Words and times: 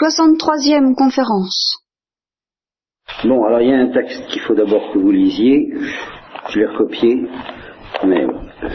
63e 0.00 0.94
conférence. 0.94 1.78
Bon, 3.24 3.44
alors 3.44 3.60
il 3.60 3.68
y 3.68 3.72
a 3.72 3.78
un 3.78 3.92
texte 3.92 4.26
qu'il 4.28 4.40
faut 4.40 4.54
d'abord 4.54 4.92
que 4.92 4.98
vous 4.98 5.10
lisiez. 5.10 5.72
Je 6.48 6.58
l'ai 6.58 6.66
recopié, 6.66 7.28
mais 8.04 8.24
euh, 8.24 8.68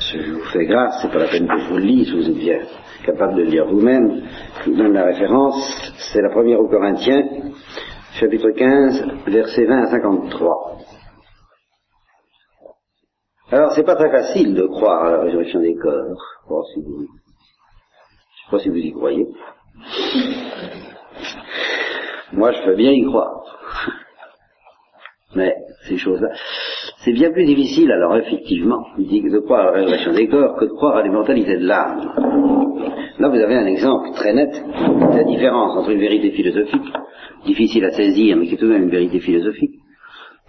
je 0.00 0.32
vous 0.32 0.44
fais 0.52 0.64
grâce, 0.64 1.00
c'est 1.02 1.12
pas 1.12 1.18
la 1.18 1.28
peine 1.28 1.46
que 1.46 1.58
je 1.58 1.68
vous 1.68 1.76
le 1.76 1.84
lise, 1.84 2.12
vous 2.14 2.28
êtes 2.28 2.38
bien 2.38 2.60
capable 3.04 3.34
de 3.34 3.42
le 3.42 3.48
lire 3.50 3.66
vous-même. 3.66 4.22
Je 4.60 4.70
vous 4.70 4.76
donne 4.76 4.94
la 4.94 5.04
référence, 5.04 5.92
c'est 6.12 6.22
la 6.22 6.30
première 6.30 6.60
aux 6.60 6.68
Corinthiens, 6.68 7.22
chapitre 8.14 8.50
15, 8.50 9.04
versets 9.26 9.66
20 9.66 9.82
à 9.82 9.86
53. 9.86 10.78
Alors, 13.52 13.72
c'est 13.72 13.82
pas 13.82 13.96
très 13.96 14.10
facile 14.10 14.54
de 14.54 14.66
croire 14.66 15.04
à 15.04 15.10
la 15.10 15.20
résurrection 15.22 15.60
des 15.60 15.74
corps. 15.74 16.16
Si 16.72 16.80
je 16.80 18.44
sais 18.44 18.50
pas 18.50 18.58
si 18.60 18.68
vous 18.68 18.76
y 18.76 18.92
croyez. 18.92 19.26
Moi, 22.32 22.52
je 22.52 22.62
peux 22.64 22.76
bien 22.76 22.92
y 22.92 23.04
croire. 23.04 23.42
Mais 25.34 25.54
ces 25.86 25.96
choses-là, 25.96 26.28
c'est 27.04 27.12
bien 27.12 27.30
plus 27.30 27.44
difficile, 27.44 27.90
alors 27.92 28.16
effectivement, 28.16 28.84
de 28.98 29.38
croire 29.40 29.60
à 29.60 29.64
la 29.66 29.72
résurrection 29.72 30.12
des 30.12 30.28
corps 30.28 30.56
que 30.56 30.64
de 30.64 30.70
croire 30.70 30.96
à 30.96 31.02
l'immortalité 31.02 31.56
de 31.56 31.66
l'âme. 31.66 32.12
Là, 33.18 33.28
vous 33.28 33.36
avez 33.36 33.54
un 33.54 33.66
exemple 33.66 34.12
très 34.14 34.32
net 34.32 34.50
de 34.50 35.16
la 35.16 35.24
différence 35.24 35.76
entre 35.76 35.90
une 35.90 36.00
vérité 36.00 36.30
philosophique, 36.32 36.92
difficile 37.44 37.84
à 37.84 37.90
saisir, 37.92 38.36
mais 38.36 38.46
qui 38.46 38.54
est 38.54 38.56
tout 38.56 38.66
de 38.66 38.72
même 38.72 38.84
une 38.84 38.90
vérité 38.90 39.20
philosophique. 39.20 39.74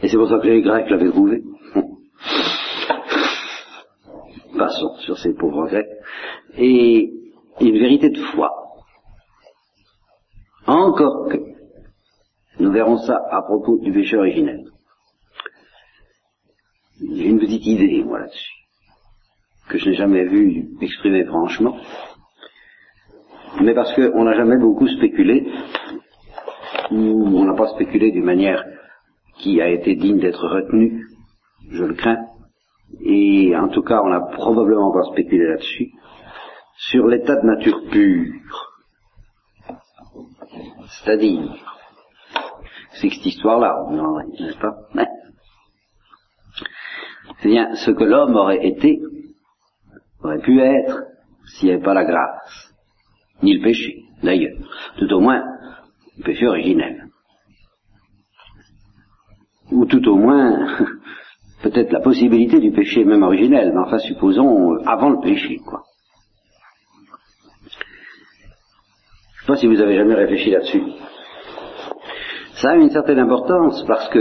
Et 0.01 0.07
c'est 0.07 0.17
pour 0.17 0.29
ça 0.29 0.39
que 0.39 0.47
les 0.47 0.61
Grecs 0.61 0.89
l'avaient 0.89 1.11
prouvé. 1.11 1.41
Passons 4.57 4.95
sur 4.99 5.17
ces 5.17 5.33
pauvres 5.33 5.67
Grecs. 5.67 5.85
Et 6.57 7.11
une 7.59 7.77
vérité 7.77 8.09
de 8.09 8.19
foi. 8.19 8.60
Encore 10.67 11.27
que, 11.29 11.37
nous 12.59 12.71
verrons 12.71 12.97
ça 12.97 13.19
à 13.31 13.41
propos 13.41 13.79
du 13.79 13.91
péché 13.91 14.17
originel. 14.17 14.65
J'ai 16.99 17.25
une 17.25 17.39
petite 17.39 17.65
idée, 17.65 18.03
moi, 18.03 18.19
là-dessus, 18.19 18.53
que 19.69 19.77
je 19.79 19.89
n'ai 19.89 19.95
jamais 19.95 20.25
vu 20.25 20.69
exprimer 20.81 21.25
franchement, 21.25 21.77
mais 23.61 23.73
parce 23.73 23.93
qu'on 23.95 24.23
n'a 24.23 24.35
jamais 24.35 24.57
beaucoup 24.57 24.87
spéculé, 24.87 25.51
ou 26.91 27.25
on 27.25 27.45
n'a 27.45 27.55
pas 27.55 27.69
spéculé 27.69 28.11
d'une 28.11 28.25
manière 28.25 28.63
qui 29.39 29.61
a 29.61 29.69
été 29.69 29.95
digne 29.95 30.19
d'être 30.19 30.47
retenue, 30.47 31.07
je 31.71 31.83
le 31.83 31.95
crains, 31.95 32.27
et 33.03 33.55
en 33.55 33.69
tout 33.69 33.81
cas 33.81 34.01
on 34.03 34.09
n'a 34.09 34.21
probablement 34.21 34.91
pas 34.91 35.03
spéculé 35.11 35.47
là-dessus, 35.47 35.91
sur 36.77 37.07
l'état 37.07 37.35
de 37.37 37.47
nature 37.47 37.81
pure. 37.89 38.70
C'est-à-dire, 40.91 41.55
c'est 42.93 43.09
que 43.09 43.15
cette 43.15 43.25
histoire-là, 43.25 43.75
n'est-ce 44.39 44.57
pas 44.57 44.75
C'est 47.39 47.49
bien 47.49 47.75
ce 47.75 47.91
que 47.91 48.03
l'homme 48.03 48.35
aurait 48.35 48.65
été, 48.65 48.99
aurait 50.23 50.41
pu 50.41 50.59
être, 50.59 51.03
s'il 51.45 51.69
n'y 51.69 51.75
avait 51.75 51.83
pas 51.83 51.93
la 51.93 52.03
grâce, 52.03 52.73
ni 53.41 53.55
le 53.55 53.63
péché, 53.63 54.03
d'ailleurs. 54.21 54.57
Tout 54.97 55.11
au 55.13 55.21
moins, 55.21 55.43
le 56.17 56.23
péché 56.23 56.47
originel. 56.47 57.07
Ou 59.71 59.85
tout 59.85 60.05
au 60.09 60.17
moins, 60.17 60.77
peut-être 61.63 61.91
la 61.91 62.01
possibilité 62.01 62.59
du 62.59 62.71
péché 62.71 63.05
même 63.05 63.23
originel, 63.23 63.71
mais 63.73 63.79
enfin 63.79 63.97
supposons 63.99 64.75
avant 64.85 65.09
le 65.09 65.21
péché, 65.21 65.57
quoi. 65.57 65.83
Je 69.40 69.40
ne 69.40 69.40
si 69.55 69.67
vous 69.67 69.81
avez 69.81 69.95
jamais 69.95 70.15
réfléchi 70.15 70.51
là-dessus. 70.51 70.83
Ça 72.61 72.71
a 72.71 72.75
une 72.75 72.89
certaine 72.89 73.19
importance 73.19 73.83
parce 73.87 74.09
que 74.09 74.19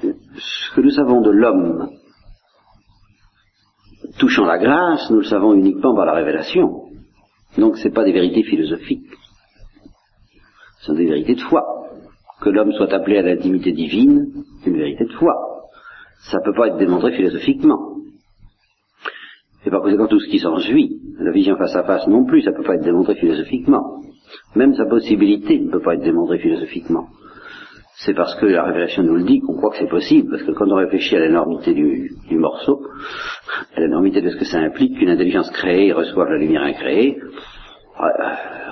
ce 0.00 0.74
que 0.74 0.80
nous 0.80 0.90
savons 0.90 1.20
de 1.20 1.30
l'homme 1.30 1.90
touchant 4.18 4.44
la 4.44 4.58
grâce, 4.58 5.10
nous 5.10 5.18
le 5.18 5.24
savons 5.24 5.54
uniquement 5.54 5.94
par 5.94 6.06
la 6.06 6.12
révélation. 6.12 6.84
Donc 7.56 7.76
ce 7.78 7.88
n'est 7.88 7.94
pas 7.94 8.04
des 8.04 8.12
vérités 8.12 8.42
philosophiques. 8.42 9.10
Ce 10.80 10.86
sont 10.86 10.94
des 10.94 11.06
vérités 11.06 11.34
de 11.34 11.40
foi. 11.40 11.62
Que 12.40 12.50
l'homme 12.50 12.72
soit 12.72 12.92
appelé 12.92 13.18
à 13.18 13.22
l'intimité 13.22 13.72
divine, 13.72 14.44
c'est 14.62 14.70
une 14.70 14.76
vérité 14.76 15.04
de 15.04 15.12
foi. 15.14 15.34
Ça 16.30 16.38
ne 16.38 16.44
peut 16.44 16.56
pas 16.56 16.68
être 16.68 16.76
démontré 16.76 17.12
philosophiquement. 17.16 17.96
Et 19.64 19.70
par 19.70 19.82
conséquent, 19.82 20.06
tout 20.06 20.20
ce 20.20 20.28
qui 20.28 20.38
s'ensuit, 20.38 21.00
la 21.18 21.32
vision 21.32 21.56
face 21.56 21.74
à 21.74 21.84
face 21.84 22.06
non 22.06 22.24
plus, 22.24 22.42
ça 22.42 22.50
ne 22.50 22.56
peut 22.56 22.62
pas 22.62 22.74
être 22.74 22.84
démontré 22.84 23.14
philosophiquement. 23.14 24.02
Même 24.54 24.74
sa 24.74 24.86
possibilité 24.86 25.58
ne 25.58 25.70
peut 25.70 25.80
pas 25.80 25.94
être 25.94 26.02
démontrée 26.02 26.38
philosophiquement. 26.38 27.08
C'est 28.00 28.14
parce 28.14 28.36
que 28.36 28.46
la 28.46 28.62
révélation 28.62 29.02
nous 29.02 29.16
le 29.16 29.24
dit 29.24 29.40
qu'on 29.40 29.56
croit 29.56 29.70
que 29.70 29.78
c'est 29.78 29.88
possible, 29.88 30.30
parce 30.30 30.44
que 30.44 30.52
quand 30.52 30.70
on 30.70 30.76
réfléchit 30.76 31.16
à 31.16 31.20
l'énormité 31.20 31.74
du, 31.74 32.10
du, 32.28 32.38
morceau, 32.38 32.80
à 33.74 33.80
l'énormité 33.80 34.20
de 34.20 34.30
ce 34.30 34.36
que 34.36 34.44
ça 34.44 34.58
implique 34.58 34.96
qu'une 34.96 35.08
intelligence 35.08 35.50
créée 35.50 35.92
reçoive 35.92 36.28
la 36.28 36.38
lumière 36.38 36.62
incréée, 36.62 37.18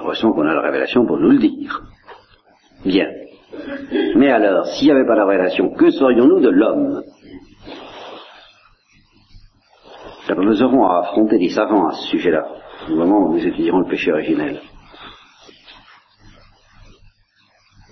heureusement 0.00 0.32
qu'on 0.32 0.46
a 0.46 0.54
la 0.54 0.62
révélation 0.62 1.04
pour 1.06 1.18
nous 1.18 1.30
le 1.30 1.38
dire. 1.38 1.82
Bien. 2.84 3.08
Mais 4.14 4.30
alors, 4.30 4.66
s'il 4.66 4.86
n'y 4.86 4.92
avait 4.92 5.06
pas 5.06 5.16
la 5.16 5.26
révélation, 5.26 5.70
que 5.70 5.90
serions-nous 5.90 6.40
de 6.40 6.50
l'homme? 6.50 7.02
Nous 10.28 10.62
aurons 10.62 10.86
à 10.86 11.00
affronter 11.00 11.38
des 11.38 11.50
savants 11.50 11.86
à 11.86 11.92
ce 11.92 12.08
sujet-là, 12.08 12.46
au 12.90 12.96
moment 12.96 13.26
où 13.26 13.32
nous 13.34 13.46
étudierons 13.46 13.80
le 13.80 13.88
péché 13.88 14.10
originel. 14.10 14.60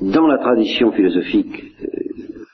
Dans 0.01 0.27
la 0.27 0.39
tradition 0.39 0.91
philosophique, 0.91 1.63
euh, 1.81 2.45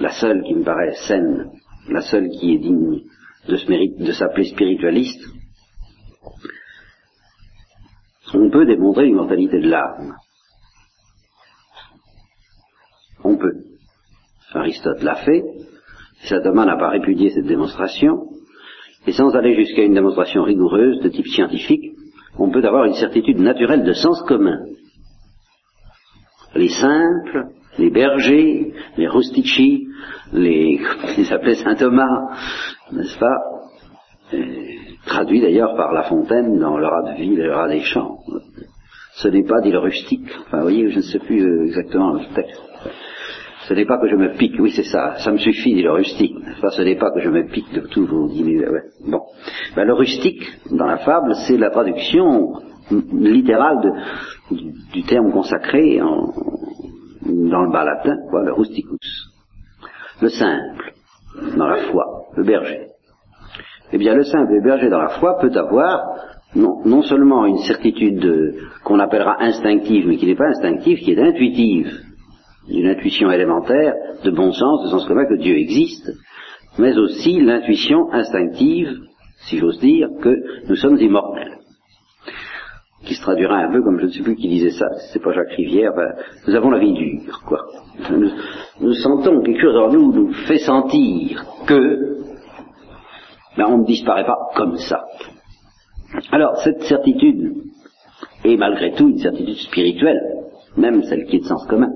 la 0.00 0.10
seule 0.12 0.42
qui 0.42 0.54
me 0.54 0.64
paraît 0.64 0.94
saine, 1.06 1.50
la 1.88 2.00
seule 2.00 2.30
qui 2.30 2.54
est 2.54 2.58
digne 2.58 3.02
de, 3.46 4.04
de 4.04 4.12
s'appeler 4.12 4.44
spiritualiste, 4.44 5.22
on 8.34 8.50
peut 8.50 8.64
démontrer 8.64 9.04
l'immortalité 9.04 9.60
de 9.60 9.68
l'âme. 9.68 10.16
On 13.22 13.36
peut. 13.36 13.52
Aristote 14.54 15.02
l'a 15.02 15.16
fait. 15.16 15.44
Saint 16.24 16.40
n'a 16.40 16.76
pas 16.76 16.88
répudié 16.88 17.30
cette 17.30 17.46
démonstration. 17.46 18.28
Et 19.06 19.12
sans 19.12 19.34
aller 19.34 19.54
jusqu'à 19.54 19.82
une 19.82 19.94
démonstration 19.94 20.42
rigoureuse 20.42 21.00
de 21.00 21.08
type 21.08 21.26
scientifique, 21.26 21.92
on 22.38 22.50
peut 22.50 22.64
avoir 22.64 22.84
une 22.84 22.94
certitude 22.94 23.40
naturelle 23.40 23.82
de 23.82 23.92
sens 23.92 24.22
commun. 24.22 24.60
Les 26.54 26.68
simples, 26.68 27.48
les 27.78 27.90
bergers, 27.90 28.74
les 28.96 29.08
rustici, 29.08 29.88
les, 30.32 30.80
ils 31.18 31.32
appelaient 31.32 31.56
Saint 31.56 31.74
Thomas, 31.74 32.28
n'est-ce 32.92 33.18
pas 33.18 33.38
Traduit 35.06 35.40
d'ailleurs 35.40 35.74
par 35.76 35.92
La 35.92 36.04
Fontaine 36.04 36.58
dans 36.58 36.78
le 36.78 36.86
rat 36.86 37.02
de 37.12 37.16
ville 37.16 37.40
et 37.40 37.44
le 37.44 37.54
rat 37.54 37.68
des 37.68 37.80
champs. 37.80 38.18
Ce 39.14 39.28
n'est 39.28 39.44
pas, 39.44 39.60
dit 39.60 39.70
le 39.70 39.78
rustique, 39.78 40.28
enfin 40.46 40.58
vous 40.58 40.62
voyez, 40.62 40.90
je 40.90 40.96
ne 40.96 41.02
sais 41.02 41.18
plus 41.18 41.42
euh, 41.42 41.66
exactement 41.66 42.14
le 42.14 42.34
texte. 42.34 42.62
Ce 43.68 43.74
n'est 43.74 43.84
pas 43.84 43.98
que 43.98 44.08
je 44.08 44.16
me 44.16 44.36
pique, 44.36 44.58
oui 44.58 44.72
c'est 44.74 44.84
ça, 44.84 45.14
ça 45.18 45.30
me 45.30 45.38
suffit, 45.38 45.74
dit 45.74 45.82
le 45.82 45.92
rustique. 45.92 46.34
Enfin, 46.58 46.70
ce 46.70 46.82
n'est 46.82 46.96
pas 46.96 47.12
que 47.12 47.20
je 47.20 47.28
me 47.28 47.46
pique 47.46 47.72
de 47.72 47.86
tous 47.86 48.06
vos 48.06 48.28
diminuer. 48.28 48.68
Ouais. 48.68 48.82
Bon. 49.06 49.20
Ben, 49.76 49.84
le 49.84 49.94
rustique, 49.94 50.42
dans 50.70 50.86
la 50.86 50.98
fable, 50.98 51.32
c'est 51.46 51.56
la 51.56 51.70
traduction 51.70 52.54
littérale 53.12 53.78
du, 54.50 55.02
terme 55.04 55.30
consacré 55.30 55.98
dans 55.98 57.62
le 57.62 57.70
bas 57.70 57.84
latin, 57.84 58.16
quoi, 58.30 58.42
le 58.42 58.52
rusticus. 58.52 59.28
Le 60.20 60.28
simple, 60.28 60.92
dans 61.56 61.68
la 61.68 61.76
foi, 61.90 62.04
le 62.36 62.42
berger. 62.42 62.86
Eh 63.92 63.98
bien, 63.98 64.14
le 64.14 64.24
simple 64.24 64.60
berger 64.62 64.88
dans 64.88 65.00
la 65.00 65.20
foi 65.20 65.38
peut 65.38 65.52
avoir 65.54 66.00
non 66.54 67.02
seulement 67.02 67.46
une 67.46 67.58
certitude 67.58 68.56
qu'on 68.84 68.98
appellera 68.98 69.40
instinctive, 69.40 70.06
mais 70.08 70.16
qui 70.16 70.26
n'est 70.26 70.34
pas 70.34 70.48
instinctive, 70.48 70.98
qui 70.98 71.12
est 71.12 71.18
intuitive 71.18 72.11
d'une 72.68 72.88
intuition 72.88 73.30
élémentaire, 73.30 73.94
de 74.24 74.30
bon 74.30 74.52
sens, 74.52 74.84
de 74.84 74.88
sens 74.88 75.06
commun 75.06 75.26
que 75.26 75.40
Dieu 75.40 75.56
existe, 75.56 76.10
mais 76.78 76.96
aussi 76.96 77.40
l'intuition 77.40 78.12
instinctive, 78.12 78.98
si 79.46 79.58
j'ose 79.58 79.80
dire, 79.80 80.08
que 80.20 80.42
nous 80.68 80.76
sommes 80.76 80.98
immortels. 80.98 81.58
Qui 83.04 83.14
se 83.14 83.22
traduira 83.22 83.56
un 83.56 83.72
peu 83.72 83.82
comme 83.82 83.98
je 83.98 84.06
ne 84.06 84.10
sais 84.10 84.22
plus 84.22 84.36
qui 84.36 84.48
disait 84.48 84.70
ça, 84.70 84.86
c'est 85.12 85.20
pas 85.20 85.32
Jacques 85.32 85.56
Rivière, 85.56 85.92
nous 86.46 86.54
avons 86.54 86.70
la 86.70 86.78
vie 86.78 86.92
dure, 86.92 87.42
quoi. 87.44 87.66
Nous, 88.10 88.30
nous, 88.80 88.92
sentons 88.94 89.42
quelque 89.42 89.60
chose 89.60 89.76
en 89.76 89.92
nous, 89.92 90.12
nous 90.12 90.32
fait 90.46 90.58
sentir 90.58 91.44
que 91.66 92.22
ben, 93.56 93.66
on 93.68 93.78
ne 93.78 93.84
disparaît 93.84 94.24
pas 94.24 94.38
comme 94.54 94.76
ça. 94.76 95.04
Alors, 96.30 96.56
cette 96.58 96.82
certitude 96.82 97.54
est 98.44 98.56
malgré 98.56 98.92
tout 98.92 99.08
une 99.08 99.18
certitude 99.18 99.56
spirituelle, 99.56 100.20
même 100.76 101.02
celle 101.02 101.24
qui 101.24 101.36
est 101.36 101.40
de 101.40 101.44
sens 101.44 101.66
commun, 101.66 101.90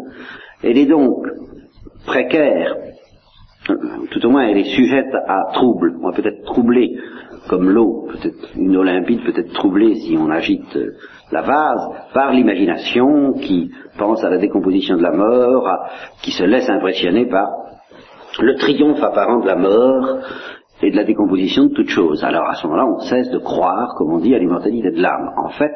elle 0.62 0.78
est 0.78 0.86
donc 0.86 1.26
précaire, 2.06 2.74
tout 4.10 4.26
au 4.26 4.30
moins 4.30 4.46
elle 4.46 4.58
est 4.58 4.74
sujette 4.76 5.14
à 5.26 5.52
trouble, 5.52 5.96
on 6.02 6.10
va 6.10 6.16
peut-être 6.16 6.44
troubler 6.44 6.96
comme 7.48 7.70
l'eau, 7.70 8.06
peut-être 8.08 8.56
une 8.56 8.76
eau 8.76 8.82
limpide 8.82 9.24
peut 9.24 9.38
être 9.38 9.52
troublée 9.52 9.94
si 9.96 10.16
on 10.18 10.30
agite 10.30 10.76
euh, 10.76 10.94
la 11.30 11.42
vase, 11.42 11.88
par 12.12 12.32
l'imagination 12.32 13.34
qui 13.34 13.70
pense 13.98 14.22
à 14.24 14.30
la 14.30 14.38
décomposition 14.38 14.96
de 14.96 15.02
la 15.02 15.12
mort, 15.12 15.68
qui 16.22 16.32
se 16.32 16.44
laisse 16.44 16.68
impressionner 16.68 17.26
par 17.26 17.48
le 18.40 18.54
triomphe 18.56 19.02
apparent 19.02 19.40
de 19.40 19.46
la 19.46 19.56
mort 19.56 20.18
et 20.82 20.90
de 20.90 20.96
la 20.96 21.04
décomposition 21.04 21.64
de 21.66 21.74
toute 21.74 21.88
chose. 21.88 22.22
Alors 22.22 22.48
à 22.48 22.54
ce 22.54 22.66
moment-là, 22.66 22.86
on 22.86 22.98
cesse 23.00 23.30
de 23.30 23.38
croire, 23.38 23.94
comme 23.96 24.12
on 24.12 24.18
dit, 24.18 24.34
à 24.34 24.38
l'immortalité 24.38 24.90
de 24.90 25.00
l'âme. 25.00 25.32
En 25.36 25.48
fait, 25.48 25.72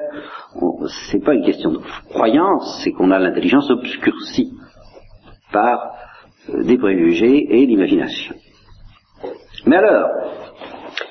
c'est 1.11 1.25
pas 1.25 1.35
une 1.35 1.45
question 1.45 1.71
de 1.71 1.81
croyance, 2.11 2.81
c'est 2.85 2.93
qu'on 2.93 3.11
a 3.11 3.19
l'intelligence 3.19 3.71
obscurcie 3.71 4.53
par 5.53 5.95
euh, 6.49 6.63
des 6.63 6.79
préjugés 6.79 7.47
et 7.51 7.67
l'imagination. 7.67 8.35
Mais 9.67 9.77
alors, 9.77 10.09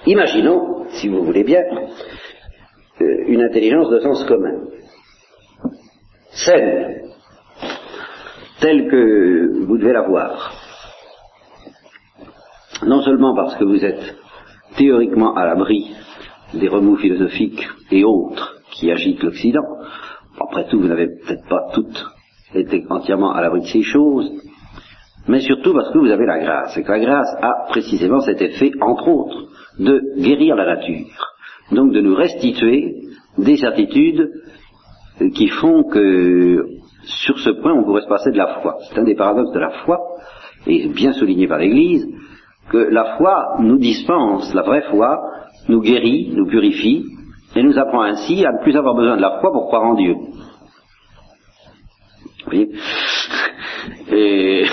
imaginons, 0.05 0.85
si 0.91 1.07
vous 1.07 1.23
voulez 1.23 1.43
bien, 1.43 1.63
euh, 3.01 3.23
une 3.27 3.41
intelligence 3.41 3.89
de 3.89 3.99
sens 3.99 4.23
commun, 4.25 4.61
saine, 6.31 7.11
telle 8.59 8.89
que 8.89 9.65
vous 9.65 9.77
devez 9.77 9.93
la 9.93 10.01
voir. 10.01 10.53
Non 12.85 13.01
seulement 13.01 13.35
parce 13.35 13.55
que 13.55 13.65
vous 13.65 13.83
êtes 13.83 14.15
théoriquement 14.77 15.35
à 15.35 15.45
l'abri 15.45 15.93
des 16.53 16.67
remous 16.67 16.97
philosophiques 16.97 17.67
et 17.91 18.03
autres 18.03 18.57
qui 18.71 18.91
agitent 18.91 19.23
l'Occident, 19.23 19.65
après 20.39 20.67
tout, 20.67 20.79
vous 20.79 20.87
n'avez 20.87 21.07
peut-être 21.07 21.47
pas 21.47 21.69
toutes 21.73 22.05
été 22.53 22.85
entièrement 22.89 23.31
à 23.31 23.41
l'abri 23.41 23.61
de 23.61 23.65
ces 23.65 23.83
choses, 23.83 24.31
mais 25.27 25.41
surtout 25.41 25.73
parce 25.73 25.91
que 25.91 25.99
vous 25.99 26.11
avez 26.11 26.25
la 26.25 26.39
grâce, 26.39 26.77
et 26.77 26.83
que 26.83 26.91
la 26.91 26.99
grâce 26.99 27.35
a 27.41 27.67
précisément 27.69 28.19
cet 28.21 28.41
effet, 28.41 28.71
entre 28.81 29.07
autres, 29.07 29.47
de 29.79 30.01
guérir 30.17 30.55
la 30.55 30.65
nature, 30.65 31.07
donc 31.71 31.91
de 31.91 32.01
nous 32.01 32.15
restituer 32.15 32.95
des 33.37 33.57
certitudes 33.57 34.31
qui 35.35 35.47
font 35.49 35.83
que 35.83 36.65
sur 37.03 37.37
ce 37.39 37.49
point 37.51 37.73
on 37.73 37.83
pourrait 37.83 38.01
se 38.01 38.07
passer 38.07 38.31
de 38.31 38.37
la 38.37 38.59
foi. 38.61 38.77
C'est 38.89 38.99
un 38.99 39.03
des 39.03 39.15
paradoxes 39.15 39.53
de 39.53 39.59
la 39.59 39.69
foi, 39.85 39.99
et 40.67 40.87
bien 40.87 41.13
souligné 41.13 41.47
par 41.47 41.59
l'Église, 41.59 42.07
que 42.69 42.77
la 42.77 43.17
foi 43.17 43.55
nous 43.59 43.77
dispense, 43.77 44.53
la 44.53 44.61
vraie 44.63 44.83
foi 44.89 45.19
nous 45.67 45.81
guérit, 45.81 46.31
nous 46.35 46.47
purifie, 46.47 47.05
et 47.55 47.63
nous 47.63 47.77
apprend 47.77 48.01
ainsi 48.01 48.45
à 48.45 48.51
ne 48.51 48.61
plus 48.63 48.75
avoir 48.75 48.95
besoin 48.95 49.17
de 49.17 49.21
la 49.21 49.39
foi 49.39 49.51
pour 49.51 49.67
croire 49.67 49.83
en 49.83 49.95
Dieu. 49.95 50.15
Voyez 52.45 52.69
Et 54.11 54.65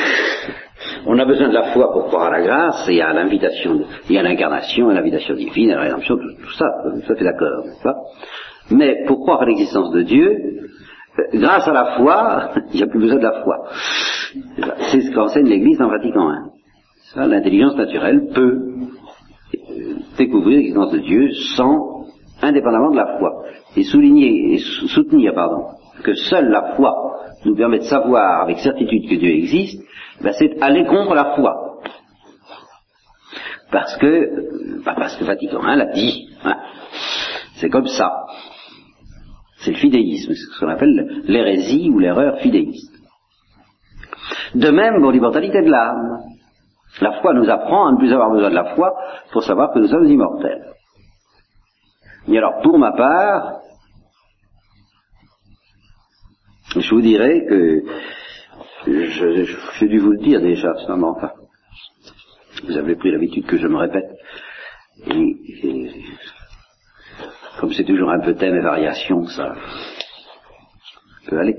on 1.07 1.19
a 1.19 1.25
besoin 1.25 1.49
de 1.49 1.55
la 1.55 1.73
foi 1.73 1.93
pour 1.93 2.07
croire 2.07 2.25
à 2.25 2.31
la 2.31 2.43
grâce 2.43 2.89
et 2.89 3.01
à 3.01 3.13
l'invitation, 3.13 3.83
et 4.09 4.23
l'incarnation, 4.23 4.89
à 4.89 4.95
l'invitation 4.95 5.35
divine, 5.35 5.71
à 5.71 5.77
la 5.77 5.83
rédemption, 5.83 6.17
tout, 6.17 6.51
ça, 6.59 6.67
ça 7.07 7.15
fait 7.15 7.25
d'accord, 7.25 7.65
Mais 8.71 9.05
pour 9.07 9.21
croire 9.21 9.43
à 9.43 9.47
l'existence 9.47 9.93
de 9.93 10.03
Dieu, 10.03 10.37
grâce 11.35 11.67
à 11.67 11.73
la 11.73 11.97
foi, 11.97 12.51
il 12.73 12.77
n'y 12.77 12.83
a 12.83 12.87
plus 12.87 13.01
besoin 13.01 13.19
de 13.19 13.23
la 13.23 13.43
foi. 13.43 13.57
C'est 14.91 15.01
ce 15.01 15.13
qu'enseigne 15.13 15.47
l'Église 15.47 15.81
en 15.81 15.89
Vatican 15.89 16.31
I. 16.31 16.51
L'intelligence 17.17 17.77
naturelle 17.77 18.29
peut 18.35 18.59
euh, 19.55 19.95
découvrir 20.19 20.59
l'existence 20.59 20.93
de 20.93 20.99
Dieu 20.99 21.31
sans, 21.57 22.05
indépendamment 22.43 22.91
de 22.91 22.97
la 22.97 23.19
foi. 23.19 23.45
Et 23.77 23.85
souligner, 23.85 24.55
et 24.55 24.59
soutenir, 24.59 25.35
pardon, 25.35 25.67
que 26.03 26.15
seule 26.15 26.49
la 26.49 26.75
foi 26.77 26.95
nous 27.47 27.57
permet 27.57 27.79
de 27.79 27.85
savoir 27.85 28.43
avec 28.43 28.59
certitude 28.59 29.09
que 29.09 29.15
Dieu 29.15 29.31
existe, 29.31 29.83
ben 30.21 30.33
c'est 30.33 30.63
aller 30.63 30.85
contre 30.85 31.15
la 31.15 31.37
foi. 31.37 31.81
Parce 33.71 33.97
que, 33.97 34.83
bah 34.85 34.95
parce 34.97 35.17
que 35.17 35.25
Vatican 35.25 35.61
I 35.63 35.77
l'a 35.77 35.87
dit. 35.87 36.29
Hein. 36.45 36.57
C'est 37.57 37.71
comme 37.71 37.87
ça. 37.87 38.27
C'est 39.59 39.73
le 39.73 39.79
fidéisme, 39.79 40.33
c'est 40.35 40.55
ce 40.55 40.61
qu'on 40.61 40.69
appelle 40.69 41.23
l'hérésie 41.25 41.91
ou 41.91 41.99
l'erreur 41.99 42.39
fidéiste. 42.39 42.93
De 44.55 44.71
même 44.71 45.01
pour 45.01 45.13
l'immortalité 45.13 45.63
de 45.63 45.71
l'âme. 45.71 46.21
La 47.01 47.21
foi 47.21 47.35
nous 47.35 47.49
apprend 47.51 47.89
à 47.89 47.93
ne 47.93 47.99
plus 47.99 48.13
avoir 48.13 48.31
besoin 48.31 48.51
de 48.51 48.55
la 48.55 48.75
foi 48.75 48.95
pour 49.33 49.43
savoir 49.43 49.73
que 49.73 49.81
nous 49.81 49.89
sommes 49.89 50.07
immortels. 50.07 50.73
Et 52.29 52.39
alors, 52.39 52.61
pour 52.63 52.79
ma 52.79 52.93
part, 52.93 53.61
je 56.75 56.91
vous 56.95 57.01
dirais 57.01 57.45
que 57.49 57.83
j'ai 58.87 59.89
dû 59.89 59.99
vous 59.99 60.13
le 60.13 60.19
dire 60.19 60.41
déjà, 60.41 60.75
ça, 60.87 60.97
mais 60.97 61.05
enfin, 61.05 61.33
vous 62.65 62.77
avez 62.77 62.97
pris 62.97 63.11
l'habitude 63.11 63.47
que 63.47 63.57
je 63.57 63.67
me 63.67 63.77
répète. 63.77 64.11
Et, 65.11 65.91
comme 67.61 67.73
c'est 67.73 67.85
toujours 67.85 68.11
un 68.11 68.21
peu 68.21 68.35
thème 68.35 68.57
et 68.57 68.61
variation, 68.61 69.27
ça 69.27 69.55
peut 71.29 71.39
aller. 71.39 71.57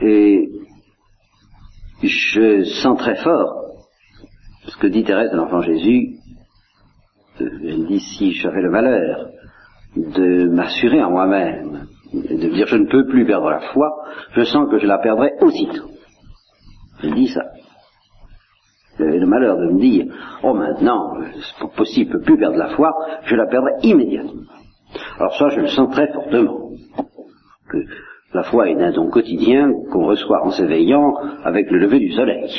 Et 0.00 0.48
je 2.02 2.64
sens 2.82 2.98
très 2.98 3.16
fort 3.16 3.62
ce 4.66 4.76
que 4.76 4.86
dit 4.86 5.04
Thérèse 5.04 5.30
de 5.30 5.36
l'Enfant 5.36 5.60
Jésus. 5.62 6.16
Elle 7.38 7.86
dit 7.86 8.00
si 8.00 8.32
j'avais 8.32 8.62
le 8.62 8.70
malheur 8.70 9.30
de 9.96 10.48
m'assurer 10.48 11.02
en 11.02 11.10
moi-même, 11.10 11.86
de 12.12 12.48
dire 12.48 12.66
je 12.66 12.76
ne 12.76 12.86
peux 12.86 13.06
plus 13.06 13.24
perdre 13.26 13.50
la 13.50 13.60
foi, 13.72 13.88
je 14.32 14.42
sens 14.42 14.68
que 14.70 14.78
je 14.78 14.86
la 14.86 14.98
perdrai 14.98 15.32
aussitôt. 15.40 15.88
Elle 17.02 17.14
dit 17.14 17.28
ça. 17.28 17.42
J'avais 18.98 19.18
le 19.18 19.26
malheur 19.26 19.56
de 19.56 19.72
me 19.72 19.80
dire, 19.80 20.06
oh 20.42 20.52
maintenant, 20.52 21.14
c'est 21.40 21.70
possible, 21.74 22.10
je 22.10 22.16
ne 22.16 22.18
peux 22.18 22.24
plus 22.24 22.38
perdre 22.38 22.58
la 22.58 22.68
foi, 22.76 22.92
je 23.24 23.34
la 23.34 23.46
perdrai 23.46 23.72
immédiatement. 23.82 24.42
Alors 25.18 25.34
ça, 25.36 25.48
je 25.48 25.60
le 25.60 25.68
sens 25.68 25.90
très 25.92 26.12
fortement. 26.12 26.70
Que 27.70 27.78
la 28.34 28.42
foi 28.44 28.68
est 28.68 28.82
un 28.82 28.92
don 28.92 29.08
quotidien 29.08 29.70
qu'on 29.90 30.06
reçoit 30.06 30.44
en 30.44 30.50
s'éveillant 30.50 31.14
avec 31.44 31.70
le 31.70 31.78
lever 31.78 31.98
du 31.98 32.12
soleil. 32.12 32.50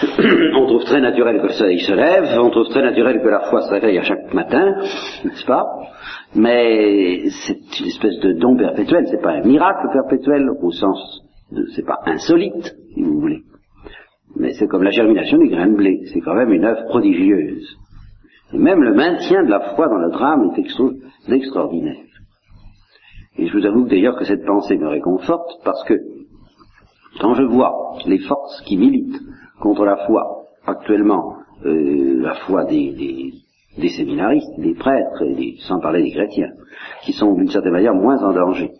on 0.56 0.66
trouve 0.66 0.84
très 0.84 1.00
naturel 1.00 1.40
que 1.40 1.48
le 1.48 1.52
soleil 1.52 1.80
se 1.80 1.92
lève, 1.92 2.38
on 2.38 2.50
trouve 2.50 2.68
très 2.68 2.82
naturel 2.82 3.20
que 3.20 3.28
la 3.28 3.40
foi 3.50 3.62
se 3.62 3.70
réveille 3.70 3.98
à 3.98 4.02
chaque 4.02 4.32
matin, 4.32 4.76
n'est-ce 5.24 5.44
pas? 5.44 5.64
Mais 6.34 7.24
c'est 7.44 7.80
une 7.80 7.86
espèce 7.86 8.18
de 8.20 8.32
don 8.32 8.56
perpétuel, 8.56 9.06
c'est 9.10 9.20
pas 9.20 9.32
un 9.32 9.42
miracle 9.42 9.88
perpétuel 9.92 10.48
au 10.62 10.70
sens 10.70 11.22
de, 11.52 11.66
c'est 11.74 11.86
pas 11.86 11.98
insolite, 12.06 12.74
si 12.94 13.02
vous 13.02 13.20
voulez. 13.20 13.42
Mais 14.36 14.52
c'est 14.52 14.68
comme 14.68 14.84
la 14.84 14.90
germination 14.90 15.38
du 15.38 15.48
grain 15.48 15.66
de 15.66 15.76
blé, 15.76 16.00
c'est 16.12 16.20
quand 16.20 16.34
même 16.34 16.52
une 16.52 16.64
œuvre 16.64 16.84
prodigieuse. 16.86 17.76
Et 18.52 18.58
même 18.58 18.82
le 18.82 18.94
maintien 18.94 19.44
de 19.44 19.50
la 19.50 19.74
foi 19.74 19.88
dans 19.88 19.98
notre 19.98 20.22
âme 20.22 20.50
est 20.56 21.32
extraordinaire. 21.32 21.96
Et 23.36 23.46
je 23.46 23.56
vous 23.56 23.66
avoue 23.66 23.86
d'ailleurs 23.86 24.16
que 24.16 24.24
cette 24.24 24.44
pensée 24.44 24.76
me 24.76 24.88
réconforte 24.88 25.62
parce 25.64 25.84
que 25.84 25.94
quand 27.20 27.34
je 27.34 27.42
vois 27.42 27.98
les 28.06 28.18
forces 28.18 28.62
qui 28.62 28.76
militent 28.76 29.20
contre 29.60 29.84
la 29.84 29.96
foi, 30.06 30.46
actuellement, 30.66 31.36
euh, 31.64 32.20
la 32.22 32.34
foi 32.46 32.64
des, 32.64 33.32
des, 33.78 33.88
séminaristes, 33.90 34.58
des 34.58 34.74
prêtres, 34.74 35.22
et 35.22 35.56
sans 35.60 35.78
parler 35.80 36.02
des 36.02 36.10
chrétiens, 36.10 36.52
qui 37.04 37.12
sont 37.12 37.34
d'une 37.34 37.50
certaine 37.50 37.72
manière 37.72 37.94
moins 37.94 38.22
en 38.22 38.32
danger, 38.32 38.72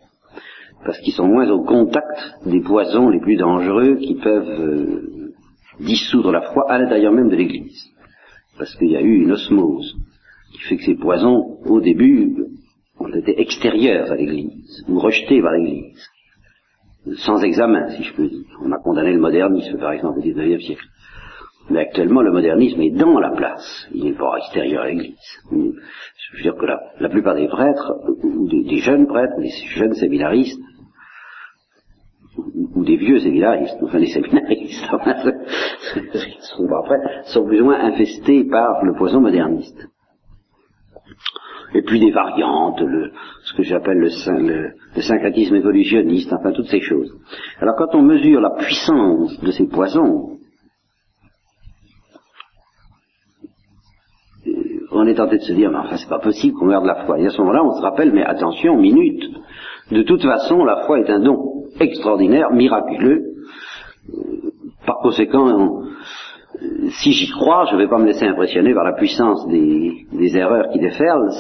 parce 0.85 0.99
qu'ils 1.01 1.13
sont 1.13 1.29
moins 1.29 1.49
au 1.51 1.63
contact 1.63 2.39
des 2.47 2.61
poisons 2.61 3.11
les 3.11 3.21
plus 3.21 3.37
dangereux 3.37 3.97
qui 3.97 4.15
peuvent 4.15 4.61
euh, 4.61 5.33
dissoudre 5.81 6.33
la 6.33 6.43
foi 6.53 6.71
à 6.71 6.79
l'intérieur 6.79 7.13
même 7.13 7.29
de 7.29 7.37
l'Église, 7.37 7.91
parce 8.59 8.75
qu'il 8.77 8.91
y 8.91 8.97
a 8.97 9.03
eu 9.03 9.23
une 9.23 9.33
osmose 9.33 9.97
qui 10.53 10.61
fait 10.63 10.77
que 10.77 10.85
ces 10.85 10.97
poisons, 10.97 11.59
au 11.67 11.81
début, 11.81 12.35
ont 12.99 13.09
été 13.09 13.41
extérieurs 13.41 14.11
à 14.11 14.17
l'Église, 14.17 14.85
ou 14.89 14.99
rejetés 14.99 15.41
par 15.43 15.53
l'Église 15.53 16.11
sans 17.19 17.43
examen, 17.43 17.89
si 17.91 18.03
je 18.03 18.15
peux 18.15 18.29
dire. 18.29 18.45
On 18.63 18.73
a 18.73 18.79
condamné 18.79 19.13
le 19.13 19.21
modernisme, 19.21 19.79
par 19.79 19.93
exemple, 19.93 20.19
au 20.19 20.23
XIXe 20.23 20.65
siècle. 20.65 20.85
Mais 21.71 21.81
actuellement, 21.81 22.23
le 22.23 22.33
modernisme 22.33 22.81
est 22.81 22.91
dans 22.91 23.19
la 23.21 23.31
place. 23.31 23.89
Il 23.93 24.05
n'est 24.05 24.17
pas 24.17 24.37
extérieur 24.39 24.83
à 24.83 24.89
l'Église. 24.89 25.17
Je 25.51 26.37
veux 26.37 26.43
dire 26.43 26.57
que 26.57 26.67
la, 26.67 26.81
la 26.99 27.09
plupart 27.09 27.37
des 27.37 27.49
prêtres, 27.49 27.95
ou 28.23 28.49
des, 28.49 28.79
jeunes 28.79 29.07
prêtres, 29.07 29.39
des 29.39 29.51
jeunes 29.77 29.95
séminaristes, 29.95 30.61
ou, 32.37 32.85
des 32.85 32.97
vieux 32.97 33.21
séminaristes, 33.21 33.77
enfin 33.83 33.99
des 33.99 34.07
séminaristes, 34.07 34.85
sont, 36.41 36.67
après, 36.73 36.99
sont 37.25 37.45
plus 37.45 37.61
ou 37.61 37.71
infestés 37.71 38.45
par 38.45 38.85
le 38.85 38.95
poison 38.95 39.21
moderniste 39.21 39.90
et 41.75 41.83
puis 41.83 42.01
des 42.01 42.11
variantes, 42.11 42.81
le, 42.81 43.13
ce 43.45 43.55
que 43.55 43.63
j'appelle 43.63 43.99
le, 43.99 44.09
le, 44.09 44.71
le, 44.97 45.03
syncrétisme 45.03 45.55
évolutionniste, 45.57 46.33
enfin 46.33 46.53
toutes 46.53 46.69
ces 46.69 46.81
choses. 46.81 47.13
Alors 47.61 47.77
quand 47.77 47.95
on 47.95 48.03
mesure 48.03 48.41
la 48.41 48.51
puissance 48.51 49.41
de 49.41 49.51
ces 49.53 49.67
poisons, 49.67 50.39
euh, 54.47 54.51
on 54.93 55.07
est 55.07 55.15
tenté 55.15 55.39
de 55.39 55.43
se 55.43 55.53
dire, 55.53 55.71
mais 55.71 55.79
enfin 55.79 55.97
c'est 55.97 56.09
pas 56.09 56.19
possible 56.19 56.55
qu'on 56.55 56.67
meure 56.67 56.83
de 56.83 56.89
la 56.89 57.05
foi. 57.07 57.19
Et 57.21 57.27
à 57.27 57.31
ce 57.31 57.39
moment-là, 57.39 57.65
on 57.65 57.77
se 57.77 57.83
rappelle, 57.83 58.13
mais 58.13 58.25
attention, 58.25 58.77
minute, 58.77 59.25
de 59.91 60.03
toute 60.03 60.23
façon, 60.23 60.65
la 60.65 60.85
foi 60.87 61.01
est 61.01 61.11
un 61.11 61.21
don 61.21 61.65
extraordinaire, 61.79 62.51
miraculeux. 62.53 63.23
Euh, 64.13 64.51
par 64.87 64.99
conséquent, 65.03 65.83
si 66.91 67.13
j'y 67.13 67.31
crois, 67.31 67.67
je 67.71 67.77
ne 67.77 67.83
vais 67.83 67.89
pas 67.89 67.99
me 67.99 68.07
laisser 68.07 68.27
impressionner 68.27 68.75
par 68.75 68.85
la 68.85 68.93
puissance 68.93 69.47
des, 69.49 70.37
erreurs 70.37 70.71
qui 70.73 70.79
déferlent. 70.79 71.31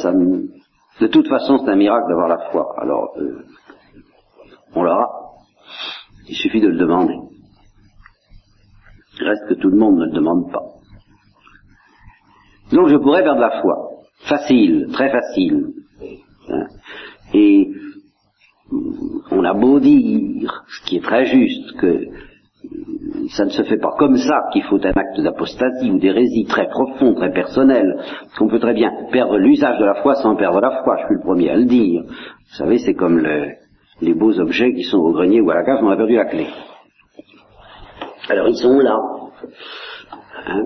De 1.00 1.06
toute 1.06 1.28
façon, 1.28 1.58
c'est 1.58 1.70
un 1.70 1.76
miracle 1.76 2.08
d'avoir 2.08 2.28
la 2.28 2.50
foi. 2.50 2.74
Alors, 2.78 3.10
euh, 3.18 3.44
on 4.74 4.82
l'aura. 4.82 5.08
Il 6.28 6.36
suffit 6.36 6.60
de 6.60 6.68
le 6.68 6.78
demander. 6.78 7.16
Reste 9.20 9.48
que 9.48 9.54
tout 9.54 9.68
le 9.68 9.76
monde 9.76 9.98
ne 9.98 10.06
le 10.06 10.12
demande 10.12 10.50
pas. 10.50 10.62
Donc 12.72 12.88
je 12.88 12.96
pourrais 12.96 13.22
perdre 13.22 13.40
la 13.40 13.60
foi. 13.60 13.90
Facile, 14.28 14.88
très 14.92 15.10
facile. 15.10 15.72
Hein. 16.48 16.66
Et 17.34 17.70
on 19.30 19.44
a 19.44 19.54
beau 19.54 19.80
dire, 19.80 20.64
ce 20.68 20.88
qui 20.88 20.96
est 20.96 21.04
très 21.04 21.26
juste, 21.26 21.76
que 21.78 22.06
ça 23.30 23.44
ne 23.44 23.50
se 23.50 23.62
fait 23.62 23.76
pas 23.76 23.94
comme 23.98 24.16
ça, 24.16 24.48
qu'il 24.52 24.62
faut 24.64 24.78
un 24.84 24.92
acte 24.94 25.20
d'apostasie 25.20 25.90
ou 25.90 25.98
d'hérésie 25.98 26.46
très 26.46 26.68
profond, 26.68 27.14
très 27.14 27.32
personnel, 27.32 27.96
qu'on 28.36 28.48
peut 28.48 28.58
très 28.58 28.74
bien 28.74 28.90
perdre 29.12 29.38
l'usage 29.38 29.78
de 29.78 29.84
la 29.84 29.94
foi 30.02 30.14
sans 30.16 30.36
perdre 30.36 30.60
la 30.60 30.82
foi, 30.82 30.96
je 31.00 31.06
suis 31.06 31.14
le 31.14 31.20
premier 31.20 31.50
à 31.50 31.56
le 31.56 31.64
dire. 31.64 32.02
Vous 32.02 32.56
savez, 32.56 32.78
c'est 32.78 32.94
comme 32.94 33.20
les 34.00 34.14
beaux 34.14 34.38
objets 34.40 34.74
qui 34.74 34.82
sont 34.84 34.98
au 34.98 35.12
grenier 35.12 35.40
ou 35.40 35.50
à 35.50 35.54
la 35.54 35.64
cave, 35.64 35.78
on 35.82 35.90
a 35.90 35.96
perdu 35.96 36.16
la 36.16 36.24
clé. 36.24 36.46
Alors 38.28 38.48
ils 38.48 38.56
sont 38.56 38.78
là. 38.78 38.98
Hein? 40.46 40.64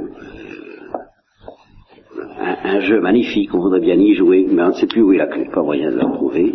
Un, 2.65 2.81
jeu 2.81 3.01
magnifique, 3.01 3.55
on 3.55 3.59
voudrait 3.59 3.81
bien 3.81 3.95
y 3.95 4.15
jouer, 4.15 4.47
mais 4.51 4.63
on 4.63 4.69
ne 4.69 4.73
sait 4.73 4.87
plus 4.87 5.03
où 5.03 5.13
est 5.13 5.19
la 5.19 5.27
clé, 5.27 5.49
pas 5.53 5.63
moyen 5.63 5.91
de 5.91 5.97
la 5.97 6.05
trouver. 6.05 6.53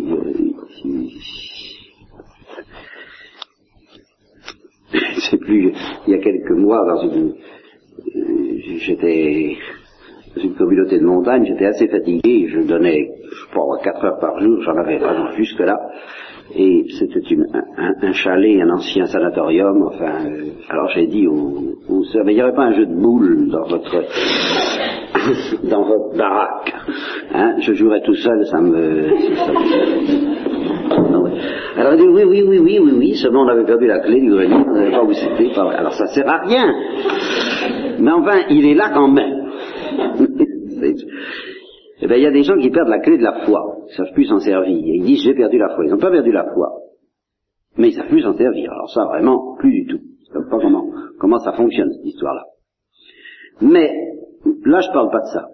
Je 4.92 5.20
sais 5.20 5.36
plus, 5.36 5.72
il 6.06 6.12
y 6.12 6.14
a 6.14 6.18
quelques 6.18 6.50
mois, 6.50 6.84
dans 6.86 7.08
une, 7.08 7.34
j'étais 8.78 9.56
dans 10.36 10.42
une 10.42 10.54
communauté 10.54 10.98
de 10.98 11.04
montagne, 11.04 11.44
j'étais 11.44 11.66
assez 11.66 11.88
fatigué, 11.88 12.48
je 12.48 12.60
donnais, 12.60 13.08
je 13.30 13.46
crois, 13.50 13.78
4 13.82 14.04
heures 14.04 14.18
par 14.18 14.40
jour, 14.40 14.62
j'en 14.62 14.76
avais 14.76 14.98
vraiment 14.98 15.30
jusque 15.32 15.60
là, 15.60 15.78
et 16.56 16.84
c'était 16.98 17.20
un, 17.78 17.94
un, 18.02 18.12
chalet, 18.12 18.60
un 18.60 18.70
ancien 18.70 19.06
sanatorium, 19.06 19.82
enfin, 19.84 20.26
euh, 20.26 20.44
alors 20.68 20.88
j'ai 20.88 21.06
dit 21.06 21.26
aux, 21.26 21.76
aux 21.88 22.04
sœurs, 22.04 22.24
mais 22.24 22.32
il 22.32 22.36
n'y 22.36 22.42
aurait 22.42 22.54
pas 22.54 22.64
un 22.64 22.74
jeu 22.74 22.86
de 22.86 22.94
boules 22.94 23.48
dans 23.50 23.66
votre 23.68 24.04
dans 25.64 25.84
votre 25.84 26.16
baraque. 26.16 26.74
Hein, 27.32 27.56
je 27.60 27.72
jouerais 27.74 28.00
tout 28.02 28.14
seul, 28.14 28.44
ça 28.46 28.60
me... 28.60 30.39
Alors 31.76 31.94
il 31.94 31.98
dit 31.98 32.08
oui, 32.08 32.24
oui, 32.24 32.42
oui, 32.42 32.58
oui, 32.58 32.78
oui, 32.80 32.92
oui, 32.96 33.14
seulement 33.16 33.42
on 33.42 33.48
avait 33.48 33.64
perdu 33.64 33.86
la 33.86 34.00
clé 34.00 34.20
du 34.20 34.30
grenier, 34.30 34.64
on 34.66 34.72
n'avait 34.72 34.90
pas 34.90 35.02
où 35.02 35.12
c'était. 35.12 35.50
Alors 35.58 35.92
ça 35.92 36.06
sert 36.08 36.28
à 36.28 36.38
rien. 36.38 36.72
Mais 37.98 38.12
enfin, 38.12 38.46
il 38.50 38.66
est 38.66 38.74
là 38.74 38.90
quand 38.92 39.08
même. 39.08 39.50
Eh 42.02 42.06
bien, 42.06 42.16
il 42.16 42.22
y 42.22 42.26
a 42.26 42.30
des 42.30 42.44
gens 42.44 42.56
qui 42.56 42.70
perdent 42.70 42.88
la 42.88 43.00
clé 43.00 43.18
de 43.18 43.22
la 43.22 43.44
foi. 43.44 43.76
Ils 43.82 43.90
ne 43.90 43.96
savent 43.96 44.14
plus 44.14 44.24
s'en 44.24 44.38
servir. 44.38 44.74
Ils 44.74 45.02
disent 45.02 45.22
j'ai 45.22 45.34
perdu 45.34 45.58
la 45.58 45.68
foi. 45.74 45.84
Ils 45.84 45.90
n'ont 45.90 45.98
pas 45.98 46.10
perdu 46.10 46.32
la 46.32 46.44
foi. 46.54 46.78
Mais 47.76 47.88
ils 47.88 47.94
ne 47.94 48.00
savent 48.00 48.08
plus 48.08 48.22
s'en 48.22 48.32
servir. 48.32 48.72
Alors 48.72 48.88
ça, 48.88 49.04
vraiment, 49.04 49.56
plus 49.58 49.70
du 49.70 49.86
tout. 49.86 49.98
Ils 49.98 50.28
ne 50.30 50.40
savent 50.40 50.50
pas 50.50 50.60
comment, 50.60 50.86
comment 51.18 51.38
ça 51.40 51.52
fonctionne, 51.52 51.92
cette 51.92 52.06
histoire-là. 52.06 52.44
Mais 53.60 53.92
Là, 54.64 54.80
je 54.80 54.92
parle 54.92 55.10
pas 55.10 55.20
de 55.20 55.26
ça. 55.32 55.48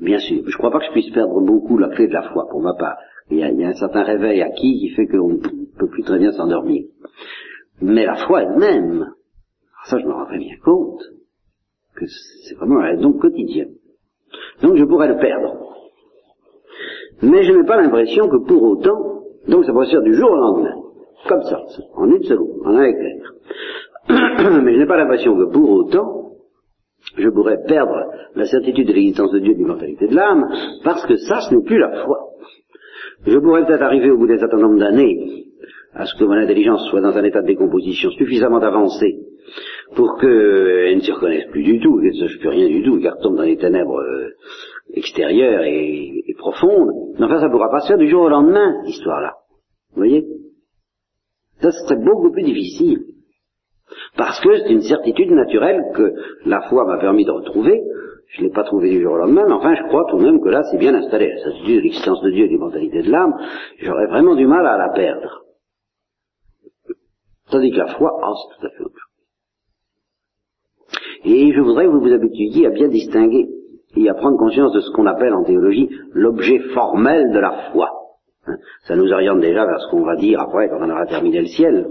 Bien 0.00 0.18
sûr, 0.18 0.42
je 0.46 0.50
ne 0.50 0.58
crois 0.58 0.70
pas 0.70 0.78
que 0.78 0.86
je 0.86 0.92
puisse 0.92 1.10
perdre 1.10 1.40
beaucoup 1.40 1.76
la 1.76 1.88
clé 1.88 2.06
de 2.06 2.12
la 2.12 2.30
foi, 2.30 2.46
pour 2.50 2.62
ma 2.62 2.74
part. 2.74 2.96
Il 3.30 3.38
y 3.38 3.42
a, 3.42 3.68
un 3.68 3.74
certain 3.74 4.02
réveil 4.02 4.40
acquis 4.42 4.78
qui 4.78 4.88
fait 4.90 5.06
qu'on 5.06 5.34
ne 5.34 5.78
peut 5.78 5.88
plus 5.88 6.02
très 6.02 6.18
bien 6.18 6.32
s'endormir. 6.32 6.84
Mais 7.80 8.06
la 8.06 8.26
foi 8.26 8.42
elle-même, 8.42 9.12
ça 9.84 9.98
je 9.98 10.06
me 10.06 10.12
rends 10.12 10.26
très 10.26 10.38
bien 10.38 10.56
compte, 10.64 11.02
que 11.94 12.06
c'est 12.06 12.54
vraiment 12.54 12.80
un 12.80 12.96
don 12.96 13.12
quotidien. 13.12 13.66
Donc 14.62 14.76
je 14.76 14.84
pourrais 14.84 15.08
le 15.08 15.18
perdre. 15.18 15.56
Mais 17.22 17.42
je 17.42 17.52
n'ai 17.52 17.64
pas 17.64 17.80
l'impression 17.80 18.28
que 18.28 18.46
pour 18.46 18.62
autant, 18.62 19.24
donc 19.48 19.64
ça 19.64 19.72
pourrait 19.72 19.86
se 19.86 19.92
faire 19.92 20.02
du 20.02 20.14
jour 20.14 20.30
au 20.30 20.36
lendemain, 20.36 20.76
comme 21.28 21.42
ça, 21.42 21.60
en 21.94 22.06
une 22.06 22.22
seconde, 22.22 22.60
en 22.64 22.76
un 22.76 22.84
éclair. 22.84 23.32
Mais 24.62 24.74
je 24.74 24.78
n'ai 24.78 24.86
pas 24.86 24.96
l'impression 24.96 25.36
que 25.36 25.52
pour 25.52 25.70
autant, 25.70 26.32
je 27.16 27.28
pourrais 27.28 27.62
perdre 27.66 28.12
la 28.34 28.44
certitude 28.46 28.86
de 28.86 28.92
l'existence 28.92 29.32
de 29.32 29.38
Dieu, 29.40 29.54
de 29.54 29.58
l'immortalité 29.58 30.06
de 30.06 30.14
l'âme, 30.14 30.48
parce 30.84 31.04
que 31.06 31.16
ça, 31.16 31.40
ce 31.40 31.54
n'est 31.54 31.62
plus 31.62 31.78
la 31.78 32.04
foi. 32.04 32.30
Je 33.26 33.38
pourrais 33.38 33.66
peut-être 33.66 33.82
arriver 33.82 34.10
au 34.10 34.18
bout 34.18 34.26
d'un 34.26 34.38
certain 34.38 34.58
nombre 34.58 34.78
d'années 34.78 35.44
à 35.94 36.06
ce 36.06 36.14
que 36.18 36.24
mon 36.24 36.34
intelligence 36.34 36.88
soit 36.90 37.00
dans 37.00 37.16
un 37.16 37.24
état 37.24 37.42
de 37.42 37.46
décomposition 37.46 38.10
suffisamment 38.10 38.58
avancé 38.58 39.18
pour 39.96 40.18
qu'elle 40.18 40.96
ne 40.96 41.00
s'y 41.00 41.12
reconnaisse 41.12 41.46
plus 41.50 41.62
du 41.62 41.80
tout, 41.80 41.98
qu'elle 42.00 42.12
ne 42.12 42.28
sache 42.28 42.38
plus 42.38 42.48
rien 42.48 42.68
du 42.68 42.82
tout, 42.82 43.00
qu'elle 43.00 43.12
retombe 43.12 43.36
dans 43.36 43.42
les 43.42 43.56
ténèbres 43.56 43.98
euh, 43.98 44.28
extérieures 44.94 45.62
et, 45.62 46.22
et, 46.26 46.34
profondes. 46.34 46.90
Mais 47.18 47.24
enfin, 47.24 47.40
ça 47.40 47.46
ne 47.46 47.52
pourra 47.52 47.70
pas 47.70 47.80
se 47.80 47.88
faire 47.88 47.98
du 47.98 48.08
jour 48.08 48.22
au 48.22 48.28
lendemain, 48.28 48.74
cette 48.84 48.94
histoire-là. 48.94 49.34
Vous 49.94 50.02
voyez? 50.02 50.26
Ça 51.60 51.70
serait 51.72 51.96
beaucoup 51.96 52.30
plus 52.30 52.44
difficile. 52.44 53.00
Parce 54.16 54.40
que 54.40 54.56
c'est 54.58 54.72
une 54.72 54.82
certitude 54.82 55.30
naturelle 55.30 55.82
que 55.94 56.12
la 56.44 56.60
foi 56.68 56.84
m'a 56.84 56.98
permis 56.98 57.24
de 57.24 57.30
retrouver. 57.30 57.82
Je 58.28 58.42
ne 58.42 58.46
l'ai 58.46 58.52
pas 58.52 58.64
trouvé 58.64 58.90
du 58.90 59.02
jour 59.02 59.14
au 59.14 59.16
lendemain, 59.16 59.44
mais 59.46 59.54
enfin 59.54 59.74
je 59.74 59.82
crois 59.84 60.04
tout 60.10 60.18
de 60.18 60.24
même 60.24 60.40
que 60.40 60.48
là 60.48 60.62
c'est 60.64 60.78
bien 60.78 60.94
installé. 60.94 61.28
La 61.28 61.42
certitude 61.42 61.76
de 61.76 61.80
l'existence 61.80 62.20
de 62.22 62.30
Dieu 62.30 62.44
et 62.44 62.48
l'immortalité 62.48 63.02
de 63.02 63.10
l'âme, 63.10 63.34
j'aurais 63.78 64.06
vraiment 64.06 64.34
du 64.34 64.46
mal 64.46 64.66
à 64.66 64.76
la 64.76 64.90
perdre. 64.90 65.44
Tandis 67.50 67.70
que 67.70 67.78
la 67.78 67.86
foi, 67.94 68.20
ah, 68.22 68.32
c'est 68.34 68.60
tout 68.60 68.66
à 68.66 68.70
fait 68.70 68.84
autre 68.84 68.94
chose. 68.94 69.08
Et 71.24 71.52
je 71.52 71.60
voudrais 71.60 71.86
que 71.86 71.90
vous 71.90 72.00
vous 72.00 72.12
habituiez 72.12 72.66
à 72.66 72.70
bien 72.70 72.88
distinguer 72.88 73.48
et 73.96 74.08
à 74.08 74.14
prendre 74.14 74.36
conscience 74.36 74.72
de 74.72 74.80
ce 74.80 74.90
qu'on 74.92 75.06
appelle 75.06 75.32
en 75.34 75.44
théologie 75.44 75.88
l'objet 76.12 76.58
formel 76.74 77.32
de 77.32 77.38
la 77.38 77.70
foi. 77.72 77.90
Ça 78.86 78.96
nous 78.96 79.10
oriente 79.12 79.40
déjà 79.40 79.64
vers 79.64 79.80
ce 79.80 79.90
qu'on 79.90 80.04
va 80.04 80.16
dire 80.16 80.40
après 80.40 80.68
quand 80.68 80.78
on 80.80 80.90
aura 80.90 81.06
terminé 81.06 81.40
le 81.40 81.46
ciel. 81.46 81.86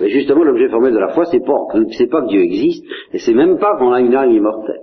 Mais 0.00 0.10
justement, 0.10 0.44
l'objet 0.44 0.68
formel 0.68 0.92
de 0.92 0.98
la 0.98 1.08
foi, 1.08 1.24
c'est 1.26 1.40
pas, 1.40 1.66
pas 1.70 2.22
que 2.22 2.28
Dieu 2.28 2.40
existe, 2.40 2.84
et 3.12 3.18
c'est 3.18 3.34
même 3.34 3.58
pas 3.58 3.76
qu'on 3.78 3.92
a 3.92 4.00
une 4.00 4.14
âme 4.14 4.30
immortelle. 4.30 4.80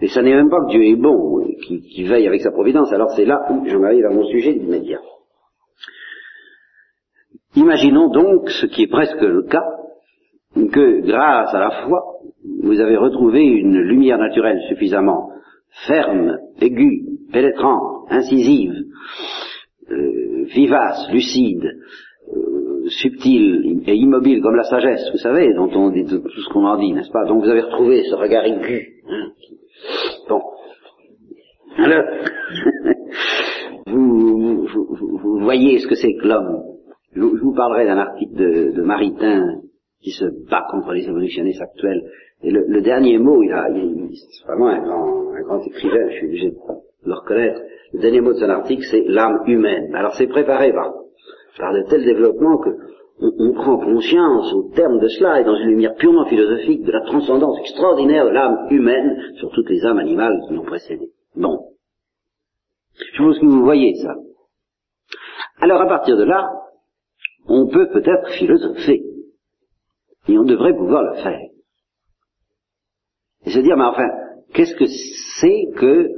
Et 0.00 0.08
ça 0.08 0.22
n'est 0.22 0.34
même 0.34 0.48
pas 0.48 0.60
que 0.64 0.70
Dieu 0.70 0.84
est 0.84 0.96
bon, 0.96 1.44
qui, 1.66 1.80
qui 1.80 2.04
veille 2.04 2.28
avec 2.28 2.40
sa 2.40 2.52
providence. 2.52 2.92
Alors 2.92 3.10
c'est 3.16 3.24
là 3.24 3.40
où 3.50 3.66
j'en 3.66 3.82
arrive 3.82 4.06
à 4.06 4.10
mon 4.10 4.24
sujet 4.24 4.52
immédiat. 4.52 5.00
Imaginons 7.56 8.08
donc, 8.08 8.48
ce 8.50 8.66
qui 8.66 8.84
est 8.84 8.90
presque 8.90 9.20
le 9.20 9.42
cas, 9.42 9.64
que 10.54 11.00
grâce 11.00 11.52
à 11.52 11.58
la 11.58 11.70
foi, 11.82 12.00
vous 12.62 12.80
avez 12.80 12.96
retrouvé 12.96 13.42
une 13.42 13.80
lumière 13.80 14.18
naturelle 14.18 14.60
suffisamment 14.68 15.30
ferme, 15.86 16.38
aiguë, 16.60 17.04
pénétrante, 17.32 18.06
incisive, 18.10 18.74
euh, 19.90 20.44
vivace, 20.44 21.08
lucide, 21.12 21.78
subtil 22.88 23.82
et 23.86 23.94
immobile 23.94 24.40
comme 24.42 24.56
la 24.56 24.64
sagesse, 24.64 25.10
vous 25.12 25.18
savez, 25.18 25.54
dont 25.54 25.70
on 25.74 25.90
dit 25.90 26.04
tout 26.04 26.22
ce 26.28 26.52
qu'on 26.52 26.64
en 26.64 26.78
dit, 26.78 26.92
n'est-ce 26.92 27.10
pas? 27.10 27.24
Donc 27.24 27.42
vous 27.42 27.50
avez 27.50 27.62
retrouvé 27.62 28.02
ce 28.04 28.14
regard 28.14 28.44
aigu. 28.44 29.02
Hein, 29.08 29.28
bon. 30.28 30.42
Alors, 31.76 32.04
vous, 33.86 34.66
vous, 34.66 35.38
voyez 35.40 35.78
ce 35.78 35.86
que 35.86 35.94
c'est 35.94 36.14
que 36.14 36.26
l'homme. 36.26 36.62
Je, 37.14 37.20
vous 37.20 37.54
parlerai 37.54 37.86
d'un 37.86 37.98
article 37.98 38.34
de, 38.34 38.72
de, 38.76 38.82
Maritain 38.82 39.60
qui 40.02 40.10
se 40.10 40.24
bat 40.48 40.66
contre 40.70 40.92
les 40.92 41.08
évolutionnistes 41.08 41.62
actuels. 41.62 42.02
Et 42.42 42.50
le, 42.50 42.80
dernier 42.82 43.18
mot, 43.18 43.42
il 43.42 43.52
a, 43.52 43.66
c'est 43.68 44.46
vraiment 44.46 44.68
un 44.68 44.80
grand, 44.80 45.32
un 45.34 45.42
grand 45.42 45.60
écrivain, 45.66 46.08
je 46.10 46.14
suis 46.16 46.26
obligé 46.26 46.50
de 46.50 46.56
le 47.04 47.14
reconnaître. 47.14 47.60
Le 47.92 48.00
dernier 48.00 48.20
mot 48.20 48.32
de 48.32 48.38
son 48.38 48.48
article, 48.48 48.84
c'est 48.90 49.04
l'âme 49.06 49.42
humaine. 49.46 49.94
Alors 49.94 50.14
c'est 50.14 50.26
préparé 50.26 50.72
par 50.72 50.92
par 51.58 51.72
de 51.72 51.82
tels 51.88 52.04
développements 52.04 52.58
que 52.58 52.70
on, 53.20 53.52
prend 53.52 53.78
conscience 53.78 54.52
au 54.52 54.70
terme 54.74 55.00
de 55.00 55.08
cela 55.08 55.40
et 55.40 55.44
dans 55.44 55.56
une 55.56 55.70
lumière 55.70 55.96
purement 55.96 56.24
philosophique 56.26 56.84
de 56.84 56.92
la 56.92 57.00
transcendance 57.00 57.58
extraordinaire 57.58 58.26
de 58.26 58.30
l'âme 58.30 58.68
humaine 58.70 59.34
sur 59.38 59.50
toutes 59.50 59.68
les 59.68 59.84
âmes 59.84 59.98
animales 59.98 60.40
qui 60.46 60.54
l'ont 60.54 60.64
précédée. 60.64 61.10
Bon. 61.34 61.72
Je 62.94 63.22
pense 63.22 63.38
que 63.38 63.46
vous 63.46 63.64
voyez 63.64 63.94
ça. 63.96 64.14
Alors 65.60 65.80
à 65.80 65.86
partir 65.86 66.16
de 66.16 66.24
là, 66.24 66.48
on 67.48 67.66
peut 67.66 67.88
peut-être 67.88 68.30
philosopher. 68.38 69.02
Et 70.28 70.38
on 70.38 70.44
devrait 70.44 70.76
pouvoir 70.76 71.02
le 71.02 71.14
faire. 71.14 71.40
Et 73.46 73.50
se 73.50 73.58
dire, 73.60 73.76
mais 73.76 73.84
enfin, 73.84 74.08
qu'est-ce 74.52 74.76
que 74.76 74.86
c'est 75.40 75.72
que 75.76 76.08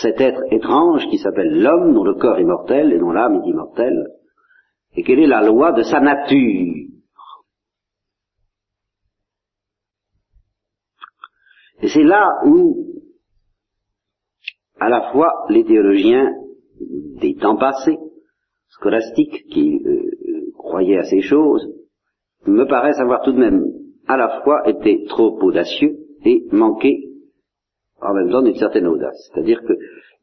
cet 0.00 0.20
être 0.20 0.42
étrange 0.50 1.06
qui 1.10 1.18
s'appelle 1.18 1.60
l'homme, 1.60 1.94
dont 1.94 2.04
le 2.04 2.14
corps 2.14 2.38
est 2.38 2.44
mortel 2.44 2.92
et 2.92 2.98
dont 2.98 3.10
l'âme 3.10 3.36
est 3.36 3.48
immortelle, 3.48 4.06
et 4.98 5.04
quelle 5.04 5.20
est 5.20 5.28
la 5.28 5.42
loi 5.42 5.70
de 5.70 5.82
sa 5.82 6.00
nature? 6.00 6.74
Et 11.80 11.88
c'est 11.88 12.02
là 12.02 12.40
où, 12.44 12.84
à 14.80 14.88
la 14.88 15.12
fois, 15.12 15.46
les 15.50 15.64
théologiens 15.64 16.34
des 17.20 17.36
temps 17.36 17.56
passés, 17.56 17.96
scolastiques, 18.70 19.44
qui 19.52 19.80
euh, 19.86 20.50
croyaient 20.54 20.98
à 20.98 21.04
ces 21.04 21.20
choses, 21.20 21.64
me 22.44 22.64
paraissent 22.64 22.98
avoir 22.98 23.22
tout 23.22 23.30
de 23.30 23.38
même 23.38 23.66
à 24.08 24.16
la 24.16 24.40
fois 24.42 24.68
été 24.68 25.04
trop 25.04 25.38
audacieux 25.42 25.96
et 26.24 26.42
manqué 26.50 27.04
en 28.00 28.14
même 28.14 28.32
temps 28.32 28.42
d'une 28.42 28.56
certaine 28.56 28.88
audace. 28.88 29.30
C'est-à-dire 29.30 29.60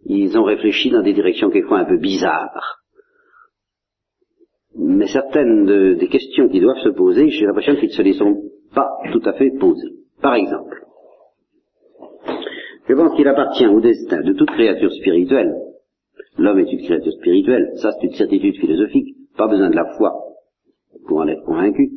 qu'ils 0.03 0.38
ont 0.38 0.44
réfléchi 0.44 0.89
dans 0.89 1.01
des 1.01 1.13
directions 1.13 1.50
quelquefois 1.50 1.79
un 1.79 1.86
peu 1.86 1.98
bizarres. 1.98 2.85
Mais 4.77 5.08
certaines 5.08 5.96
des 5.96 6.08
questions 6.08 6.50
qui 6.50 6.60
doivent 6.60 6.84
se 6.84 6.89
poser, 6.89 7.29
j'ai 7.29 7.46
l'impression 7.46 7.75
qu'ils 7.75 7.89
ne 7.89 7.94
se 7.94 8.01
les 8.01 8.13
sont 8.13 8.41
pas 8.74 8.89
tout 9.12 9.22
à 9.24 9.34
fait 9.34 9.51
posées. 9.58 9.94
Par 10.22 10.36
exemple, 10.36 10.86
je 12.88 12.94
pense 12.94 13.15
qu'il 13.15 13.27
appartient 13.27 13.67
au 13.67 13.79
destin 13.79 14.22
de 14.22 14.34
toute 14.34 14.51
créature 14.51 14.91
spirituelle. 14.91 15.55
L'homme 16.38 16.60
est 16.60 16.72
une 16.72 16.84
créature 16.84 17.13
spirituelle, 17.13 17.72
ça 17.77 17.91
c'est 17.94 18.08
une 18.08 18.13
certitude 18.13 18.58
philosophique, 18.58 19.15
pas 19.38 19.48
besoin 19.48 19.70
de 19.70 19.75
la 19.75 19.86
foi 19.98 20.13
pour 21.08 21.20
en 21.20 21.27
être 21.27 21.44
convaincu. 21.44 21.91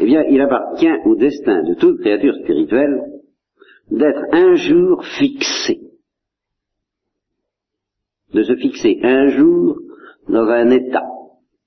Eh 0.00 0.04
bien, 0.04 0.24
il 0.24 0.40
appartient 0.40 0.92
au 1.04 1.14
destin 1.14 1.62
de 1.62 1.74
toute 1.74 2.00
créature 2.00 2.34
spirituelle 2.42 3.02
d'être 3.90 4.22
un 4.32 4.54
jour 4.54 5.04
fixé, 5.04 5.80
de 8.34 8.42
se 8.42 8.56
fixer 8.56 8.98
un 9.02 9.28
jour 9.28 9.78
dans 10.28 10.46
un 10.48 10.70
état 10.70 11.04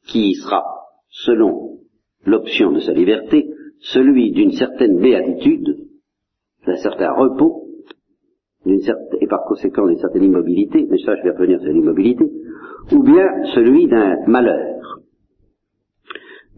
qui 0.07 0.33
sera, 0.35 0.63
selon 1.09 1.79
l'option 2.25 2.71
de 2.71 2.79
sa 2.79 2.93
liberté, 2.93 3.49
celui 3.79 4.31
d'une 4.31 4.51
certaine 4.51 4.99
béatitude, 4.99 5.77
d'un 6.65 6.77
certain 6.77 7.11
repos, 7.13 7.67
et 8.65 9.27
par 9.27 9.43
conséquent 9.45 9.85
d'une 9.87 9.97
certaine 9.97 10.23
immobilité, 10.23 10.87
mais 10.89 10.97
ça 10.99 11.15
je 11.17 11.23
vais 11.23 11.31
revenir 11.31 11.59
sur 11.59 11.71
l'immobilité, 11.71 12.25
ou 12.93 13.03
bien 13.03 13.25
celui 13.53 13.87
d'un 13.87 14.25
malheur. 14.27 14.99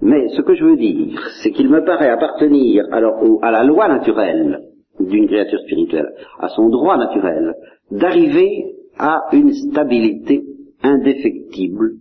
Mais 0.02 0.28
ce 0.30 0.42
que 0.42 0.54
je 0.54 0.66
veux 0.66 0.76
dire, 0.76 1.20
c'est 1.42 1.52
qu'il 1.52 1.70
me 1.70 1.84
paraît 1.84 2.10
appartenir 2.10 2.86
alors 2.92 3.16
à 3.42 3.52
la 3.52 3.64
loi 3.64 3.88
naturelle 3.88 4.62
d'une 5.00 5.28
créature 5.28 5.60
spirituelle, 5.60 6.14
à 6.40 6.50
son 6.50 6.70
droit 6.70 6.98
naturel, 6.98 7.56
d'arriver 7.92 8.76
à 8.98 9.28
une 9.34 9.54
stabilité 9.54 10.44
indéfectible 10.84 11.96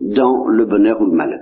dans 0.00 0.46
le 0.46 0.64
bonheur 0.64 1.00
ou 1.00 1.06
le 1.06 1.16
malheur. 1.16 1.40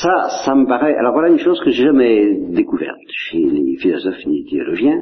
Ça, 0.00 0.28
ça 0.44 0.54
me 0.54 0.66
paraît. 0.66 0.94
Alors 0.94 1.12
voilà 1.12 1.30
une 1.30 1.38
chose 1.38 1.60
que 1.60 1.70
j'ai 1.70 1.84
jamais 1.84 2.36
découverte 2.50 2.98
chez 3.08 3.38
les 3.38 3.76
philosophes 3.78 4.20
et 4.26 4.28
les 4.28 4.44
théologiens 4.44 5.00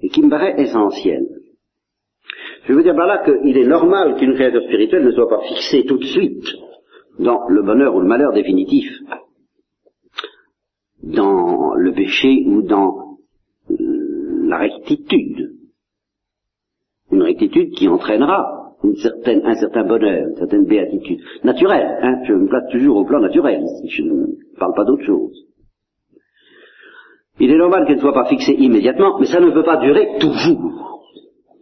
et 0.00 0.08
qui 0.08 0.22
me 0.22 0.30
paraît 0.30 0.60
essentielle. 0.60 1.26
Je 2.64 2.72
veux 2.72 2.82
dire 2.82 2.94
par 2.94 3.06
là 3.06 3.24
qu'il 3.24 3.56
est 3.56 3.66
normal 3.66 4.16
qu'une 4.16 4.34
créature 4.34 4.62
spirituelle 4.62 5.04
ne 5.04 5.12
soit 5.12 5.28
pas 5.28 5.40
fixée 5.48 5.84
tout 5.84 5.98
de 5.98 6.04
suite 6.04 6.46
dans 7.18 7.48
le 7.48 7.62
bonheur 7.62 7.94
ou 7.94 8.00
le 8.00 8.06
malheur 8.06 8.32
définitif, 8.32 8.88
dans 11.02 11.74
le 11.74 11.92
péché 11.92 12.44
ou 12.46 12.62
dans 12.62 13.18
la 13.68 14.58
rectitude. 14.58 15.61
Une 17.12 17.22
rectitude 17.22 17.70
qui 17.74 17.88
entraînera 17.88 18.62
une 18.84 18.96
certaine, 18.96 19.42
un 19.44 19.54
certain 19.54 19.84
bonheur, 19.84 20.28
une 20.28 20.36
certaine 20.36 20.64
béatitude. 20.64 21.20
Naturelle, 21.44 21.98
hein, 22.02 22.22
je 22.24 22.32
me 22.32 22.48
place 22.48 22.68
toujours 22.72 22.96
au 22.96 23.04
plan 23.04 23.20
naturel, 23.20 23.62
je 23.86 24.02
ne 24.02 24.26
parle 24.58 24.74
pas 24.74 24.84
d'autre 24.84 25.04
chose. 25.04 25.46
Il 27.38 27.50
est 27.50 27.56
normal 27.56 27.86
qu'elle 27.86 27.96
ne 27.96 28.00
soit 28.00 28.12
pas 28.12 28.26
fixée 28.26 28.52
immédiatement, 28.52 29.18
mais 29.18 29.26
ça 29.26 29.40
ne 29.40 29.50
peut 29.50 29.62
pas 29.62 29.78
durer 29.78 30.18
toujours. 30.20 31.02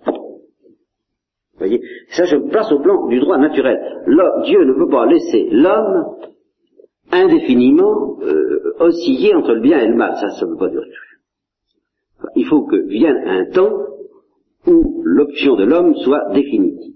Vous 0.07 1.67
voyez 1.67 1.81
Ça, 2.11 2.25
je 2.25 2.37
me 2.37 2.49
place 2.49 2.73
au 2.73 2.81
plan 2.81 3.07
du 3.09 3.21
droit 3.21 3.39
naturel. 3.39 3.79
Dieu 4.45 4.65
ne 4.65 4.73
peut 4.73 4.89
pas 4.89 5.07
laisser 5.07 5.49
l'homme 5.51 6.17
indéfiniment 7.13 8.19
euh, 8.23 8.75
osciller 8.79 9.35
entre 9.35 9.53
le 9.53 9.61
bien 9.61 9.79
et 9.79 9.89
le 9.89 9.95
mal. 9.95 10.15
Ça, 10.17 10.31
ça 10.31 10.47
ne 10.47 10.53
peut 10.53 10.59
pas 10.59 10.69
durer. 10.69 10.87
Il 12.37 12.47
faut 12.47 12.67
que 12.67 12.77
vienne 12.77 13.23
un 13.27 13.45
temps 13.51 13.73
où 14.71 15.03
l'option 15.05 15.57
de 15.57 15.65
l'homme 15.65 15.95
soit 15.97 16.33
définitive 16.33 16.91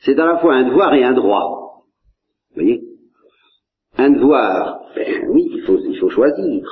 c'est 0.00 0.18
à 0.18 0.24
la 0.24 0.38
fois 0.38 0.54
un 0.54 0.68
devoir 0.68 0.94
et 0.94 1.04
un 1.04 1.12
droit. 1.12 1.84
Vous 2.50 2.62
voyez? 2.62 2.82
Un 3.96 4.10
devoir, 4.10 4.80
ben 4.94 5.28
oui, 5.30 5.48
il 5.52 5.62
faut, 5.62 5.78
il 5.78 5.98
faut 5.98 6.08
choisir. 6.08 6.64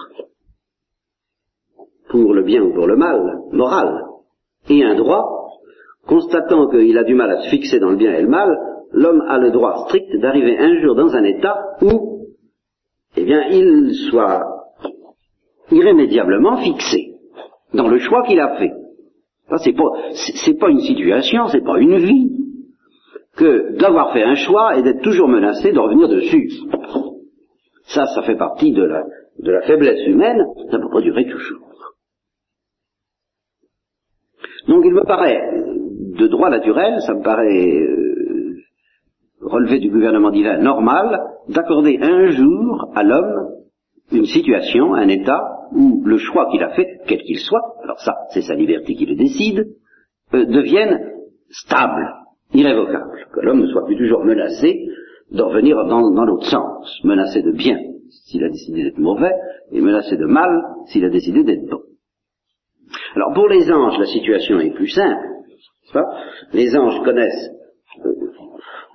Pour 2.08 2.32
le 2.32 2.42
bien 2.42 2.62
ou 2.62 2.72
pour 2.72 2.86
le 2.86 2.96
mal, 2.96 3.20
moral. 3.52 4.04
Et 4.70 4.82
un 4.82 4.94
droit, 4.94 5.50
constatant 6.06 6.68
qu'il 6.68 6.96
a 6.96 7.04
du 7.04 7.14
mal 7.14 7.30
à 7.30 7.42
se 7.42 7.50
fixer 7.50 7.80
dans 7.80 7.90
le 7.90 7.96
bien 7.96 8.14
et 8.14 8.22
le 8.22 8.28
mal, 8.28 8.48
l'homme 8.92 9.20
a 9.28 9.38
le 9.38 9.50
droit 9.50 9.84
strict 9.86 10.16
d'arriver 10.20 10.56
un 10.58 10.80
jour 10.80 10.94
dans 10.94 11.14
un 11.14 11.24
état 11.24 11.76
où, 11.82 12.28
eh 13.16 13.24
bien, 13.24 13.48
il 13.50 13.94
soit 14.10 14.42
irrémédiablement 15.70 16.56
fixé 16.58 17.14
dans 17.74 17.88
le 17.88 17.98
choix 17.98 18.22
qu'il 18.22 18.40
a 18.40 18.56
fait. 18.56 18.72
Ça, 19.48 19.56
c'est 19.58 19.72
pas, 19.72 19.90
c'est 20.12 20.58
pas 20.58 20.68
une 20.68 20.80
situation, 20.80 21.48
c'est 21.48 21.64
pas 21.64 21.78
une 21.78 21.96
vie 21.96 22.30
que 23.36 23.78
d'avoir 23.78 24.12
fait 24.12 24.22
un 24.22 24.34
choix 24.34 24.76
et 24.76 24.82
d'être 24.82 25.02
toujours 25.02 25.28
menacé 25.28 25.72
de 25.72 25.78
revenir 25.78 26.08
dessus. 26.08 26.50
Ça, 27.84 28.04
ça 28.06 28.22
fait 28.22 28.36
partie 28.36 28.72
de 28.72 28.82
la, 28.82 29.04
de 29.38 29.50
la 29.50 29.62
faiblesse 29.62 30.06
humaine, 30.06 30.44
ça 30.70 30.76
ne 30.76 30.82
peut 30.82 30.90
pas 30.90 31.00
durer 31.00 31.26
toujours. 31.26 31.68
Donc 34.66 34.84
il 34.84 34.92
me 34.92 35.04
paraît, 35.04 35.40
de 36.18 36.26
droit 36.26 36.50
naturel, 36.50 37.00
ça 37.00 37.14
me 37.14 37.22
paraît 37.22 37.80
euh, 37.80 38.56
relever 39.40 39.78
du 39.78 39.88
gouvernement 39.88 40.30
divin 40.30 40.58
normal, 40.58 41.20
d'accorder 41.48 41.98
un 42.02 42.26
jour 42.30 42.90
à 42.94 43.02
l'homme 43.02 43.57
une 44.12 44.24
situation, 44.24 44.94
un 44.94 45.08
état, 45.08 45.40
où 45.72 46.02
le 46.04 46.16
choix 46.16 46.48
qu'il 46.50 46.62
a 46.62 46.70
fait, 46.70 47.00
quel 47.06 47.22
qu'il 47.22 47.38
soit, 47.38 47.76
alors 47.82 48.00
ça, 48.00 48.14
c'est 48.32 48.42
sa 48.42 48.54
liberté 48.54 48.94
qui 48.94 49.06
le 49.06 49.16
décide, 49.16 49.66
euh, 50.34 50.44
devienne 50.46 51.12
stable, 51.50 52.14
irrévocable, 52.54 53.26
que 53.32 53.40
l'homme 53.40 53.60
ne 53.60 53.66
soit 53.66 53.84
plus 53.84 53.96
toujours 53.96 54.24
menacé 54.24 54.88
de 55.30 55.42
revenir 55.42 55.76
dans, 55.86 56.10
dans 56.10 56.24
l'autre 56.24 56.46
sens, 56.46 57.00
menacé 57.04 57.42
de 57.42 57.52
bien 57.52 57.78
s'il 58.26 58.42
a 58.44 58.48
décidé 58.48 58.84
d'être 58.84 58.98
mauvais, 58.98 59.32
et 59.70 59.80
menacé 59.80 60.16
de 60.16 60.24
mal 60.24 60.50
s'il 60.86 61.04
a 61.04 61.10
décidé 61.10 61.44
d'être 61.44 61.68
bon. 61.68 61.80
Alors 63.14 63.34
pour 63.34 63.48
les 63.48 63.70
anges, 63.70 63.98
la 63.98 64.06
situation 64.06 64.60
est 64.60 64.74
plus 64.74 64.88
simple. 64.88 65.26
Les 66.52 66.76
anges 66.76 67.02
connaissent 67.04 67.50
euh, 68.04 68.12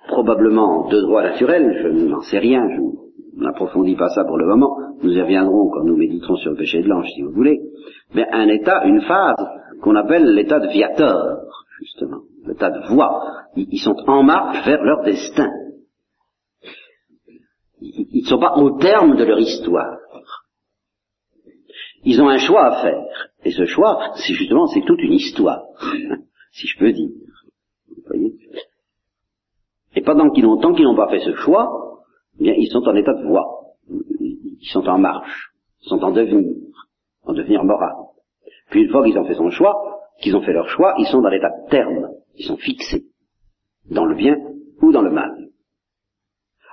probablement 0.07 0.87
deux 0.89 1.01
droits 1.01 1.23
naturels, 1.23 1.79
je 1.83 1.87
n'en 1.87 2.21
sais 2.21 2.39
rien, 2.39 2.67
je 2.75 3.02
n'approfondis 3.35 3.95
pas 3.95 4.09
ça 4.09 4.23
pour 4.25 4.37
le 4.37 4.45
moment, 4.45 4.77
nous 5.01 5.11
y 5.11 5.21
reviendrons 5.21 5.69
quand 5.69 5.83
nous 5.83 5.97
méditerons 5.97 6.35
sur 6.37 6.51
le 6.51 6.57
péché 6.57 6.81
de 6.81 6.87
l'ange 6.87 7.07
si 7.13 7.21
vous 7.21 7.31
voulez, 7.31 7.59
mais 8.13 8.27
un 8.31 8.47
état, 8.47 8.85
une 8.85 9.01
phase 9.01 9.45
qu'on 9.81 9.95
appelle 9.95 10.33
l'état 10.33 10.59
de 10.59 10.67
viator, 10.67 11.39
justement, 11.79 12.21
l'état 12.45 12.69
de 12.69 12.87
voix, 12.93 13.23
ils 13.55 13.79
sont 13.79 13.95
en 14.07 14.23
marche 14.23 14.65
vers 14.65 14.83
leur 14.83 15.03
destin. 15.03 15.49
Ils 17.81 18.23
ne 18.23 18.27
sont 18.27 18.39
pas 18.39 18.55
au 18.55 18.77
terme 18.77 19.17
de 19.17 19.23
leur 19.25 19.39
histoire. 19.39 19.97
Ils 22.05 22.21
ont 22.21 22.29
un 22.29 22.37
choix 22.37 22.65
à 22.65 22.81
faire. 22.81 23.03
Et 23.43 23.51
ce 23.51 23.65
choix, 23.65 24.11
c'est 24.15 24.33
justement, 24.33 24.67
c'est 24.67 24.85
toute 24.85 25.01
une 25.01 25.13
histoire, 25.13 25.63
si 26.51 26.67
je 26.67 26.77
peux 26.77 26.91
dire. 26.91 27.09
Vous 27.89 28.03
voyez? 28.05 28.33
Et 29.95 30.01
pendant 30.01 30.29
qu'ils 30.29 30.43
n'ont, 30.43 30.57
tant 30.57 30.73
qu'ils 30.73 30.85
n'ont 30.85 30.95
pas 30.95 31.09
fait 31.09 31.19
ce 31.19 31.35
choix, 31.35 31.92
bien, 32.39 32.53
ils 32.57 32.69
sont 32.71 32.87
en 32.87 32.95
état 32.95 33.13
de 33.13 33.27
voix. 33.27 33.45
Ils 33.89 34.69
sont 34.71 34.87
en 34.87 34.97
marche. 34.97 35.51
Ils 35.81 35.89
sont 35.89 36.03
en 36.03 36.11
devenir. 36.11 36.55
En 37.25 37.33
devenir 37.33 37.63
moral. 37.63 37.93
Puis 38.69 38.83
une 38.83 38.91
fois 38.91 39.03
qu'ils 39.03 39.17
ont 39.17 39.25
fait 39.25 39.35
son 39.35 39.49
choix, 39.49 39.75
qu'ils 40.21 40.35
ont 40.35 40.41
fait 40.41 40.53
leur 40.53 40.67
choix, 40.69 40.93
ils 40.97 41.07
sont 41.07 41.21
dans 41.21 41.29
l'état 41.29 41.49
de 41.49 41.69
terme. 41.69 42.09
Ils 42.35 42.45
sont 42.45 42.57
fixés 42.57 43.05
dans 43.89 44.05
le 44.05 44.15
bien 44.15 44.35
ou 44.81 44.91
dans 44.91 45.01
le 45.01 45.11
mal. 45.11 45.31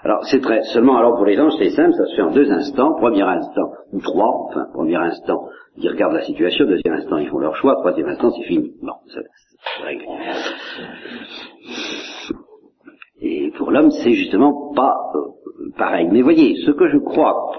Alors 0.03 0.25
c'est 0.25 0.41
très 0.41 0.63
seulement 0.63 0.97
alors 0.97 1.15
pour 1.15 1.27
les 1.27 1.39
anges 1.39 1.53
c'est 1.59 1.71
simple, 1.71 1.93
ça 1.93 2.07
se 2.07 2.17
fait 2.17 2.23
en 2.23 2.31
deux 2.31 2.51
instants, 2.51 2.95
premier 2.95 3.23
instant 3.23 3.71
ou 3.93 4.01
trois, 4.01 4.47
enfin 4.49 4.67
premier 4.73 4.97
instant 4.97 5.47
ils 5.77 5.89
regardent 5.91 6.15
la 6.15 6.23
situation, 6.25 6.65
deuxième 6.65 6.95
instant 6.95 7.19
ils 7.19 7.29
font 7.29 7.39
leur 7.39 7.55
choix, 7.57 7.75
troisième 7.77 8.09
instant 8.09 8.31
c'est 8.31 8.45
fini. 8.45 8.73
Bon, 8.83 8.95
réglé. 9.85 10.07
Et 13.21 13.51
pour 13.59 13.71
l'homme 13.71 13.91
c'est 13.91 14.13
justement 14.13 14.73
pas 14.75 14.95
euh, 15.17 15.40
pareil. 15.77 16.09
Mais 16.11 16.23
voyez, 16.23 16.57
ce 16.65 16.71
que 16.71 16.89
je 16.89 16.99
crois 16.99 17.53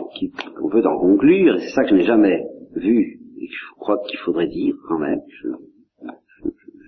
qu'on 0.58 0.70
peut 0.70 0.86
en 0.86 1.00
conclure, 1.00 1.56
et 1.56 1.60
c'est 1.60 1.70
ça 1.70 1.84
que 1.84 1.90
je 1.90 1.96
n'ai 1.96 2.04
jamais 2.04 2.44
vu, 2.76 3.20
et 3.38 3.48
que 3.48 3.54
je 3.54 3.80
crois 3.80 4.00
qu'il 4.08 4.20
faudrait 4.20 4.48
dire 4.48 4.76
quand 4.88 5.00
même, 5.00 5.20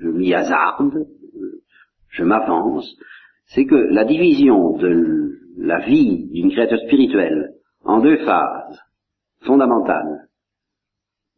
je, 0.01 0.07
m'y 0.07 0.33
hasarde, 0.33 1.07
je 2.09 2.23
m'avance, 2.23 2.95
c'est 3.47 3.65
que 3.65 3.75
la 3.75 4.05
division 4.05 4.77
de 4.77 5.39
la 5.57 5.79
vie 5.79 6.29
d'une 6.31 6.51
créature 6.51 6.79
spirituelle 6.79 7.53
en 7.83 8.01
deux 8.01 8.17
phases 8.25 8.79
fondamentales, 9.41 10.27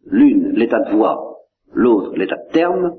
l'une 0.06 0.52
l'état 0.52 0.80
de 0.80 0.96
voix, 0.96 1.38
l'autre 1.74 2.16
l'état 2.16 2.38
de 2.38 2.54
terme, 2.54 2.96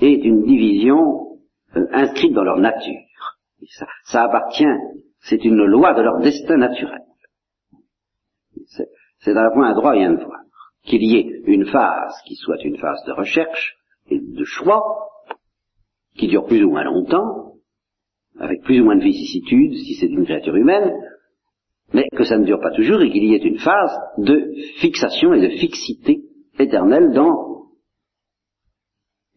est 0.00 0.24
une 0.24 0.44
division 0.44 1.38
euh, 1.76 1.86
inscrite 1.92 2.32
dans 2.32 2.44
leur 2.44 2.58
nature. 2.58 3.00
ça, 4.04 4.22
appartient 4.24 4.64
C'est 5.20 5.44
une 5.44 5.64
loi 5.64 5.94
de 5.94 6.02
leur 6.02 6.20
destin 6.20 6.56
naturel. 6.56 7.02
C'est 9.20 9.36
à 9.36 9.42
la 9.42 9.50
fois 9.52 9.66
un 9.66 9.74
droit 9.74 9.96
et 9.96 10.04
un 10.04 10.14
devoir. 10.14 10.40
Qu'il 10.84 11.02
y 11.02 11.16
ait 11.16 11.42
une 11.46 11.66
phase 11.66 12.14
qui 12.26 12.34
soit 12.36 12.62
une 12.64 12.78
phase 12.78 13.02
de 13.06 13.12
recherche 13.12 13.76
et 14.10 14.20
de 14.20 14.44
choix, 14.44 14.82
qui 16.16 16.28
dure 16.28 16.46
plus 16.46 16.64
ou 16.64 16.70
moins 16.70 16.84
longtemps, 16.84 17.54
avec 18.38 18.62
plus 18.62 18.80
ou 18.80 18.84
moins 18.84 18.96
de 18.96 19.02
vicissitudes 19.02 19.74
si 19.74 19.94
c'est 19.94 20.06
une 20.06 20.24
créature 20.24 20.56
humaine, 20.56 20.92
mais 21.92 22.06
que 22.14 22.24
ça 22.24 22.38
ne 22.38 22.44
dure 22.44 22.60
pas 22.60 22.70
toujours 22.70 23.00
et 23.02 23.10
qu'il 23.10 23.24
y 23.24 23.34
ait 23.34 23.38
une 23.38 23.58
phase 23.58 23.98
de 24.18 24.52
fixation 24.80 25.32
et 25.34 25.40
de 25.40 25.56
fixité 25.56 26.22
éternelle 26.58 27.12
dans, 27.12 27.66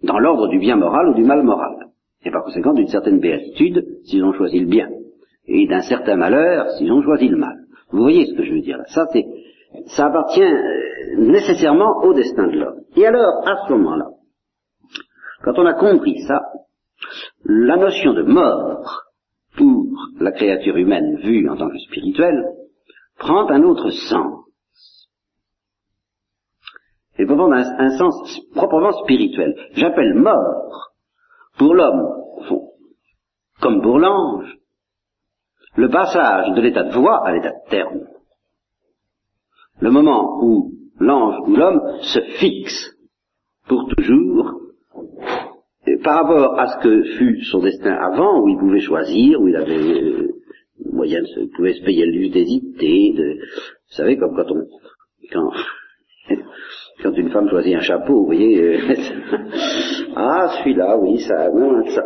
dans 0.04 0.20
l'ordre 0.20 0.48
du 0.48 0.60
bien 0.60 0.76
moral 0.76 1.10
ou 1.10 1.14
du 1.14 1.24
mal 1.24 1.44
moral. 1.44 1.92
Et 2.24 2.32
par 2.32 2.44
conséquent 2.44 2.74
d'une 2.74 2.88
certaine 2.88 3.20
béatitude 3.20 3.86
s'ils 4.04 4.24
ont 4.24 4.34
choisi 4.34 4.60
le 4.60 4.68
bien, 4.68 4.90
et 5.54 5.68
d'un 5.68 5.82
certain 5.82 6.16
malheur 6.16 6.70
s'ils 6.72 6.92
ont 6.92 7.02
choisi 7.02 7.28
le 7.28 7.38
mal. 7.38 7.58
Vous 7.92 8.02
voyez 8.02 8.26
ce 8.26 8.34
que 8.36 8.44
je 8.44 8.54
veux 8.54 8.62
dire 8.62 8.78
là 8.78 8.86
Ça, 8.88 9.06
ça 9.88 10.06
appartient 10.08 10.42
euh, 10.42 11.18
nécessairement 11.18 12.04
au 12.04 12.14
destin 12.14 12.48
de 12.48 12.58
l'homme. 12.58 12.82
Et 12.96 13.06
alors, 13.06 13.48
à 13.48 13.68
ce 13.68 13.74
moment-là, 13.74 14.06
quand 15.44 15.58
on 15.58 15.66
a 15.66 15.74
compris 15.74 16.20
ça, 16.28 16.42
la 17.44 17.78
notion 17.78 18.14
de 18.14 18.24
mort 18.24 19.04
pour 19.58 19.86
la 20.20 20.32
créature 20.32 20.78
humaine 20.78 21.18
vue 21.18 21.50
en 21.50 21.58
tant 21.58 21.70
que 21.70 21.78
spirituelle 21.80 22.46
prend 23.18 23.50
un 23.50 23.64
autre 23.64 23.90
sens. 23.90 24.46
Et 27.18 27.26
prend 27.26 27.52
un, 27.52 27.62
un 27.62 27.98
sens 27.98 28.40
proprement 28.56 28.92
spirituel. 29.04 29.54
J'appelle 29.74 30.14
mort 30.14 30.92
pour 31.58 31.76
l'homme, 31.76 32.08
comme 33.60 33.82
pour 33.82 34.00
l'ange, 34.00 34.61
le 35.76 35.90
passage 35.90 36.54
de 36.54 36.62
l'état 36.62 36.84
de 36.84 36.94
voix 36.94 37.26
à 37.26 37.32
l'état 37.34 37.52
de 37.52 37.70
terme. 37.70 38.02
Le 39.80 39.92
moment 39.92 40.40
où 40.44 40.72
l'ange 41.00 41.36
ou 41.48 41.56
l'homme 41.56 41.82
se 42.02 42.20
fixe 42.40 42.96
pour 43.68 43.88
toujours 43.96 44.62
par 46.04 46.24
rapport 46.24 46.60
à 46.60 46.68
ce 46.68 46.78
que 46.84 47.04
fut 47.18 47.44
son 47.46 47.60
destin 47.62 47.94
avant, 47.94 48.42
où 48.42 48.50
il 48.50 48.58
pouvait 48.58 48.80
choisir, 48.80 49.40
où 49.40 49.48
il 49.48 49.56
avait 49.56 50.02
euh, 50.02 50.30
moyen 50.92 51.22
de, 51.22 51.28
il 51.42 51.50
pouvait 51.50 51.74
se 51.74 51.84
payer 51.84 52.06
le 52.06 52.12
luxe 52.12 52.34
d'hésiter, 52.34 53.14
de, 53.16 53.34
vous 53.34 53.96
savez, 53.96 54.18
comme 54.18 54.36
quand 54.36 54.52
on, 54.52 54.66
quand, 55.32 55.52
quand 57.04 57.12
une 57.12 57.30
femme 57.30 57.50
choisit 57.50 57.76
un 57.76 57.82
chapeau, 57.82 58.22
vous 58.22 58.26
voyez, 58.26 58.62
euh, 58.62 58.78
ah, 60.16 60.50
celui-là, 60.60 60.98
oui, 60.98 61.20
ça, 61.20 61.50
non, 61.50 61.86
ça. 61.88 62.04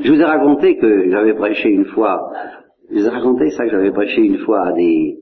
Je 0.00 0.12
vous 0.12 0.20
ai 0.20 0.24
raconté 0.24 0.76
que 0.76 1.10
j'avais 1.10 1.34
prêché 1.34 1.68
une 1.68 1.86
fois, 1.86 2.18
je 2.90 2.94
vous 2.94 3.06
ai 3.06 3.08
raconté 3.08 3.50
ça 3.50 3.64
que 3.64 3.70
j'avais 3.70 3.92
prêché 3.92 4.22
une 4.22 4.38
fois 4.38 4.66
à 4.68 4.72
des, 4.72 5.18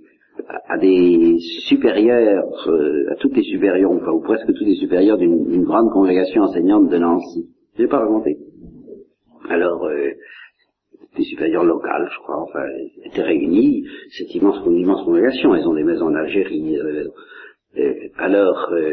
à 0.69 0.79
des 0.79 1.37
supérieurs, 1.67 2.45
euh, 2.69 3.11
à 3.11 3.17
toutes 3.17 3.37
les 3.37 3.43
supérieurs, 3.43 3.91
enfin, 3.91 4.13
ou 4.13 4.21
presque 4.21 4.53
tous 4.55 4.65
les 4.65 4.77
supérieurs 4.77 5.19
d'une 5.19 5.65
grande 5.65 5.91
congrégation 5.91 6.43
enseignante 6.43 6.89
de 6.89 6.99
Nancy. 6.99 7.49
Je 7.77 7.83
n'ai 7.83 7.89
pas 7.89 7.99
raconté. 7.99 8.39
Alors, 9.49 9.85
euh, 9.85 10.11
les 11.19 11.25
supérieurs 11.25 11.65
locales, 11.65 12.09
je 12.13 12.19
crois, 12.21 12.43
enfin, 12.43 12.65
étaient 13.05 13.23
réunis, 13.23 13.87
cette 14.11 14.35
immense, 14.35 14.61
immense 14.67 15.05
congrégation, 15.05 15.55
elles 15.55 15.67
ont 15.67 15.75
des 15.75 15.85
maisons 15.85 16.07
en 16.07 16.15
Algérie. 16.15 16.77
Euh, 16.79 17.09
euh, 17.79 17.95
alors, 18.19 18.69
euh, 18.73 18.93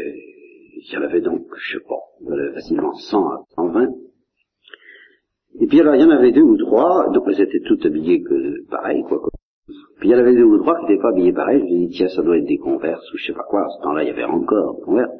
il 0.76 0.92
y 0.92 0.96
en 0.96 1.02
avait 1.02 1.20
donc, 1.20 1.42
je 1.56 1.78
sais 1.78 1.84
pas, 1.84 2.54
facilement 2.54 2.92
100 2.92 3.28
à 3.28 3.42
120. 3.56 3.88
Et 5.60 5.66
puis 5.66 5.80
alors, 5.80 5.94
il 5.94 6.02
y 6.02 6.04
en 6.04 6.10
avait 6.10 6.32
deux 6.32 6.42
ou 6.42 6.56
trois, 6.56 7.10
donc 7.12 7.24
elles 7.28 7.40
étaient 7.40 7.62
toutes 7.66 7.86
habillées 7.86 8.22
que 8.22 8.68
pareil, 8.70 9.02
quoi. 9.04 9.20
Puis 9.98 10.08
il 10.08 10.12
y 10.12 10.14
en 10.14 10.18
avait 10.18 10.34
deux 10.34 10.44
ou 10.44 10.58
trois 10.58 10.74
qui 10.80 10.86
n'étaient 10.86 11.02
pas 11.02 11.10
habillés 11.10 11.32
pareil. 11.32 11.60
Je 11.60 11.64
me 11.64 11.86
dis, 11.86 11.88
tiens, 11.90 12.08
ça 12.08 12.22
doit 12.22 12.36
être 12.36 12.46
des 12.46 12.58
converses, 12.58 13.12
ou 13.12 13.16
je 13.16 13.26
sais 13.26 13.32
pas 13.32 13.44
quoi. 13.48 13.60
À 13.60 13.68
ce 13.68 13.82
temps-là, 13.82 14.02
il 14.02 14.08
y 14.08 14.12
avait 14.12 14.24
encore 14.24 14.76
des 14.76 14.82
converses. 14.82 15.12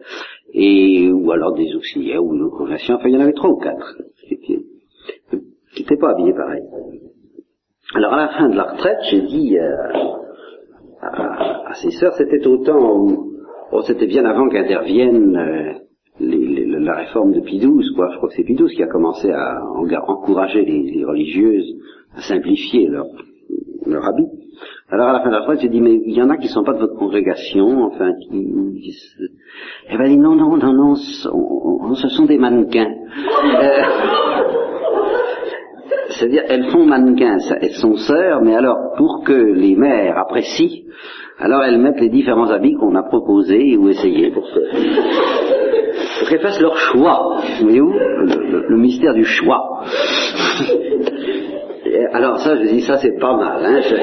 Et, 0.53 1.11
ou 1.13 1.31
alors 1.31 1.55
des 1.55 1.75
auxiliaires, 1.75 2.25
ou 2.25 2.35
une 2.35 2.51
conversion. 2.51 2.97
Enfin, 2.97 3.09
il 3.09 3.15
y 3.15 3.17
en 3.17 3.21
avait 3.21 3.33
trois 3.33 3.51
ou 3.51 3.57
quatre 3.59 3.97
qui 5.75 5.83
n'étaient 5.83 5.97
pas 5.97 6.11
habillés 6.11 6.35
pareil. 6.35 6.63
Alors, 7.95 8.13
à 8.13 8.17
la 8.17 8.29
fin 8.29 8.49
de 8.49 8.57
la 8.57 8.73
retraite, 8.73 8.99
j'ai 9.11 9.23
dit 9.23 9.57
euh, 9.59 9.93
à, 11.01 11.71
à, 11.71 11.75
ses 11.75 11.91
sœurs, 11.93 12.15
c'était 12.15 12.47
au 12.47 12.59
temps 12.59 12.97
où, 12.97 13.35
oh, 13.73 13.83
c'était 13.83 14.07
bien 14.07 14.25
avant 14.25 14.49
qu'intervienne 14.49 15.37
euh, 15.37 15.84
la 16.85 16.95
réforme 16.97 17.33
de 17.33 17.41
XII, 17.41 17.95
quoi. 17.95 18.11
Je 18.13 18.17
crois 18.17 18.29
que 18.29 18.35
c'est 18.35 18.45
XII 18.45 18.67
qui 18.75 18.83
a 18.83 18.87
commencé 18.87 19.31
à 19.31 19.63
encourager 20.07 20.65
les, 20.65 21.05
religieuses 21.05 21.77
à 22.17 22.21
simplifier 22.21 22.89
leur 22.89 24.05
habit. 24.07 24.27
Alors 24.91 25.09
à 25.09 25.13
la 25.15 25.21
fin 25.21 25.31
de 25.31 25.35
la 25.35 25.43
phrase, 25.43 25.61
j'ai 25.61 25.69
dit, 25.69 25.81
mais 25.81 25.95
il 25.95 26.15
y 26.15 26.23
en 26.23 26.31
a 26.31 26.37
qui 26.37 26.47
ne 26.47 26.53
sont 26.53 26.63
pas 26.63 26.75
de 26.75 26.79
votre 26.79 26.97
congrégation, 26.97 27.85
enfin, 27.85 28.13
qui... 28.21 28.47
Elle 29.89 29.99
m'a 29.99 30.09
dit, 30.09 30.19
non, 30.19 30.37
non, 30.37 30.57
non, 30.57 30.73
non, 30.73 30.95
ce 30.95 32.09
sont 32.09 32.27
des 32.27 32.39
mannequins. 32.39 32.91
Euh, 32.91 33.83
c'est-à-dire, 36.11 36.43
elles 36.49 36.71
font 36.71 36.85
mannequins, 36.85 37.39
elles 37.61 37.75
sont 37.75 37.97
sœurs, 37.97 38.43
mais 38.43 38.55
alors, 38.55 38.77
pour 38.97 39.25
que 39.25 39.33
les 39.33 39.75
mères 39.75 40.19
apprécient, 40.19 40.85
alors 41.39 41.63
elles 41.65 41.79
mettent 41.79 42.01
les 42.01 42.11
différents 42.11 42.51
habits 42.51 42.75
qu'on 42.75 42.95
a 42.95 43.03
proposés 43.03 43.77
ou 43.77 43.89
essayés 43.89 44.31
pour 44.31 44.47
fassent 46.41 46.61
leur 46.61 46.77
choix. 46.77 47.37
Voyez 47.63 47.81
où 47.81 47.93
le 47.93 48.77
mystère 48.77 49.15
du 49.15 49.25
choix 49.25 49.85
alors 52.13 52.39
ça, 52.39 52.57
je 52.57 52.63
dis, 52.69 52.81
ça 52.83 52.97
c'est 52.99 53.19
pas 53.19 53.37
mal. 53.37 53.65
Hein, 53.65 53.81
je... 53.83 53.95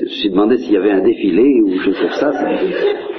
me 0.00 0.06
suis 0.08 0.30
demandé 0.30 0.58
s'il 0.58 0.72
y 0.72 0.76
avait 0.76 0.90
un 0.90 1.02
défilé 1.02 1.60
ou 1.62 1.78
je 1.78 1.90
sais 1.92 2.10
ça. 2.18 2.32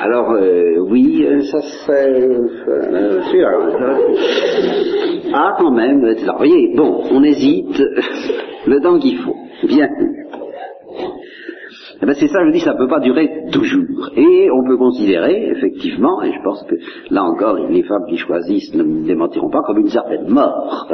Alors 0.01 0.31
euh, 0.31 0.79
oui, 0.89 1.25
ça 1.49 1.61
serait 1.61 2.11
euh, 2.11 3.21
sûr. 3.31 3.47
Ah 5.33 5.55
quand 5.57 5.71
même. 5.71 6.01
Vous 6.01 6.37
voyez, 6.37 6.73
bon, 6.75 7.03
on 7.11 7.23
hésite 7.23 7.81
le 8.67 8.81
temps 8.81 8.99
qu'il 8.99 9.17
faut. 9.19 9.35
Bien. 9.65 9.87
Eh 12.03 12.05
ben 12.05 12.15
c'est 12.15 12.27
ça, 12.27 12.45
je 12.45 12.51
dis, 12.51 12.59
ça 12.59 12.73
ne 12.73 12.79
peut 12.79 12.89
pas 12.89 12.99
durer 12.99 13.45
toujours. 13.53 14.09
Et 14.17 14.51
on 14.51 14.61
peut 14.67 14.75
considérer, 14.75 15.51
effectivement, 15.51 16.21
et 16.21 16.33
je 16.33 16.43
pense 16.43 16.61
que 16.63 16.75
là 17.09 17.23
encore, 17.23 17.55
les 17.55 17.83
femmes 17.83 18.05
qui 18.09 18.17
choisissent 18.17 18.75
ne 18.75 18.83
me 18.83 19.05
démentiront 19.05 19.49
pas, 19.49 19.61
comme 19.61 19.77
une 19.77 19.87
certaine 19.87 20.27
mort, 20.27 20.85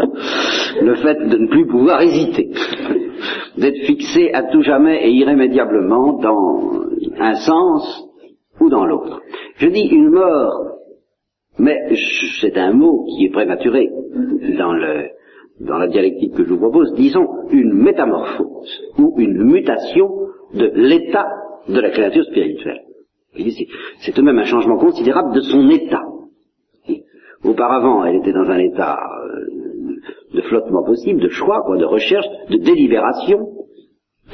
le 0.80 0.94
fait 0.94 1.16
de 1.16 1.36
ne 1.36 1.48
plus 1.48 1.66
pouvoir 1.66 2.00
hésiter, 2.04 2.52
d'être 3.58 3.88
fixé 3.88 4.30
à 4.34 4.44
tout 4.44 4.62
jamais 4.62 5.08
et 5.08 5.10
irrémédiablement 5.10 6.20
dans 6.20 6.84
un 7.18 7.34
sens 7.34 8.08
ou 8.62 8.70
dans 8.70 8.86
l'autre. 8.86 9.20
Je 9.56 9.68
dis 9.68 9.88
une 9.88 10.12
mort, 10.12 10.76
mais 11.58 11.76
c'est 12.40 12.56
un 12.56 12.74
mot 12.74 13.06
qui 13.06 13.26
est 13.26 13.32
prématuré 13.32 13.90
dans 14.60 14.76
dans 15.60 15.78
la 15.78 15.88
dialectique 15.88 16.36
que 16.36 16.46
je 16.46 16.54
vous 16.54 16.60
propose, 16.60 16.94
disons 16.94 17.28
une 17.52 17.74
métamorphose 17.74 18.80
ou 18.98 19.16
une 19.18 19.44
mutation 19.44 20.08
de 20.54 20.72
l'état 20.76 21.28
de 21.68 21.80
la 21.80 21.90
créature 21.92 22.24
spirituelle. 22.26 22.82
C'est 24.00 24.12
tout 24.12 24.22
de 24.22 24.26
même 24.26 24.40
un 24.40 24.46
changement 24.46 24.78
considérable 24.78 25.34
de 25.34 25.42
son 25.42 25.70
état. 25.70 26.04
Auparavant, 27.44 28.04
elle 28.04 28.18
était 28.18 28.34
dans 28.34 28.50
un 28.50 28.58
état 28.58 28.98
euh, 28.98 30.36
de 30.36 30.42
flottement 30.42 30.84
possible, 30.84 31.22
de 31.22 31.30
choix, 31.30 31.62
quoi, 31.66 31.78
de 31.78 31.86
recherche, 31.86 32.26
de 32.50 32.58
délibération 32.58 33.48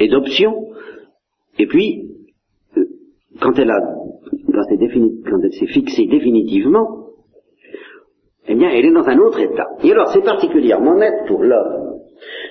et 0.00 0.08
d'option. 0.08 0.70
Et 1.58 1.66
puis, 1.66 2.08
euh, 2.76 2.84
quand 3.40 3.56
elle 3.58 3.70
a, 3.70 3.80
quand 4.52 5.38
elle 5.42 5.52
s'est 5.52 5.66
fixée 5.66 6.06
définitivement, 6.06 7.10
eh 8.48 8.54
bien, 8.56 8.70
elle 8.70 8.86
est 8.86 8.92
dans 8.92 9.06
un 9.06 9.18
autre 9.18 9.38
état. 9.40 9.66
Et 9.84 9.92
alors, 9.92 10.08
c'est 10.08 10.24
particulièrement 10.24 10.96
net 10.96 11.14
pour 11.28 11.42
l'homme 11.42 11.95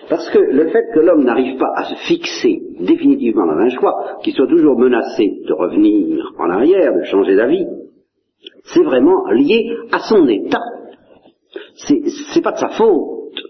parce 0.10 0.30
que 0.30 0.40
le 0.40 0.70
fait 0.70 0.86
que 0.94 1.00
l'homme 1.00 1.24
n'arrive 1.24 1.58
pas 1.58 1.72
à 1.76 1.84
se 1.86 1.96
fixer 2.08 2.62
définitivement 2.80 3.48
dans 3.48 3.58
un 3.58 3.70
choix, 3.70 4.18
qu'il 4.24 4.34
soit 4.34 4.48
toujours 4.48 4.78
menacé 4.78 5.42
de 5.48 5.54
revenir 5.54 6.32
en 6.38 6.50
arrière, 6.50 6.94
de 6.94 7.04
changer 7.04 7.36
d'avis, 7.36 7.66
c'est 8.64 8.84
vraiment 8.84 9.30
lié 9.32 9.76
à 9.92 10.00
son 10.00 10.28
état. 10.28 10.62
C'est, 11.76 12.02
c'est 12.34 12.42
pas 12.42 12.52
de 12.52 12.58
sa 12.58 12.70
faute. 12.70 13.42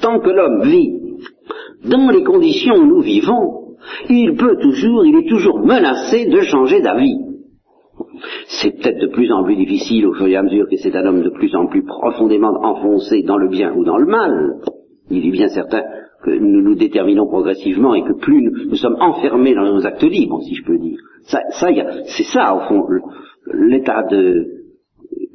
Tant 0.00 0.20
que 0.20 0.30
l'homme 0.30 0.62
vit 0.62 0.92
dans 1.84 2.10
les 2.10 2.24
conditions 2.24 2.76
où 2.76 2.86
nous 2.86 3.00
vivons, 3.00 3.76
il 4.08 4.36
peut 4.36 4.56
toujours, 4.60 5.06
il 5.06 5.16
est 5.16 5.28
toujours 5.28 5.58
menacé 5.60 6.26
de 6.26 6.40
changer 6.40 6.80
d'avis. 6.80 7.16
C'est 8.48 8.70
peut-être 8.72 9.00
de 9.00 9.08
plus 9.08 9.32
en 9.32 9.44
plus 9.44 9.56
difficile 9.56 10.06
au 10.06 10.14
fur 10.14 10.26
et 10.26 10.36
à 10.36 10.42
mesure 10.42 10.68
que 10.68 10.76
c'est 10.76 10.94
un 10.94 11.06
homme 11.06 11.22
de 11.22 11.30
plus 11.30 11.54
en 11.54 11.66
plus 11.66 11.84
profondément 11.84 12.52
enfoncé 12.62 13.22
dans 13.22 13.36
le 13.36 13.48
bien 13.48 13.74
ou 13.74 13.84
dans 13.84 13.96
le 13.96 14.06
mal. 14.06 14.56
Il 15.10 15.26
est 15.26 15.30
bien 15.30 15.48
certain 15.48 15.82
que 16.24 16.30
nous 16.30 16.62
nous 16.62 16.74
déterminons 16.74 17.26
progressivement 17.26 17.94
et 17.94 18.02
que 18.02 18.12
plus 18.12 18.42
nous, 18.42 18.74
sommes 18.76 18.96
enfermés 19.00 19.54
dans 19.54 19.64
nos 19.64 19.86
actes 19.86 20.02
libres, 20.02 20.40
si 20.42 20.54
je 20.54 20.64
peux 20.64 20.78
dire. 20.78 20.98
Ça, 21.24 21.40
ça 21.50 21.68
c'est 22.06 22.24
ça, 22.24 22.54
au 22.54 22.60
fond, 22.68 22.86
l'état 23.52 24.02
de, 24.04 24.46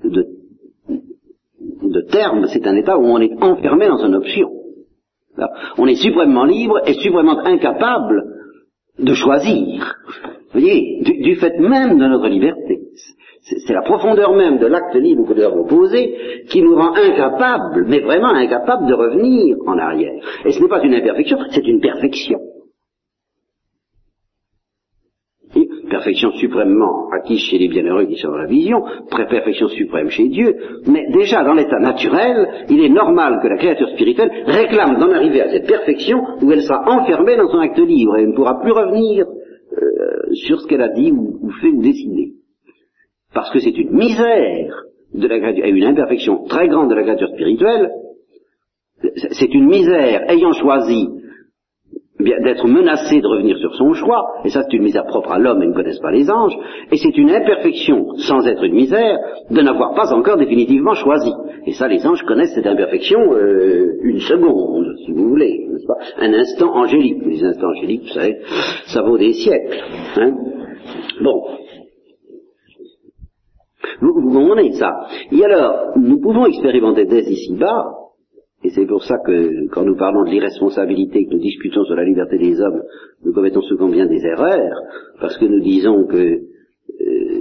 de, 0.03 0.25
de 1.83 2.01
terme, 2.11 2.45
c'est 2.47 2.67
un 2.67 2.75
état 2.75 2.97
où 2.97 3.03
on 3.03 3.19
est 3.19 3.41
enfermé 3.41 3.87
dans 3.87 4.05
une 4.05 4.15
option. 4.15 4.49
On 5.77 5.87
est 5.87 5.95
suprêmement 5.95 6.45
libre 6.45 6.81
et 6.85 6.93
suprêmement 6.93 7.39
incapable 7.39 8.23
de 8.99 9.13
choisir. 9.13 9.95
Vous 10.53 10.59
voyez, 10.59 11.01
du, 11.01 11.35
fait 11.35 11.57
même 11.59 11.97
de 11.97 12.05
notre 12.05 12.27
liberté. 12.27 12.79
C'est 13.41 13.73
la 13.73 13.81
profondeur 13.81 14.33
même 14.33 14.59
de 14.59 14.67
l'acte 14.67 14.95
libre 14.95 15.25
que 15.27 15.33
nous 15.33 15.43
avons 15.43 15.65
posé 15.65 16.43
qui 16.49 16.61
nous 16.61 16.75
rend 16.75 16.93
incapables, 16.93 17.85
mais 17.87 17.99
vraiment 17.99 18.33
incapables 18.33 18.87
de 18.87 18.93
revenir 18.93 19.57
en 19.65 19.77
arrière. 19.77 20.13
Et 20.45 20.51
ce 20.51 20.61
n'est 20.61 20.69
pas 20.69 20.83
une 20.83 20.93
imperfection, 20.93 21.37
c'est 21.51 21.65
une 21.65 21.79
perfection. 21.79 22.39
perfection 26.01 26.31
suprêmement 26.31 27.09
acquise 27.11 27.41
chez 27.41 27.59
les 27.59 27.67
bienheureux 27.67 28.05
qui 28.05 28.15
sont 28.15 28.29
dans 28.29 28.37
la 28.37 28.47
vision, 28.47 28.83
perfection 29.09 29.67
suprême 29.67 30.09
chez 30.09 30.29
Dieu, 30.29 30.55
mais 30.87 31.05
déjà 31.11 31.43
dans 31.43 31.53
l'état 31.53 31.79
naturel, 31.79 32.65
il 32.69 32.83
est 32.83 32.89
normal 32.89 33.39
que 33.43 33.47
la 33.47 33.57
créature 33.57 33.89
spirituelle 33.89 34.31
réclame 34.47 34.97
d'en 34.99 35.11
arriver 35.11 35.41
à 35.41 35.49
cette 35.49 35.67
perfection 35.67 36.19
où 36.41 36.51
elle 36.51 36.63
sera 36.63 36.83
enfermée 36.87 37.35
dans 37.35 37.49
son 37.49 37.59
acte 37.59 37.77
libre 37.77 38.17
et 38.17 38.25
ne 38.25 38.33
pourra 38.33 38.59
plus 38.61 38.71
revenir 38.71 39.25
sur 40.33 40.61
ce 40.61 40.67
qu'elle 40.67 40.81
a 40.81 40.89
dit 40.89 41.11
ou, 41.11 41.49
fait 41.61 41.69
ou 41.69 41.81
décidé. 41.81 42.33
Parce 43.33 43.51
que 43.51 43.59
c'est 43.59 43.77
une 43.77 43.91
misère 43.91 44.83
de 45.13 45.27
la 45.27 45.51
et 45.51 45.69
une 45.69 45.85
imperfection 45.85 46.45
très 46.45 46.67
grande 46.67 46.89
de 46.89 46.95
la 46.95 47.03
créature 47.03 47.29
spirituelle, 47.29 47.91
c'est 49.31 49.53
une 49.53 49.67
misère 49.67 50.29
ayant 50.29 50.53
choisi 50.53 51.09
d'être 52.23 52.67
menacé 52.67 53.21
de 53.21 53.27
revenir 53.27 53.57
sur 53.57 53.73
son 53.75 53.93
choix, 53.93 54.23
et 54.45 54.49
ça 54.49 54.61
c'est 54.63 54.77
une 54.77 54.83
misère 54.83 55.05
propre 55.05 55.31
à 55.31 55.39
l'homme 55.39 55.61
et 55.61 55.67
ne 55.67 55.73
connaissent 55.73 55.99
pas 55.99 56.11
les 56.11 56.29
anges, 56.29 56.57
et 56.91 56.97
c'est 56.97 57.17
une 57.17 57.31
imperfection, 57.31 58.15
sans 58.17 58.47
être 58.47 58.63
une 58.63 58.73
misère, 58.73 59.17
de 59.49 59.61
n'avoir 59.61 59.93
pas 59.93 60.13
encore 60.13 60.37
définitivement 60.37 60.93
choisi. 60.93 61.31
Et 61.67 61.73
ça 61.73 61.87
les 61.87 62.05
anges 62.07 62.23
connaissent 62.23 62.53
cette 62.55 62.67
imperfection 62.67 63.19
euh, 63.33 63.99
une 64.03 64.19
seconde, 64.19 64.95
si 65.05 65.11
vous 65.11 65.29
voulez, 65.29 65.67
n'est-ce 65.71 65.85
pas? 65.85 65.97
Un 66.19 66.33
instant 66.33 66.75
angélique. 66.75 67.21
Les 67.25 67.43
instants 67.43 67.69
angéliques, 67.69 68.03
vous 68.03 68.13
savez, 68.13 68.37
ça 68.87 69.01
vaut 69.01 69.17
des 69.17 69.33
siècles. 69.33 69.77
Hein 70.17 70.33
bon. 71.21 71.43
Vous, 74.01 74.13
vous 74.21 74.33
comprenez 74.33 74.71
ça? 74.73 74.91
Et 75.31 75.43
alors, 75.45 75.91
nous 75.97 76.19
pouvons 76.19 76.45
expérimenter 76.47 77.05
dès 77.05 77.21
ici-bas 77.21 77.85
et 78.63 78.69
c'est 78.69 78.85
pour 78.85 79.03
ça 79.03 79.17
que 79.25 79.67
quand 79.69 79.83
nous 79.83 79.95
parlons 79.95 80.23
de 80.23 80.29
l'irresponsabilité, 80.29 81.25
que 81.25 81.33
nous 81.33 81.39
discutons 81.39 81.83
sur 81.83 81.95
la 81.95 82.03
liberté 82.03 82.37
des 82.37 82.61
hommes, 82.61 82.83
nous 83.25 83.33
commettons 83.33 83.61
souvent 83.61 83.89
bien 83.89 84.05
des 84.05 84.23
erreurs, 84.23 84.77
parce 85.19 85.37
que 85.37 85.45
nous 85.45 85.61
disons 85.61 86.05
que 86.05 86.17
euh, 86.17 86.41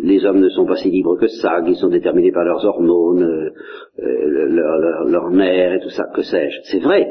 les 0.03 0.25
hommes 0.25 0.41
ne 0.41 0.49
sont 0.49 0.65
pas 0.65 0.77
si 0.77 0.91
libres 0.91 1.19
que 1.19 1.27
ça, 1.27 1.61
qu'ils 1.63 1.77
sont 1.77 1.89
déterminés 1.89 2.33
par 2.33 2.45
leurs 2.45 2.65
hormones, 2.65 3.23
euh, 3.23 3.51
leurs 3.99 5.05
leur, 5.05 5.31
nerfs 5.31 5.75
et 5.75 5.81
tout 5.81 5.91
ça, 5.91 6.05
que 6.15 6.23
sais-je. 6.23 6.57
C'est 6.71 6.81
vrai. 6.81 7.07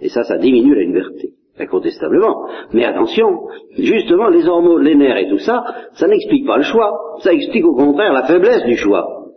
Et 0.00 0.08
ça, 0.08 0.22
ça 0.22 0.38
diminue 0.38 0.76
la 0.76 0.82
liberté, 0.82 1.30
incontestablement. 1.58 2.46
Mais 2.72 2.84
attention, 2.84 3.48
justement, 3.76 4.28
les 4.28 4.46
hormones, 4.46 4.84
les 4.84 4.94
nerfs 4.94 5.18
et 5.18 5.28
tout 5.28 5.38
ça, 5.38 5.64
ça 5.94 6.06
n'explique 6.06 6.46
pas 6.46 6.58
le 6.58 6.62
choix. 6.62 7.16
Ça 7.22 7.32
explique 7.32 7.64
au 7.64 7.74
contraire 7.74 8.12
la 8.12 8.28
faiblesse 8.28 8.64
du 8.64 8.76
choix. 8.76 9.32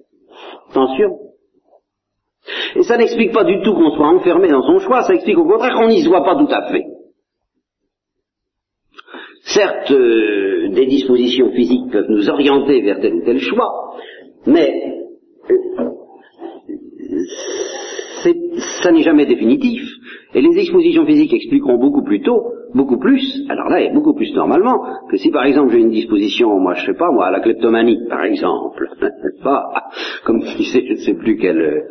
Attention. 0.70 1.29
Et 2.76 2.84
ça 2.84 2.98
n'explique 2.98 3.32
pas 3.32 3.44
du 3.44 3.62
tout 3.62 3.74
qu'on 3.74 3.92
soit 3.92 4.08
enfermé 4.08 4.50
dans 4.50 4.64
son 4.64 4.80
choix, 4.80 5.02
ça 5.04 5.14
explique 5.14 5.38
au 5.38 5.46
contraire 5.46 5.74
qu'on 5.74 5.88
n'y 5.88 6.02
soit 6.02 6.24
pas 6.24 6.36
tout 6.36 6.52
à 6.52 6.70
fait. 6.72 6.86
Certes, 9.44 9.92
euh, 9.92 10.70
des 10.70 10.86
dispositions 10.86 11.52
physiques 11.52 11.92
peuvent 11.92 12.10
nous 12.10 12.30
orienter 12.30 12.82
vers 12.82 13.00
tel 13.00 13.16
ou 13.16 13.26
tel 13.26 13.40
choix, 13.40 13.96
mais 14.46 14.72
euh, 15.50 15.56
ça 18.84 18.92
n'est 18.92 19.02
jamais 19.02 19.26
définitif. 19.26 19.82
Et 20.36 20.42
les 20.42 20.60
expositions 20.60 21.06
physiques 21.06 21.34
expliqueront 21.34 21.80
beaucoup 21.80 22.04
plus 22.04 22.22
tôt, 22.22 22.44
beaucoup 22.76 23.00
plus, 23.00 23.46
alors 23.50 23.70
là, 23.70 23.82
et 23.82 23.92
beaucoup 23.92 24.14
plus 24.14 24.32
normalement, 24.36 24.84
que 25.10 25.18
si 25.18 25.32
par 25.32 25.46
exemple 25.46 25.72
j'ai 25.72 25.80
une 25.80 25.90
disposition, 25.90 26.60
moi 26.60 26.76
je 26.76 26.86
sais 26.86 26.98
pas, 26.98 27.10
moi, 27.12 27.28
à 27.28 27.32
la 27.32 27.40
kleptomanie, 27.40 28.00
par 28.08 28.24
exemple, 28.24 28.88
pas, 29.44 29.90
comme 30.26 30.42
je 30.42 30.92
ne 30.92 30.96
sais 30.98 31.14
plus 31.16 31.38
quel, 31.38 31.88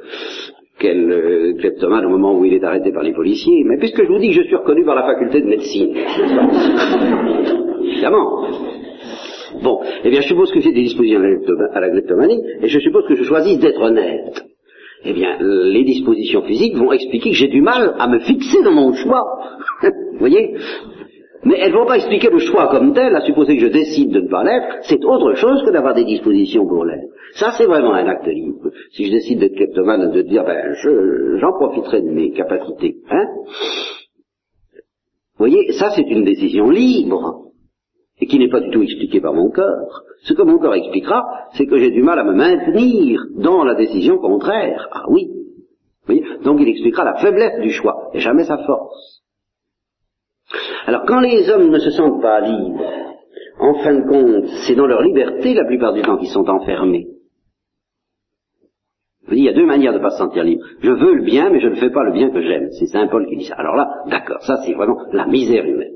quel 0.78 1.10
euh, 1.10 1.54
kleptomane 1.58 2.06
au 2.06 2.10
moment 2.10 2.38
où 2.38 2.44
il 2.44 2.54
est 2.54 2.64
arrêté 2.64 2.92
par 2.92 3.02
les 3.02 3.12
policiers, 3.12 3.64
mais 3.64 3.78
puisque 3.78 4.02
je 4.02 4.08
vous 4.08 4.18
dis 4.18 4.28
que 4.28 4.34
je 4.34 4.42
suis 4.42 4.56
reconnu 4.56 4.84
par 4.84 4.94
la 4.94 5.02
faculté 5.02 5.40
de 5.40 5.46
médecine, 5.46 5.94
évidemment. 7.84 8.46
Bon, 9.62 9.80
eh 10.04 10.10
bien 10.10 10.20
je 10.20 10.28
suppose 10.28 10.52
que 10.52 10.60
j'ai 10.60 10.72
des 10.72 10.82
dispositions 10.82 11.20
à 11.72 11.80
la 11.80 11.90
kleptomanie, 11.90 12.42
et 12.62 12.68
je 12.68 12.78
suppose 12.78 13.06
que 13.06 13.16
je 13.16 13.24
choisis 13.24 13.58
d'être 13.58 13.80
honnête 13.80 14.44
eh 15.04 15.12
bien, 15.12 15.36
les 15.40 15.84
dispositions 15.84 16.42
physiques 16.42 16.76
vont 16.76 16.92
expliquer 16.92 17.30
que 17.30 17.36
j'ai 17.36 17.48
du 17.48 17.60
mal 17.60 17.94
à 17.98 18.08
me 18.08 18.18
fixer 18.18 18.62
dans 18.62 18.72
mon 18.72 18.92
choix. 18.94 19.24
Vous 19.82 20.18
voyez? 20.18 20.54
Mais 21.48 21.58
elles 21.60 21.72
ne 21.72 21.78
vont 21.78 21.86
pas 21.86 21.96
expliquer 21.96 22.28
le 22.28 22.40
choix 22.40 22.68
comme 22.68 22.92
tel, 22.92 23.16
à 23.16 23.22
supposer 23.22 23.56
que 23.56 23.62
je 23.62 23.72
décide 23.72 24.10
de 24.10 24.20
ne 24.20 24.28
pas 24.28 24.44
l'être, 24.44 24.80
c'est 24.82 25.02
autre 25.02 25.32
chose 25.36 25.62
que 25.64 25.70
d'avoir 25.70 25.94
des 25.94 26.04
dispositions 26.04 26.66
pour 26.66 26.84
l'être. 26.84 27.08
Ça, 27.36 27.52
c'est 27.56 27.64
vraiment 27.64 27.94
un 27.94 28.06
acte 28.06 28.26
libre. 28.26 28.70
Si 28.92 29.06
je 29.06 29.12
décide 29.12 29.38
d'être 29.38 29.54
kleptomane, 29.54 30.10
de 30.10 30.22
dire, 30.22 30.44
ben, 30.44 30.74
j'en 31.40 31.52
profiterai 31.52 32.02
de 32.02 32.10
mes 32.10 32.32
capacités. 32.32 32.96
Hein 33.10 33.24
Vous 34.74 35.46
voyez, 35.46 35.72
ça, 35.72 35.88
c'est 35.96 36.02
une 36.02 36.24
décision 36.24 36.68
libre 36.68 37.46
et 38.20 38.26
qui 38.26 38.38
n'est 38.38 38.50
pas 38.50 38.60
du 38.60 38.68
tout 38.68 38.82
expliqué 38.82 39.22
par 39.22 39.32
mon 39.32 39.48
corps. 39.48 40.02
Ce 40.24 40.34
que 40.34 40.42
mon 40.42 40.58
corps 40.58 40.74
expliquera, 40.74 41.24
c'est 41.54 41.64
que 41.64 41.78
j'ai 41.78 41.92
du 41.92 42.02
mal 42.02 42.18
à 42.18 42.24
me 42.24 42.34
maintenir 42.34 43.24
dans 43.36 43.64
la 43.64 43.74
décision 43.74 44.18
contraire. 44.18 44.86
Ah 44.92 45.04
oui. 45.08 45.30
Donc 46.44 46.60
il 46.60 46.68
expliquera 46.68 47.04
la 47.04 47.14
faiblesse 47.14 47.60
du 47.62 47.70
choix 47.70 48.10
et 48.12 48.20
jamais 48.20 48.44
sa 48.44 48.58
force. 48.58 49.17
Alors 50.86 51.04
quand 51.06 51.20
les 51.20 51.48
hommes 51.50 51.70
ne 51.70 51.78
se 51.78 51.90
sentent 51.90 52.22
pas 52.22 52.40
libres, 52.40 52.84
en 53.60 53.74
fin 53.74 53.94
de 53.94 54.08
compte, 54.08 54.46
c'est 54.66 54.74
dans 54.74 54.86
leur 54.86 55.02
liberté 55.02 55.54
la 55.54 55.64
plupart 55.64 55.92
du 55.92 56.02
temps 56.02 56.16
qu'ils 56.16 56.28
sont 56.28 56.48
enfermés. 56.48 57.06
Il 59.30 59.44
y 59.44 59.48
a 59.48 59.52
deux 59.52 59.66
manières 59.66 59.92
de 59.92 59.98
ne 59.98 60.02
pas 60.02 60.10
se 60.10 60.18
sentir 60.18 60.42
libre. 60.42 60.62
Je 60.80 60.90
veux 60.90 61.14
le 61.14 61.24
bien, 61.24 61.50
mais 61.50 61.60
je 61.60 61.68
ne 61.68 61.74
fais 61.74 61.90
pas 61.90 62.04
le 62.04 62.12
bien 62.12 62.30
que 62.30 62.40
j'aime. 62.40 62.68
C'est 62.78 62.86
Saint 62.86 63.08
Paul 63.08 63.26
qui 63.26 63.36
dit 63.36 63.44
ça. 63.44 63.56
Alors 63.56 63.76
là, 63.76 63.88
d'accord, 64.06 64.40
ça 64.40 64.56
c'est 64.64 64.72
vraiment 64.72 64.96
la 65.12 65.26
misère 65.26 65.66
humaine. 65.66 65.92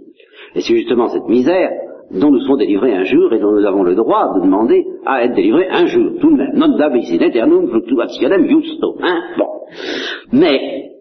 Et 0.54 0.60
c'est 0.60 0.74
justement 0.74 1.08
cette 1.08 1.28
misère 1.28 1.70
dont 2.10 2.30
nous 2.30 2.40
serons 2.40 2.56
délivrés 2.56 2.94
un 2.94 3.04
jour 3.04 3.32
et 3.32 3.38
dont 3.38 3.52
nous 3.52 3.64
avons 3.64 3.84
le 3.84 3.94
droit 3.94 4.34
de 4.34 4.42
demander 4.42 4.84
à 5.06 5.24
être 5.24 5.34
délivrés 5.34 5.68
un 5.70 5.86
jour, 5.86 6.12
tout 6.20 6.30
de 6.30 6.36
même. 6.36 6.52
Non 6.54 6.76
dabis 6.76 7.10
in 7.10 7.24
aeternum 7.24 7.68
fluctuationem 7.68 8.46
justo. 8.48 8.96
Hein. 9.00 9.20
Mais, 10.32 10.91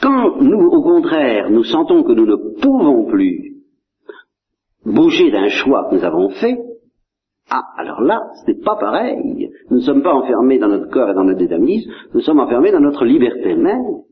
quand 0.00 0.40
nous, 0.40 0.68
au 0.68 0.82
contraire, 0.82 1.50
nous 1.50 1.64
sentons 1.64 2.02
que 2.02 2.12
nous 2.12 2.26
ne 2.26 2.60
pouvons 2.60 3.06
plus 3.06 3.56
bouger 4.84 5.30
d'un 5.30 5.48
choix 5.48 5.88
que 5.88 5.96
nous 5.96 6.04
avons 6.04 6.30
fait, 6.30 6.58
ah, 7.50 7.62
alors 7.78 8.02
là, 8.02 8.20
ce 8.34 8.50
n'est 8.50 8.58
pas 8.58 8.76
pareil. 8.76 9.50
Nous 9.70 9.78
ne 9.78 9.82
sommes 9.82 10.02
pas 10.02 10.12
enfermés 10.12 10.58
dans 10.58 10.68
notre 10.68 10.90
corps 10.90 11.10
et 11.10 11.14
dans 11.14 11.24
notre 11.24 11.38
déterminisme, 11.38 11.90
nous 12.12 12.20
sommes 12.20 12.40
enfermés 12.40 12.72
dans 12.72 12.80
notre 12.80 13.04
liberté 13.04 13.54
même. 13.54 14.02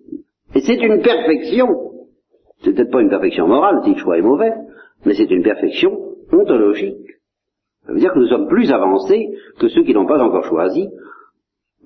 Et 0.55 0.61
c'est 0.61 0.81
une 0.83 1.03
perfection. 1.03 1.68
C'est 2.62 2.72
peut-être 2.75 2.90
pas 2.90 3.03
une 3.03 3.11
perfection 3.11 3.46
morale 3.46 3.83
si 3.85 3.92
le 3.92 3.99
choix 3.99 4.16
est 4.16 4.22
mauvais, 4.22 4.53
mais 5.05 5.14
c'est 5.14 5.31
une 5.31 5.42
perfection 5.42 5.99
ontologique. 6.33 6.96
Ça 7.87 7.92
veut 7.92 7.99
dire 7.99 8.12
que 8.12 8.18
nous 8.18 8.29
sommes 8.29 8.49
plus 8.49 8.72
avancés 8.72 9.29
que 9.61 9.68
ceux 9.68 9.85
qui 9.85 9.92
n'ont 9.92 10.07
pas 10.07 10.22
encore 10.22 10.44
choisi, 10.44 10.88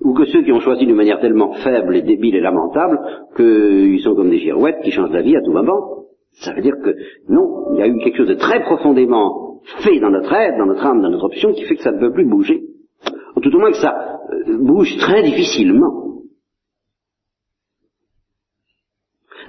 ou 0.01 0.13
que 0.13 0.25
ceux 0.25 0.43
qui 0.43 0.51
ont 0.51 0.59
choisi 0.59 0.85
d'une 0.85 0.95
manière 0.95 1.19
tellement 1.19 1.53
faible 1.53 1.95
et 1.95 2.01
débile 2.01 2.35
et 2.35 2.41
lamentable 2.41 2.99
qu'ils 3.35 3.99
sont 4.01 4.15
comme 4.15 4.29
des 4.29 4.39
girouettes 4.39 4.81
qui 4.83 4.91
changent 4.91 5.11
la 5.11 5.21
vie 5.21 5.35
à 5.35 5.41
tout 5.41 5.51
moment. 5.51 6.05
Ça 6.33 6.53
veut 6.53 6.61
dire 6.61 6.75
que 6.83 6.95
non, 7.29 7.73
il 7.73 7.79
y 7.79 7.81
a 7.83 7.87
eu 7.87 7.97
quelque 7.99 8.17
chose 8.17 8.29
de 8.29 8.35
très 8.35 8.61
profondément 8.63 9.61
fait 9.83 9.99
dans 9.99 10.09
notre 10.09 10.33
être, 10.33 10.57
dans 10.57 10.65
notre 10.65 10.85
âme, 10.85 11.01
dans 11.01 11.09
notre 11.09 11.25
option, 11.25 11.53
qui 11.53 11.63
fait 11.65 11.75
que 11.75 11.83
ça 11.83 11.91
ne 11.91 11.99
peut 11.99 12.11
plus 12.11 12.25
bouger. 12.25 12.63
Ou 13.35 13.41
tout 13.41 13.55
au 13.55 13.59
moins 13.59 13.71
que 13.71 13.77
ça 13.77 14.19
euh, 14.47 14.57
bouge 14.57 14.97
très 14.97 15.21
difficilement. 15.23 16.23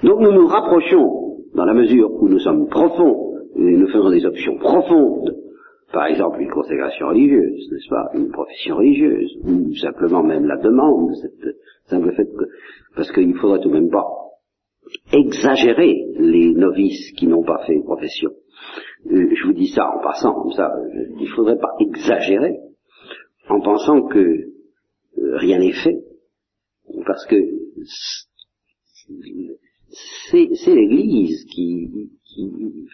Donc 0.03 0.19
nous 0.19 0.31
nous 0.33 0.47
rapprochons, 0.47 1.37
dans 1.55 1.65
la 1.65 1.73
mesure 1.73 2.11
où 2.21 2.27
nous 2.27 2.39
sommes 2.39 2.67
profonds 2.67 3.33
nous 3.55 3.87
faisons 3.87 4.09
des 4.09 4.25
options 4.25 4.57
profondes, 4.57 5.35
par 5.93 6.07
exemple 6.07 6.41
une 6.41 6.49
consécration 6.49 7.07
religieuse, 7.07 7.71
n'est-ce 7.71 7.87
pas, 7.87 8.09
une 8.15 8.31
profession 8.31 8.77
religieuse, 8.77 9.37
ou 9.43 9.75
simplement 9.75 10.23
même 10.23 10.45
la 10.45 10.57
demande, 10.57 11.11
cette 11.21 11.55
simple 11.85 12.11
fait 12.15 12.25
que, 12.25 12.45
parce 12.95 13.11
qu'il 13.11 13.29
ne 13.29 13.37
faudrait 13.37 13.61
tout 13.61 13.69
de 13.69 13.75
même 13.75 13.91
pas 13.91 14.05
exagérer 15.11 15.95
les 16.17 16.53
novices 16.53 17.11
qui 17.11 17.27
n'ont 17.27 17.43
pas 17.43 17.63
fait 17.65 17.73
une 17.73 17.83
profession. 17.83 18.31
Euh, 19.11 19.29
je 19.35 19.45
vous 19.45 19.53
dis 19.53 19.67
ça 19.67 19.87
en 19.95 20.01
passant, 20.01 20.33
comme 20.33 20.51
ça, 20.53 20.73
il 21.19 21.21
ne 21.21 21.35
faudrait 21.35 21.59
pas 21.59 21.75
exagérer 21.79 22.57
en 23.49 23.61
pensant 23.61 24.01
que 24.07 24.19
euh, 24.19 24.47
rien 25.37 25.59
n'est 25.59 25.73
fait, 25.73 25.99
parce 27.05 27.25
que 27.27 27.35
c'est 30.31 30.73
l'Église 30.73 31.45
qui, 31.53 32.09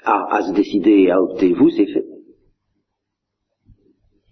à, 0.03 0.41
se 0.41 0.53
décider 0.53 1.09
à 1.09 1.21
opter, 1.21 1.53
vous 1.53 1.69
c'est 1.69 1.85
fait. 1.85 2.08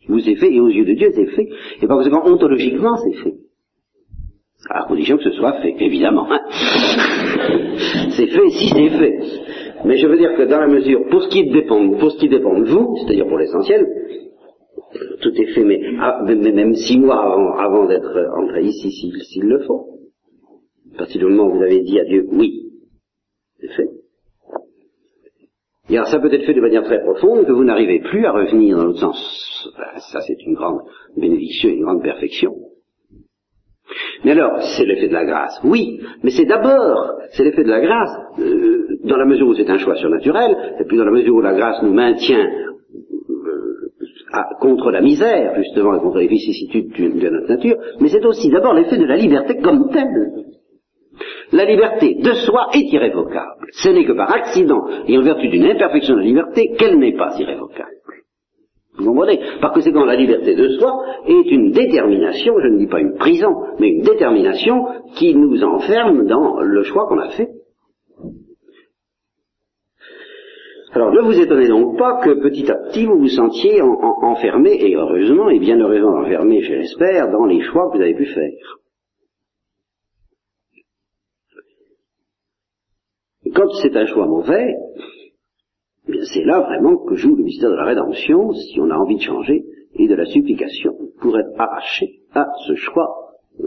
Vous 0.08 0.20
c'est 0.20 0.36
fait, 0.36 0.54
et 0.54 0.60
aux 0.60 0.70
yeux 0.70 0.86
de 0.86 0.94
Dieu 0.94 1.12
c'est 1.14 1.26
fait, 1.28 1.48
et 1.82 1.88
par 1.88 1.98
conséquent, 1.98 2.24
ontologiquement 2.26 2.96
c'est 2.98 3.18
fait. 3.24 3.36
À 4.70 4.86
condition 4.86 5.18
que 5.18 5.24
ce 5.24 5.32
soit 5.32 5.62
fait, 5.62 5.76
évidemment. 5.80 6.28
Hein. 6.32 6.42
c'est 8.10 8.28
fait 8.28 8.50
si 8.50 8.70
c'est 8.70 8.90
fait. 8.90 9.20
Mais 9.86 9.98
je 9.98 10.08
veux 10.08 10.18
dire 10.18 10.36
que 10.36 10.44
dans 10.44 10.60
la 10.60 10.68
mesure, 10.68 11.08
pour 11.10 11.22
ce 11.24 11.30
qui 11.30 11.50
dépend, 11.50 11.90
pour 11.92 12.12
ce 12.12 12.18
qui 12.18 12.30
dépend 12.30 12.60
de 12.60 12.66
vous, 12.66 12.96
c'est-à-dire 12.98 13.28
pour 13.28 13.38
l'essentiel, 13.38 13.86
tout 15.22 15.34
est 15.36 15.54
fait, 15.54 15.64
mais, 15.64 15.80
ah, 16.00 16.24
même 16.24 16.74
six 16.74 17.00
mois 17.00 17.20
avant, 17.20 17.56
avant 17.58 17.88
d'être 17.88 18.18
entré 18.38 18.64
ici, 18.64 18.92
s'il 18.92 19.44
le 19.44 19.60
faut. 19.66 19.88
À 20.96 20.98
partir 21.00 21.20
du 21.20 21.28
moment 21.28 21.50
où 21.50 21.58
vous 21.58 21.64
avez 21.64 21.82
dit 21.82 22.00
à 22.00 22.06
Dieu 22.06 22.28
oui, 22.32 22.72
c'est 23.60 23.70
fait. 23.70 23.90
Et 25.90 25.96
alors 25.96 26.08
ça 26.08 26.20
peut 26.20 26.34
être 26.34 26.46
fait 26.46 26.54
de 26.54 26.62
manière 26.62 26.84
très 26.84 27.02
profonde 27.02 27.46
que 27.46 27.52
vous 27.52 27.64
n'arrivez 27.64 28.00
plus 28.00 28.26
à 28.26 28.32
revenir 28.32 28.78
dans 28.78 28.86
l'autre 28.86 29.00
sens. 29.00 29.74
Ça 30.12 30.22
c'est 30.22 30.42
une 30.46 30.54
grande 30.54 30.82
bénédiction, 31.16 31.70
une 31.70 31.84
grande 31.84 32.04
perfection. 32.04 32.54
Mais 34.24 34.32
alors, 34.32 34.62
c'est 34.62 34.86
l'effet 34.86 35.08
de 35.08 35.14
la 35.14 35.26
grâce. 35.26 35.60
Oui, 35.64 36.02
mais 36.24 36.32
c'est 36.32 36.46
d'abord, 36.46 37.14
c'est 37.32 37.44
l'effet 37.44 37.64
de 37.64 37.70
la 37.70 37.80
grâce, 37.80 38.12
euh, 38.40 38.98
dans 39.06 39.18
la 39.18 39.26
mesure 39.26 39.48
où 39.48 39.56
c'est 39.56 39.70
un 39.70 39.78
choix 39.78 39.96
surnaturel, 39.96 40.76
et 40.80 40.84
puis 40.84 40.98
dans 40.98 41.06
la 41.06 41.12
mesure 41.12 41.36
où 41.36 41.42
la 41.42 41.54
grâce 41.54 41.82
nous 41.84 41.94
maintient 41.94 42.46
euh, 43.30 43.92
contre 44.60 44.92
la 44.92 45.02
misère, 45.02 45.56
justement, 45.58 45.96
et 45.96 46.00
contre 46.00 46.20
les 46.20 46.28
vicissitudes 46.28 46.92
de 46.94 47.30
notre 47.30 47.48
nature, 47.48 47.78
mais 48.02 48.10
c'est 48.10 48.26
aussi 48.26 48.50
d'abord 48.50 48.74
l'effet 48.74 48.98
de 48.98 49.06
la 49.06 49.16
liberté 49.16 49.58
comme 49.62 49.90
telle. 49.92 50.47
La 51.54 51.66
liberté 51.66 52.16
de 52.16 52.34
soi 52.34 52.68
est 52.74 52.92
irrévocable. 52.94 53.68
Ce 53.72 53.90
n'est 53.90 54.06
que 54.06 54.14
par 54.14 54.32
accident 54.32 54.86
et 55.08 55.18
en 55.18 55.22
vertu 55.22 55.48
d'une 55.48 55.66
imperfection 55.66 56.16
de 56.16 56.20
la 56.20 56.26
liberté 56.26 56.76
qu'elle 56.78 56.98
n'est 57.00 57.16
pas 57.16 57.36
irrévocable. 57.40 57.92
Vous 58.98 59.06
comprenez? 59.14 59.40
Par 59.62 59.74
conséquent, 59.74 60.06
la 60.06 60.16
liberté 60.16 60.56
de 60.56 60.70
soi 60.70 60.92
est 61.28 61.52
une 61.52 61.72
détermination, 61.72 62.56
je 62.60 62.68
ne 62.68 62.80
dis 62.80 62.88
pas 62.88 63.00
une 63.00 63.14
prison, 63.14 63.54
mais 63.80 63.90
une 63.90 64.02
détermination 64.02 64.88
qui 65.16 65.36
nous 65.36 65.64
enferme 65.64 66.26
dans 66.26 66.60
le 66.60 66.84
choix 66.84 67.08
qu'on 67.08 67.20
a 67.20 67.30
fait. 67.30 67.50
Alors 70.94 71.12
ne 71.12 71.22
vous 71.22 71.40
étonnez 71.40 71.68
donc 71.68 71.98
pas 71.98 72.22
que 72.24 72.42
petit 72.42 72.72
à 72.72 72.76
petit 72.76 73.06
vous 73.06 73.20
vous 73.20 73.28
sentiez 73.28 73.82
enfermé, 73.82 74.72
et 74.74 74.96
heureusement, 74.96 75.50
et 75.50 75.60
bien 75.60 75.80
heureusement 75.80 76.18
enfermé, 76.22 76.62
je 76.62 76.74
l'espère, 76.74 77.32
dans 77.32 77.46
les 77.46 77.62
choix 77.62 77.92
que 77.92 77.98
vous 77.98 78.04
avez 78.04 78.16
pu 78.16 78.26
faire. 78.26 78.80
Quand 83.50 83.70
c'est 83.82 83.96
un 83.96 84.06
choix 84.06 84.28
mauvais, 84.28 84.76
eh 86.08 86.12
bien 86.12 86.22
c'est 86.34 86.44
là 86.44 86.62
vraiment 86.62 86.98
que 86.98 87.16
joue 87.16 87.36
le 87.36 87.44
mystère 87.44 87.70
de 87.70 87.76
la 87.76 87.86
rédemption, 87.86 88.52
si 88.54 88.80
on 88.80 88.90
a 88.90 88.96
envie 88.96 89.18
de 89.18 89.22
changer, 89.22 89.66
et 89.96 90.08
de 90.08 90.16
la 90.16 90.26
supplication, 90.26 90.94
pour 91.20 91.38
être 91.38 91.52
arraché 91.58 92.20
à 92.34 92.46
ce 92.68 92.76
choix 92.76 93.08
euh, 93.60 93.66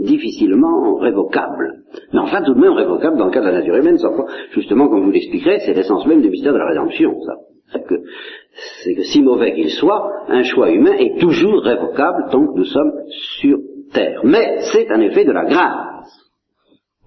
difficilement 0.00 0.96
révocable. 0.96 1.84
Mais 2.12 2.20
enfin 2.20 2.42
tout 2.42 2.54
de 2.54 2.60
même 2.60 2.72
révocable 2.72 3.18
dans 3.18 3.26
le 3.26 3.30
cas 3.30 3.40
de 3.40 3.46
la 3.46 3.52
nature 3.52 3.76
humaine, 3.76 3.98
sans 3.98 4.12
quoi, 4.14 4.26
justement, 4.52 4.88
comme 4.88 5.04
vous 5.04 5.10
l'expliquerai, 5.10 5.60
c'est 5.60 5.74
l'essence 5.74 6.06
même 6.06 6.22
du 6.22 6.30
mystère 6.30 6.52
de 6.52 6.58
la 6.58 6.68
rédemption, 6.68 7.20
ça. 7.22 7.34
C'est 7.72 7.86
que, 7.86 7.94
c'est 8.84 8.94
que 8.94 9.02
si 9.02 9.22
mauvais 9.22 9.54
qu'il 9.54 9.70
soit, 9.70 10.10
un 10.28 10.42
choix 10.42 10.70
humain 10.70 10.92
est 10.98 11.18
toujours 11.18 11.62
révocable 11.62 12.26
tant 12.30 12.46
que 12.46 12.58
nous 12.58 12.66
sommes 12.66 12.92
sur 13.40 13.58
terre. 13.92 14.20
Mais 14.24 14.58
c'est 14.72 14.90
un 14.90 15.00
effet 15.00 15.24
de 15.24 15.32
la 15.32 15.44
grâce. 15.44 15.91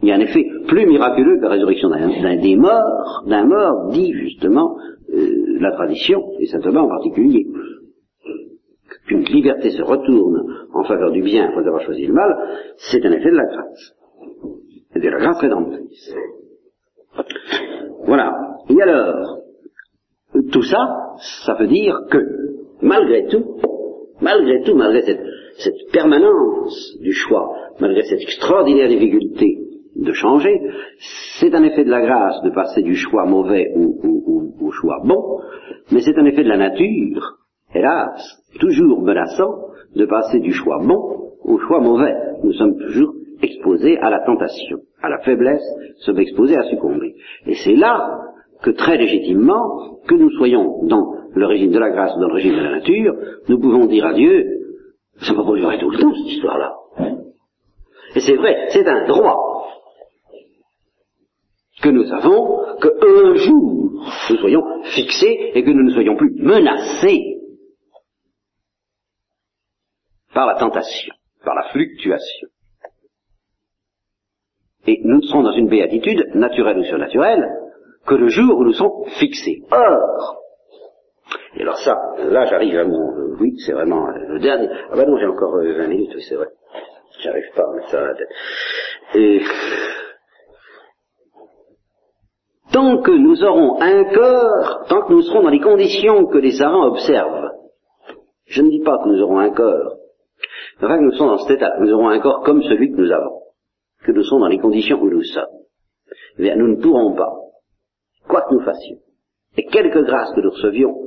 Il 0.01 0.10
y 0.10 0.12
a 0.12 0.15
un 0.15 0.19
effet 0.19 0.45
plus 0.67 0.86
miraculeux 0.86 1.38
que 1.38 1.43
la 1.43 1.49
résurrection 1.49 1.89
d'un 1.89 2.36
des 2.36 2.55
morts, 2.55 3.23
d'un 3.27 3.45
mort, 3.45 3.89
dit 3.91 4.13
justement 4.13 4.77
euh, 5.13 5.58
la 5.60 5.71
tradition, 5.71 6.21
et 6.39 6.47
saint 6.47 6.60
Thomas 6.60 6.81
en 6.81 6.89
particulier. 6.89 7.45
Qu'une 9.08 9.23
liberté 9.23 9.69
se 9.69 9.81
retourne 9.81 10.43
en 10.73 10.84
faveur 10.84 11.12
du 11.12 11.21
bien 11.21 11.45
après 11.45 11.65
avoir 11.65 11.81
choisi 11.81 12.08
le 12.08 12.13
mal, 12.13 12.36
c'est 12.77 13.05
un 13.05 13.12
effet 13.12 13.31
de 13.31 13.38
la 13.38 13.45
grâce. 13.45 13.95
Et 14.95 14.99
de 14.99 15.10
la 15.10 15.17
grâce 15.17 15.39
rédemptrice. 15.39 16.15
Voilà. 18.05 18.36
Et 18.69 18.81
alors, 18.81 19.39
tout 20.51 20.63
ça, 20.63 21.15
ça 21.45 21.53
veut 21.53 21.67
dire 21.67 21.97
que, 22.10 22.17
malgré 22.81 23.27
tout, 23.27 23.58
malgré 24.21 24.62
tout, 24.63 24.75
malgré 24.75 25.01
cette, 25.03 25.23
cette 25.58 25.91
permanence 25.91 26.97
du 26.99 27.13
choix, 27.13 27.49
malgré 27.79 28.03
cette 28.03 28.21
extraordinaire 28.21 28.89
difficulté 28.89 29.64
de 29.95 30.12
changer, 30.12 30.62
c'est 31.39 31.53
un 31.53 31.63
effet 31.63 31.84
de 31.84 31.89
la 31.89 32.01
grâce 32.01 32.41
de 32.43 32.49
passer 32.49 32.81
du 32.81 32.95
choix 32.95 33.25
mauvais 33.25 33.73
au, 33.75 34.71
choix 34.71 34.99
bon, 35.03 35.39
mais 35.91 36.01
c'est 36.01 36.17
un 36.17 36.25
effet 36.25 36.43
de 36.43 36.49
la 36.49 36.58
nature, 36.58 37.38
hélas, 37.73 38.43
toujours 38.60 39.01
menaçant 39.01 39.67
de 39.95 40.05
passer 40.05 40.39
du 40.39 40.51
choix 40.51 40.79
bon 40.84 41.31
au 41.43 41.58
choix 41.60 41.79
mauvais. 41.79 42.13
Nous 42.43 42.51
sommes 42.53 42.77
toujours 42.77 43.13
exposés 43.41 43.97
à 43.99 44.10
la 44.10 44.19
tentation, 44.25 44.79
à 45.01 45.10
la 45.10 45.19
faiblesse, 45.19 45.63
sommes 45.99 46.19
exposés 46.19 46.58
à 46.58 46.63
succomber. 46.63 47.15
Et 47.45 47.53
c'est 47.53 47.75
là 47.75 48.19
que 48.63 48.71
très 48.71 48.97
légitimement, 48.97 49.99
que 50.08 50.15
nous 50.15 50.31
soyons 50.31 50.86
dans 50.88 51.13
le 51.34 51.45
régime 51.45 51.71
de 51.71 51.79
la 51.79 51.91
grâce 51.91 52.15
ou 52.17 52.21
dans 52.21 52.27
le 52.27 52.34
régime 52.34 52.55
de 52.55 52.63
la 52.63 52.71
nature, 52.71 53.13
nous 53.47 53.60
pouvons 53.60 53.86
dire 53.86 54.05
à 54.05 54.13
Dieu, 54.13 54.45
ça 55.17 55.34
va 55.34 55.43
pas 55.43 55.77
tout 55.77 55.89
le 55.89 55.99
temps 55.99 56.13
cette 56.13 56.31
histoire-là. 56.34 56.73
Et 58.15 58.21
c'est 58.21 58.36
vrai, 58.36 58.67
c'est 58.69 58.88
un 58.88 59.05
droit 59.08 59.55
que 61.81 61.89
nous 61.89 62.11
avons, 62.11 62.77
qu'un 62.79 63.35
jour 63.35 63.75
nous 64.29 64.38
soyons 64.38 64.83
fixés 64.83 65.51
et 65.53 65.63
que 65.63 65.69
nous 65.69 65.83
ne 65.83 65.93
soyons 65.93 66.15
plus 66.15 66.33
menacés 66.35 67.38
par 70.33 70.47
la 70.47 70.55
tentation, 70.55 71.13
par 71.43 71.55
la 71.55 71.69
fluctuation. 71.69 72.47
Et 74.88 75.01
nous 75.03 75.21
serons 75.23 75.43
dans 75.43 75.53
une 75.53 75.69
béatitude, 75.69 76.35
naturelle 76.35 76.77
ou 76.77 76.83
surnaturelle, 76.83 77.43
que 78.05 78.15
le 78.15 78.27
jour 78.27 78.57
où 78.57 78.63
nous 78.63 78.73
sommes 78.73 79.05
fixés. 79.17 79.63
Or, 79.71 80.41
et 81.55 81.61
alors 81.61 81.77
ça, 81.77 81.97
là 82.19 82.45
j'arrive 82.45 82.77
à 82.77 82.83
mon... 82.83 83.38
oui, 83.39 83.55
c'est 83.65 83.71
vraiment 83.71 84.07
le 84.07 84.39
dernier... 84.39 84.67
Ah 84.91 84.95
ben 84.95 85.09
non, 85.09 85.17
j'ai 85.17 85.25
encore 85.25 85.55
20 85.55 85.63
euh, 85.63 85.88
minutes, 85.88 86.11
oui 86.13 86.23
c'est 86.27 86.35
vrai. 86.35 86.49
J'arrive 87.23 87.49
pas 87.55 87.63
à 87.63 87.73
mettre 87.73 87.89
ça 87.89 88.13
tant 92.75 93.01
que 93.01 93.11
nous 93.11 93.41
aurons 93.41 93.81
un 93.81 94.03
corps, 94.13 94.85
tant 94.89 95.03
que 95.03 95.13
nous 95.13 95.21
serons 95.21 95.43
dans 95.43 95.49
les 95.49 95.61
conditions 95.61 96.25
que 96.25 96.39
les 96.39 96.51
savants 96.51 96.88
observent, 96.88 97.51
je 98.47 98.61
ne 98.61 98.69
dis 98.69 98.81
pas 98.81 98.97
que 99.01 99.07
nous 99.07 99.21
aurons 99.21 99.39
un 99.39 99.51
corps, 99.51 99.95
mais 100.81 100.88
enfin 100.88 100.97
que 100.97 101.03
nous 101.03 101.13
sommes 101.13 101.29
dans 101.29 101.38
cet 101.38 101.55
état, 101.55 101.77
nous 101.79 101.93
aurons 101.93 102.09
un 102.09 102.19
corps 102.19 102.43
comme 102.43 102.61
celui 102.63 102.91
que 102.91 102.97
nous 102.97 103.13
avons, 103.13 103.39
que 104.03 104.11
nous 104.11 104.23
sommes 104.23 104.41
dans 104.41 104.49
les 104.49 104.59
conditions 104.59 105.01
où 105.01 105.09
nous 105.09 105.23
sommes, 105.23 105.45
eh 106.38 106.41
bien 106.41 106.57
nous 106.57 106.67
ne 106.67 106.81
pourrons 106.81 107.15
pas, 107.15 107.31
quoi 108.27 108.41
que 108.41 108.53
nous 108.53 108.65
fassions, 108.65 108.97
et 109.55 109.65
quelque 109.67 109.99
grâce 109.99 110.33
que 110.33 110.41
nous 110.41 110.51
recevions, 110.51 110.97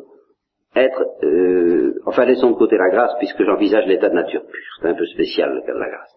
être, 0.74 1.04
euh, 1.22 2.00
enfin 2.06 2.24
laissons 2.24 2.52
de 2.52 2.56
côté 2.56 2.78
la 2.78 2.88
grâce 2.88 3.12
puisque 3.18 3.44
j'envisage 3.44 3.86
l'état 3.86 4.08
de 4.08 4.14
nature 4.14 4.40
pure, 4.40 4.78
c'est 4.80 4.88
un 4.88 4.94
peu 4.94 5.04
spécial 5.04 5.52
le 5.52 5.60
cas 5.66 5.74
de 5.74 5.80
la 5.80 5.90
grâce, 5.90 6.16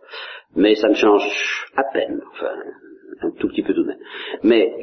mais 0.55 0.75
ça 0.75 0.87
ne 0.87 0.93
change 0.93 1.65
à 1.75 1.83
peine, 1.91 2.21
enfin, 2.31 2.53
un 3.21 3.31
tout 3.31 3.47
petit 3.47 3.63
peu 3.63 3.73
tout 3.73 3.83
de 3.83 3.87
même. 3.87 3.99
Mais 4.43 4.75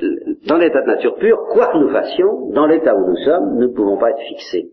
dans 0.47 0.57
l'état 0.57 0.83
de 0.83 0.87
nature 0.87 1.17
pure, 1.17 1.39
quoi 1.53 1.73
que 1.73 1.79
nous 1.79 1.91
fassions, 1.91 2.51
dans 2.51 2.67
l'état 2.67 2.95
où 2.95 3.07
nous 3.09 3.17
sommes, 3.25 3.55
nous 3.55 3.69
ne 3.69 3.75
pouvons 3.75 3.99
pas 3.99 4.11
être 4.11 4.23
fixés 4.29 4.71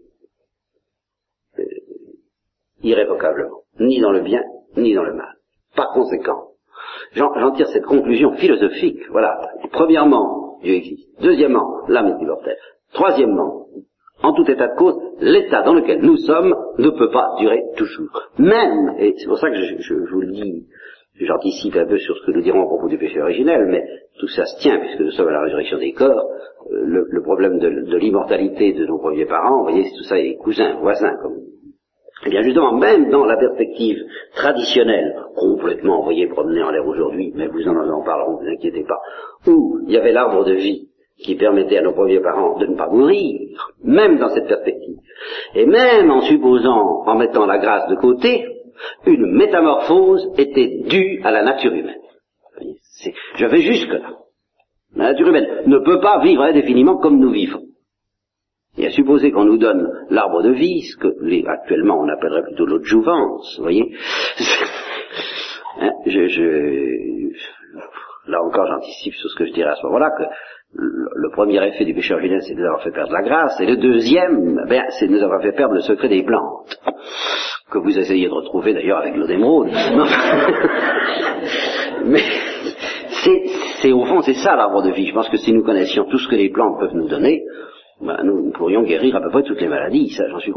euh, 1.60 1.63
irrévocablement, 2.84 3.62
ni 3.80 3.99
dans 3.99 4.12
le 4.12 4.21
bien, 4.21 4.43
ni 4.78 4.93
dans 4.93 5.04
le 5.04 5.13
mal. 5.13 5.36
Par 5.75 5.93
conséquent, 5.93 6.51
j'en 7.13 7.51
tire 7.51 7.67
cette 7.67 7.86
conclusion 7.86 8.34
philosophique. 8.34 9.01
Voilà. 9.10 9.39
Premièrement, 9.71 10.60
Dieu 10.62 10.73
existe. 10.73 11.10
Deuxièmement, 11.21 11.82
l'âme 11.88 12.08
est 12.08 12.21
immortelle. 12.21 12.58
Troisièmement, 12.93 13.67
en 14.21 14.34
tout 14.34 14.49
état 14.49 14.67
de 14.67 14.75
cause, 14.75 14.95
l'état 15.19 15.63
dans 15.63 15.73
lequel 15.73 16.01
nous 16.01 16.17
sommes 16.17 16.56
ne 16.78 16.89
peut 16.89 17.12
pas 17.12 17.36
durer 17.39 17.63
toujours. 17.75 18.30
Même, 18.38 18.95
et 18.99 19.15
c'est 19.17 19.28
pour 19.28 19.38
ça 19.38 19.49
que 19.49 19.56
je, 19.56 19.75
je 19.80 19.93
vous 19.93 20.21
le 20.21 20.32
dis 20.32 20.67
J'anticipe 21.19 21.75
un 21.78 21.86
peu 21.86 21.97
sur 21.97 22.17
ce 22.17 22.25
que 22.25 22.32
nous 22.32 22.41
dirons 22.41 22.63
à 22.63 22.65
propos 22.65 22.89
du 22.89 22.97
péché 22.97 23.21
originel, 23.21 23.67
mais 23.69 23.84
tout 24.19 24.28
ça 24.28 24.45
se 24.45 24.62
tient 24.62 24.80
puisque 24.80 24.99
nous 24.99 25.12
sommes 25.12 25.30
à 25.30 25.34
la 25.34 25.43
résurrection 25.43 25.78
des 25.78 25.93
corps. 25.93 26.30
Euh, 26.71 27.06
le, 27.10 27.21
problème 27.21 27.58
de, 27.60 27.98
l'immortalité 27.98 28.73
de 28.73 28.85
nos 28.85 28.98
premiers 28.98 29.25
parents, 29.25 29.60
vous 29.60 29.69
voyez, 29.69 29.83
tout 29.98 30.04
ça 30.04 30.19
est 30.19 30.35
cousin, 30.35 30.77
voisin, 30.81 31.15
comme. 31.21 31.37
Eh 32.25 32.29
bien 32.29 32.42
justement, 32.42 32.73
même 32.73 33.10
dans 33.12 33.25
la 33.25 33.37
perspective 33.37 33.98
traditionnelle, 34.35 35.15
complètement 35.35 36.00
envoyée 36.00 36.27
promener 36.27 36.63
en 36.63 36.71
l'air 36.71 36.85
aujourd'hui, 36.85 37.31
mais 37.35 37.48
vous 37.48 37.67
en 37.67 37.75
en 37.75 38.04
parlerons, 38.04 38.42
ne 38.42 38.46
vous 38.46 38.52
inquiétez 38.54 38.83
pas, 38.83 39.00
où 39.48 39.79
il 39.85 39.94
y 39.94 39.98
avait 39.98 40.12
l'arbre 40.12 40.44
de 40.44 40.54
vie 40.54 40.90
qui 41.23 41.35
permettait 41.35 41.77
à 41.77 41.81
nos 41.81 41.94
premiers 41.94 42.19
parents 42.19 42.58
de 42.58 42.65
ne 42.65 42.75
pas 42.75 42.90
mourir, 42.90 43.73
même 43.83 44.17
dans 44.17 44.29
cette 44.29 44.48
perspective, 44.48 44.98
et 45.54 45.65
même 45.65 46.10
en 46.10 46.21
supposant, 46.21 47.04
en 47.06 47.15
mettant 47.15 47.46
la 47.46 47.58
grâce 47.58 47.87
de 47.90 47.96
côté, 47.96 48.54
une 49.06 49.32
métamorphose 49.32 50.32
était 50.38 50.84
due 50.88 51.21
à 51.23 51.32
la 51.32 51.44
nature 51.44 51.73
humaine. 51.73 52.00
Je 53.36 53.46
vais 53.46 53.62
jusque-là. 53.62 54.17
La 54.96 55.12
nature 55.12 55.28
humaine 55.28 55.63
ne 55.67 55.80
peut 55.80 56.00
pas 56.00 56.21
vivre 56.21 56.44
indéfiniment 56.44 56.98
comme 56.98 57.19
nous 57.19 57.32
vivons. 57.32 57.63
Et 58.78 58.88
à 58.88 58.92
supposer 58.92 59.32
qu'on 59.32 59.46
nous 59.46 59.58
donne 59.58 59.90
l'arbre 60.10 60.44
de 60.44 60.52
vie, 60.52 60.82
ce 60.82 60.98
que 60.98 61.48
actuellement 61.48 62.00
on 62.00 62.10
appellerait 62.10 62.44
plutôt 62.44 62.65
l'autre 62.65 62.86
jouvence, 62.86 63.56
vous 63.58 63.63
voyez, 63.63 63.96
hein, 65.80 65.92
je, 66.06 66.28
je, 66.28 67.32
là 68.28 68.44
encore 68.44 68.67
j'anticipe 68.67 69.13
sur 69.13 69.30
ce 69.30 69.36
que 69.38 69.46
je 69.46 69.54
dirais 69.54 69.71
à 69.71 69.76
ce 69.76 69.86
moment-là, 69.86 70.12
que 70.17 70.23
le 70.78 71.30
premier 71.32 71.65
effet 71.67 71.86
du 71.86 71.94
péché 71.94 72.13
originel, 72.13 72.42
c'est 72.42 72.54
de 72.54 72.60
nous 72.60 72.65
avoir 72.65 72.84
fait 72.84 72.92
perdre 72.92 73.13
la 73.13 73.21
grâce, 73.21 73.60
et 73.62 73.65
le 73.65 73.78
deuxième, 73.78 74.65
ben, 74.67 74.84
c'est 74.90 75.08
de 75.08 75.13
nous 75.13 75.23
avoir 75.23 75.42
fait 75.42 75.54
perdre 75.54 75.73
le 75.76 75.82
secret 75.82 76.10
des 76.10 76.23
plantes, 76.23 76.78
que 77.71 77.78
vous 77.78 77.98
essayez 77.98 78.28
de 78.28 78.34
retrouver 78.34 78.73
d'ailleurs 78.73 79.00
avec 79.00 79.15
l'eau 79.15 79.28
d'émeraude. 79.28 79.69
Mais 82.06 82.21
c'est 83.82 83.92
au 83.92 84.06
fond, 84.06 84.21
c'est 84.21 84.34
ça 84.36 84.56
l'arbre 84.56 84.84
de 84.84 84.92
vie. 84.92 85.08
Je 85.08 85.13
pense 85.13 85.30
que 85.30 85.38
si 85.38 85.54
nous 85.54 85.63
connaissions 85.63 86.06
tout 86.06 86.17
ce 86.17 86.28
que 86.28 86.36
les 86.36 86.50
plantes 86.50 86.80
peuvent 86.80 86.96
nous 86.96 87.08
donner, 87.08 87.44
ben, 88.02 88.17
nous, 88.23 88.52
pourrions 88.52 88.84
guérir 88.84 89.15
à 89.15 89.21
peu 89.21 89.30
près 89.30 89.44
toutes 89.44 89.62
les 89.62 89.69
maladies, 89.69 90.10
ça 90.10 90.28
j'en 90.30 90.40
suis, 90.40 90.52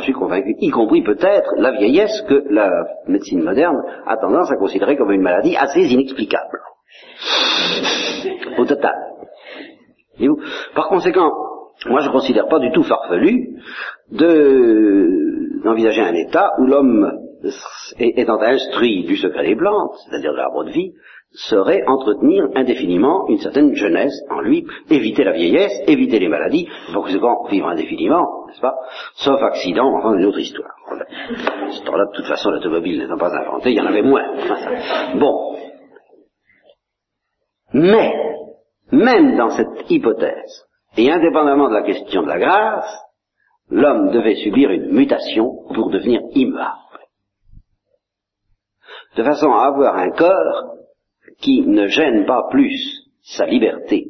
suis, 0.00 0.12
convaincu, 0.12 0.54
y 0.60 0.70
compris 0.70 1.02
peut-être 1.02 1.50
la 1.56 1.72
vieillesse 1.72 2.22
que 2.28 2.44
la 2.50 2.70
médecine 3.08 3.42
moderne 3.42 3.82
a 4.06 4.18
tendance 4.18 4.52
à 4.52 4.56
considérer 4.56 4.96
comme 4.96 5.10
une 5.10 5.22
maladie 5.22 5.56
assez 5.56 5.80
inexplicable. 5.80 6.60
Au 8.58 8.64
total. 8.66 9.13
Par 10.74 10.88
conséquent, 10.88 11.30
moi 11.86 12.00
je 12.00 12.08
ne 12.08 12.12
considère 12.12 12.48
pas 12.48 12.58
du 12.58 12.70
tout 12.72 12.82
farfelu 12.82 13.56
d'envisager 14.10 16.02
un 16.02 16.14
état 16.14 16.52
où 16.58 16.66
l'homme 16.66 17.12
étant 17.98 18.40
instruit 18.40 19.04
du 19.04 19.16
secret 19.16 19.46
des 19.46 19.56
plantes, 19.56 19.94
c'est-à-dire 20.06 20.32
de 20.32 20.36
l'arbre 20.36 20.64
de 20.64 20.70
vie, 20.70 20.92
serait 21.34 21.82
entretenir 21.86 22.48
indéfiniment 22.54 23.26
une 23.28 23.38
certaine 23.38 23.74
jeunesse 23.74 24.14
en 24.30 24.40
lui, 24.40 24.64
éviter 24.88 25.24
la 25.24 25.32
vieillesse, 25.32 25.82
éviter 25.88 26.20
les 26.20 26.28
maladies, 26.28 26.68
pour 26.92 27.04
conséquent 27.04 27.48
vivre 27.50 27.68
indéfiniment, 27.68 28.46
n'est-ce 28.46 28.60
pas 28.60 28.74
Sauf 29.14 29.42
accident, 29.42 29.92
enfin 29.96 30.14
une 30.14 30.26
autre 30.26 30.38
histoire. 30.38 30.70
Ce 31.70 31.82
temps-là, 31.84 32.06
de 32.06 32.16
toute 32.16 32.26
façon, 32.26 32.50
l'automobile 32.50 33.00
n'étant 33.00 33.18
pas 33.18 33.34
inventée, 33.34 33.72
il 33.72 33.76
y 33.76 33.80
en 33.80 33.86
avait 33.86 34.02
moins. 34.02 34.24
Bon. 35.16 35.56
Mais, 37.72 38.12
même 38.94 39.36
dans 39.36 39.50
cette 39.50 39.90
hypothèse, 39.90 40.66
et 40.96 41.10
indépendamment 41.10 41.68
de 41.68 41.74
la 41.74 41.82
question 41.82 42.22
de 42.22 42.28
la 42.28 42.38
grâce, 42.38 43.04
l'homme 43.68 44.10
devait 44.10 44.36
subir 44.36 44.70
une 44.70 44.92
mutation 44.92 45.64
pour 45.74 45.90
devenir 45.90 46.20
immuable. 46.32 46.78
De 49.16 49.22
façon 49.22 49.52
à 49.52 49.66
avoir 49.66 49.96
un 49.96 50.10
corps 50.10 50.76
qui 51.40 51.62
ne 51.62 51.86
gêne 51.86 52.26
pas 52.26 52.48
plus 52.50 53.08
sa 53.22 53.46
liberté, 53.46 54.06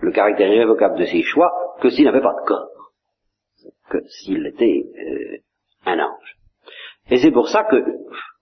le 0.00 0.12
caractère 0.12 0.52
irrévocable 0.52 0.98
de 0.98 1.04
ses 1.04 1.22
choix, 1.22 1.50
que 1.80 1.90
s'il 1.90 2.04
n'avait 2.04 2.20
pas 2.20 2.34
de 2.34 2.46
corps, 2.46 2.92
que 3.88 3.98
s'il 4.06 4.46
était 4.46 4.84
euh, 4.96 5.36
un 5.86 5.98
ange. 5.98 6.36
Et 7.10 7.18
c'est 7.18 7.30
pour 7.30 7.48
ça 7.48 7.64
que 7.64 7.76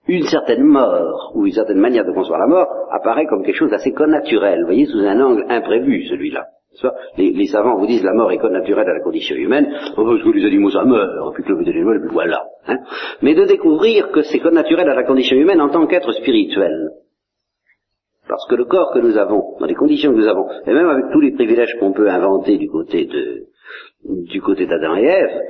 une 0.07 0.23
certaine 0.23 0.63
mort, 0.63 1.31
ou 1.35 1.45
une 1.45 1.53
certaine 1.53 1.79
manière 1.79 2.05
de 2.05 2.11
concevoir 2.11 2.39
la 2.39 2.47
mort, 2.47 2.67
apparaît 2.91 3.25
comme 3.27 3.43
quelque 3.43 3.57
chose 3.57 3.71
d'assez 3.71 3.93
connaturel, 3.93 4.61
vous 4.61 4.65
voyez, 4.65 4.85
sous 4.85 4.99
un 4.99 5.19
angle 5.19 5.45
imprévu, 5.49 6.05
celui-là. 6.07 6.47
Les, 7.17 7.47
savants 7.47 7.77
vous 7.77 7.85
disent 7.85 8.03
la 8.03 8.13
mort 8.13 8.31
est 8.31 8.37
connaturelle 8.37 8.89
à 8.89 8.93
la 8.93 9.01
condition 9.01 9.35
humaine, 9.35 9.67
oh, 9.97 10.05
parce 10.05 10.23
que 10.23 10.29
les 10.29 10.45
animaux 10.45 10.71
ça 10.71 10.85
meurt, 10.85 11.33
puis 11.35 11.43
que 11.43 11.53
les 11.53 11.69
animaux, 11.69 11.93
voilà. 12.11 12.45
Hein. 12.67 12.77
Mais 13.21 13.35
de 13.35 13.45
découvrir 13.45 14.09
que 14.11 14.21
c'est 14.21 14.39
connaturel 14.39 14.89
à 14.89 14.95
la 14.95 15.03
condition 15.03 15.35
humaine 15.35 15.61
en 15.61 15.69
tant 15.69 15.85
qu'être 15.85 16.11
spirituel. 16.13 16.91
Parce 18.27 18.47
que 18.47 18.55
le 18.55 18.65
corps 18.65 18.93
que 18.93 18.99
nous 18.99 19.17
avons, 19.17 19.57
dans 19.59 19.65
les 19.65 19.75
conditions 19.75 20.13
que 20.13 20.17
nous 20.17 20.27
avons, 20.27 20.47
et 20.65 20.73
même 20.73 20.87
avec 20.87 21.05
tous 21.11 21.19
les 21.19 21.33
privilèges 21.33 21.75
qu'on 21.79 21.91
peut 21.91 22.09
inventer 22.09 22.57
du 22.57 22.69
côté 22.69 23.05
de, 23.05 23.47
du 24.05 24.41
côté 24.41 24.65
d'Adam 24.65 24.95
et 24.95 25.03
Ève, 25.03 25.41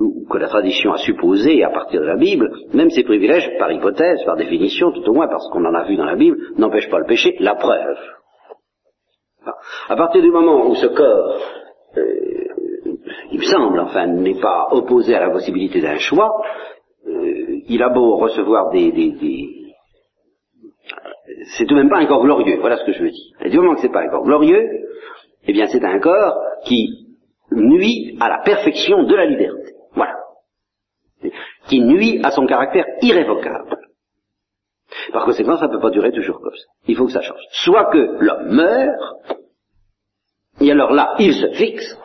ou 0.00 0.26
que 0.30 0.38
la 0.38 0.48
tradition 0.48 0.92
a 0.92 0.98
supposé 0.98 1.62
à 1.62 1.70
partir 1.70 2.00
de 2.00 2.06
la 2.06 2.16
Bible, 2.16 2.50
même 2.72 2.90
ces 2.90 3.04
privilèges, 3.04 3.50
par 3.58 3.70
hypothèse, 3.70 4.22
par 4.24 4.36
définition, 4.36 4.92
tout 4.92 5.08
au 5.08 5.12
moins 5.12 5.28
parce 5.28 5.48
qu'on 5.50 5.64
en 5.64 5.74
a 5.74 5.84
vu 5.84 5.96
dans 5.96 6.04
la 6.04 6.16
Bible, 6.16 6.36
n'empêchent 6.56 6.90
pas 6.90 6.98
le 6.98 7.06
péché, 7.06 7.36
la 7.40 7.54
preuve. 7.54 7.98
À 9.88 9.96
partir 9.96 10.22
du 10.22 10.30
moment 10.30 10.66
où 10.66 10.74
ce 10.74 10.86
corps, 10.86 11.38
euh, 11.98 12.44
il 13.30 13.38
me 13.38 13.44
semble, 13.44 13.80
enfin, 13.80 14.06
n'est 14.06 14.40
pas 14.40 14.68
opposé 14.70 15.14
à 15.14 15.20
la 15.20 15.30
possibilité 15.30 15.80
d'un 15.80 15.98
choix, 15.98 16.30
euh, 17.06 17.60
il 17.68 17.82
a 17.82 17.90
beau 17.90 18.16
recevoir 18.16 18.70
des, 18.70 18.90
des, 18.92 19.10
des 19.12 19.64
c'est 21.56 21.66
tout 21.66 21.74
de 21.74 21.80
même 21.80 21.90
pas 21.90 21.98
un 21.98 22.06
corps 22.06 22.22
glorieux, 22.22 22.58
voilà 22.60 22.76
ce 22.78 22.84
que 22.84 22.92
je 22.92 23.02
veux 23.02 23.10
dire. 23.10 23.36
Et 23.42 23.50
du 23.50 23.58
moment 23.58 23.74
que 23.74 23.80
c'est 23.80 23.92
pas 23.92 24.02
un 24.02 24.08
corps 24.08 24.24
glorieux, 24.24 24.66
eh 25.46 25.52
bien 25.52 25.66
c'est 25.66 25.84
un 25.84 25.98
corps 25.98 26.34
qui 26.64 27.06
nuit 27.50 28.16
à 28.20 28.28
la 28.28 28.38
perfection 28.38 29.04
de 29.04 29.14
la 29.14 29.26
liberté. 29.26 29.73
Qui 31.68 31.80
nuit 31.80 32.20
à 32.22 32.30
son 32.30 32.46
caractère 32.46 32.84
irrévocable. 33.02 33.78
Par 35.12 35.24
conséquent, 35.24 35.56
ça 35.56 35.66
ne 35.66 35.72
peut 35.72 35.80
pas 35.80 35.90
durer 35.90 36.12
toujours 36.12 36.40
comme 36.40 36.54
ça. 36.54 36.66
Il 36.86 36.96
faut 36.96 37.06
que 37.06 37.12
ça 37.12 37.22
change. 37.22 37.40
Soit 37.50 37.86
que 37.86 38.16
l'homme 38.20 38.54
meurt, 38.54 39.38
et 40.60 40.70
alors 40.70 40.92
là, 40.92 41.14
il 41.18 41.34
se 41.34 41.52
fixe. 41.52 41.98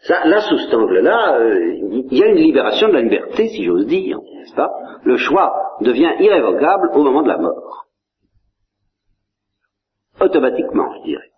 Ça, 0.00 0.26
là, 0.26 0.40
sous 0.40 0.58
cet 0.58 0.74
angle-là, 0.74 1.38
euh, 1.38 1.74
il 2.10 2.18
y 2.18 2.22
a 2.22 2.26
une 2.26 2.36
libération 2.36 2.88
de 2.88 2.94
la 2.94 3.02
liberté, 3.02 3.48
si 3.48 3.64
j'ose 3.64 3.86
dire, 3.86 4.18
n'est-ce 4.18 4.54
pas? 4.54 4.70
Le 5.04 5.16
choix 5.16 5.76
devient 5.80 6.12
irrévocable 6.18 6.90
au 6.94 7.02
moment 7.02 7.22
de 7.22 7.28
la 7.28 7.38
mort. 7.38 7.86
Automatiquement, 10.20 10.92
je 10.98 11.04
dirais. 11.04 11.31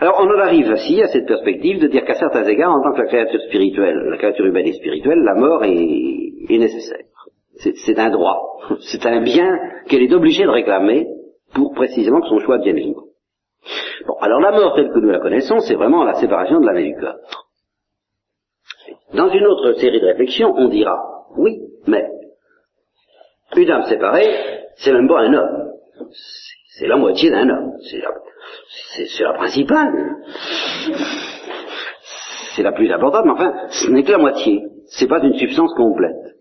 Alors 0.00 0.20
on 0.20 0.26
en 0.26 0.38
arrive 0.40 0.70
ainsi 0.70 1.00
à 1.02 1.08
cette 1.08 1.26
perspective 1.26 1.80
de 1.80 1.86
dire 1.86 2.04
qu'à 2.04 2.14
certains 2.14 2.44
égards, 2.44 2.74
en 2.74 2.82
tant 2.82 2.92
que 2.92 3.06
créature 3.06 3.40
spirituelle, 3.42 3.96
la 4.10 4.16
créature 4.16 4.46
humaine 4.46 4.66
et 4.66 4.72
spirituelle, 4.72 5.20
la 5.20 5.34
mort 5.34 5.64
est, 5.64 5.72
est 6.48 6.58
nécessaire. 6.58 7.06
C'est 7.56 7.98
un 7.98 8.10
droit, 8.10 8.58
c'est 8.80 9.06
un 9.06 9.22
bien 9.22 9.58
qu'elle 9.88 10.02
est 10.02 10.12
obligée 10.12 10.44
de 10.44 10.50
réclamer 10.50 11.06
pour 11.54 11.72
précisément 11.74 12.20
que 12.20 12.28
son 12.28 12.40
choix 12.40 12.58
devienne 12.58 12.76
libre. 12.76 13.04
Bon, 14.06 14.14
alors 14.20 14.40
la 14.40 14.50
mort 14.50 14.74
telle 14.74 14.90
que 14.90 14.98
nous 14.98 15.10
la 15.10 15.20
connaissons, 15.20 15.60
c'est 15.60 15.74
vraiment 15.74 16.04
la 16.04 16.14
séparation 16.14 16.60
de 16.60 16.66
l'âme 16.66 16.78
et 16.78 16.92
du 16.92 17.00
corps. 17.00 17.16
Dans 19.14 19.28
une 19.28 19.46
autre 19.46 19.72
série 19.74 20.00
de 20.00 20.06
réflexions, 20.06 20.52
on 20.56 20.68
dira, 20.68 21.26
oui, 21.36 21.60
mais 21.86 22.04
une 23.56 23.70
âme 23.70 23.84
séparée, 23.84 24.28
c'est 24.76 24.92
même 24.92 25.08
pas 25.08 25.20
un 25.20 25.32
homme. 25.32 25.72
C'est 26.76 26.88
la 26.88 26.96
moitié 26.96 27.30
d'un 27.30 27.48
homme. 27.48 27.72
C'est 27.88 27.98
la, 27.98 29.28
la, 29.28 29.34
principale. 29.34 30.16
C'est 32.56 32.62
la 32.64 32.72
plus 32.72 32.90
importante, 32.92 33.26
mais 33.26 33.32
enfin, 33.32 33.52
ce 33.68 33.90
n'est 33.90 34.02
que 34.02 34.10
la 34.10 34.18
moitié. 34.18 34.60
C'est 34.86 35.06
pas 35.06 35.20
une 35.20 35.34
substance 35.34 35.72
complète. 35.74 36.36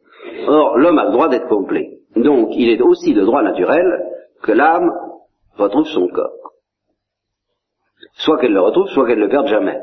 Or, 0.47 0.77
l'homme 0.77 0.97
a 0.97 1.05
le 1.05 1.11
droit 1.11 1.29
d'être 1.29 1.47
complet. 1.47 1.99
Donc, 2.15 2.49
il 2.53 2.69
est 2.69 2.81
aussi 2.81 3.13
de 3.13 3.21
droit 3.21 3.43
naturel 3.43 3.85
que 4.41 4.51
l'âme 4.51 4.91
retrouve 5.55 5.85
son 5.87 6.07
corps. 6.07 6.53
Soit 8.15 8.39
qu'elle 8.39 8.53
le 8.53 8.61
retrouve, 8.61 8.87
soit 8.87 9.05
qu'elle 9.05 9.19
ne 9.19 9.25
le 9.25 9.29
perde 9.29 9.47
jamais. 9.47 9.79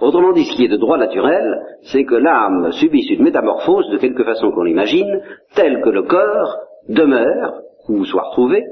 Autrement 0.00 0.32
dit, 0.32 0.44
ce 0.44 0.56
qui 0.56 0.64
est 0.64 0.68
de 0.68 0.76
droit 0.76 0.98
naturel, 0.98 1.62
c'est 1.82 2.04
que 2.04 2.14
l'âme 2.14 2.72
subisse 2.72 3.10
une 3.10 3.22
métamorphose 3.22 3.88
de 3.90 3.98
quelque 3.98 4.24
façon 4.24 4.50
qu'on 4.50 4.62
l'imagine, 4.62 5.22
telle 5.54 5.82
que 5.82 5.90
le 5.90 6.02
corps 6.02 6.58
demeure, 6.88 7.62
ou 7.90 8.04
soit 8.04 8.22
retrouvé, 8.22 8.64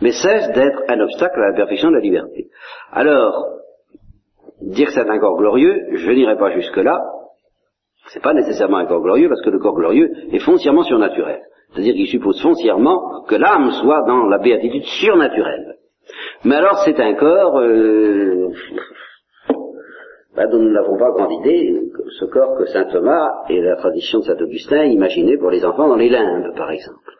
mais 0.00 0.12
cesse 0.12 0.50
d'être 0.52 0.82
un 0.88 1.00
obstacle 1.00 1.40
à 1.40 1.50
la 1.50 1.56
perfection 1.56 1.90
de 1.90 1.96
la 1.96 2.00
liberté. 2.00 2.48
Alors, 2.92 3.46
dire 4.60 4.86
que 4.86 4.92
c'est 4.92 5.08
un 5.08 5.18
corps 5.18 5.36
glorieux, 5.36 5.76
je 5.92 6.10
n'irai 6.10 6.36
pas 6.36 6.50
jusque-là, 6.50 7.00
c'est 8.08 8.22
pas 8.22 8.34
nécessairement 8.34 8.78
un 8.78 8.86
corps 8.86 9.02
glorieux, 9.02 9.28
parce 9.28 9.42
que 9.42 9.50
le 9.50 9.58
corps 9.58 9.74
glorieux 9.74 10.10
est 10.32 10.38
foncièrement 10.40 10.82
surnaturel. 10.82 11.40
C'est-à-dire 11.72 11.94
qu'il 11.94 12.08
suppose 12.08 12.40
foncièrement 12.42 13.22
que 13.28 13.36
l'âme 13.36 13.70
soit 13.82 14.02
dans 14.06 14.26
la 14.26 14.38
béatitude 14.38 14.84
surnaturelle. 14.84 15.76
Mais 16.44 16.56
alors 16.56 16.82
c'est 16.84 16.98
un 16.98 17.14
corps 17.14 17.58
euh, 17.58 18.48
bah, 20.34 20.46
dont 20.46 20.58
nous 20.58 20.72
n'avons 20.72 20.98
pas 20.98 21.10
grande 21.10 21.32
idée, 21.32 21.80
ce 22.18 22.24
corps 22.24 22.56
que 22.56 22.64
saint 22.66 22.84
Thomas 22.84 23.28
et 23.48 23.60
la 23.60 23.76
tradition 23.76 24.20
de 24.20 24.24
saint 24.24 24.40
Augustin 24.40 24.84
imaginaient 24.84 25.36
pour 25.36 25.50
les 25.50 25.64
enfants 25.64 25.88
dans 25.88 25.96
les 25.96 26.08
limbes, 26.08 26.54
par 26.56 26.70
exemple. 26.70 27.12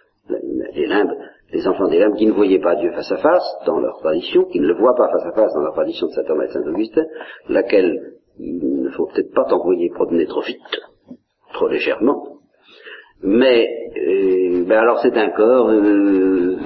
Les 0.75 0.87
limbes, 0.87 1.13
les 1.53 1.67
enfants 1.67 1.89
des 1.89 1.99
limbes 1.99 2.17
qui 2.17 2.27
ne 2.27 2.33
voyaient 2.33 2.61
pas 2.61 2.77
Dieu 2.77 2.93
face 2.93 3.11
à 3.11 3.17
face 3.17 3.45
dans 3.67 3.81
leur 3.81 3.99
tradition, 3.99 4.45
qui 4.45 4.61
ne 4.61 4.67
le 4.67 4.75
voient 4.75 4.95
pas 4.95 5.09
face 5.09 5.27
à 5.27 5.33
face 5.33 5.53
dans 5.55 5.63
la 5.63 5.73
tradition 5.73 6.07
de 6.07 6.13
saint 6.13 6.25
Thomas 6.25 6.45
et 6.45 6.53
saint 6.53 6.67
Augustin, 6.67 7.05
laquelle 7.49 8.15
il 8.39 8.83
ne 8.83 8.91
faut 8.91 9.07
peut-être 9.07 9.35
pas 9.35 9.45
t'envoyer 9.45 9.91
promener 9.91 10.27
trop 10.27 10.43
vite, 10.43 10.59
trop 11.53 11.69
légèrement. 11.69 12.39
Mais 13.23 13.69
euh, 13.97 14.65
ben 14.65 14.79
alors 14.79 15.01
c'est 15.01 15.17
un 15.17 15.31
corps 15.31 15.69
euh, 15.71 16.57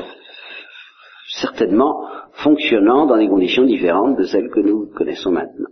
certainement 1.29 2.09
fonctionnant 2.45 3.07
dans 3.07 3.17
des 3.17 3.29
conditions 3.29 3.65
différentes 3.65 4.17
de 4.17 4.25
celles 4.25 4.51
que 4.51 4.61
nous 4.61 4.91
connaissons 4.95 5.33
maintenant. 5.33 5.71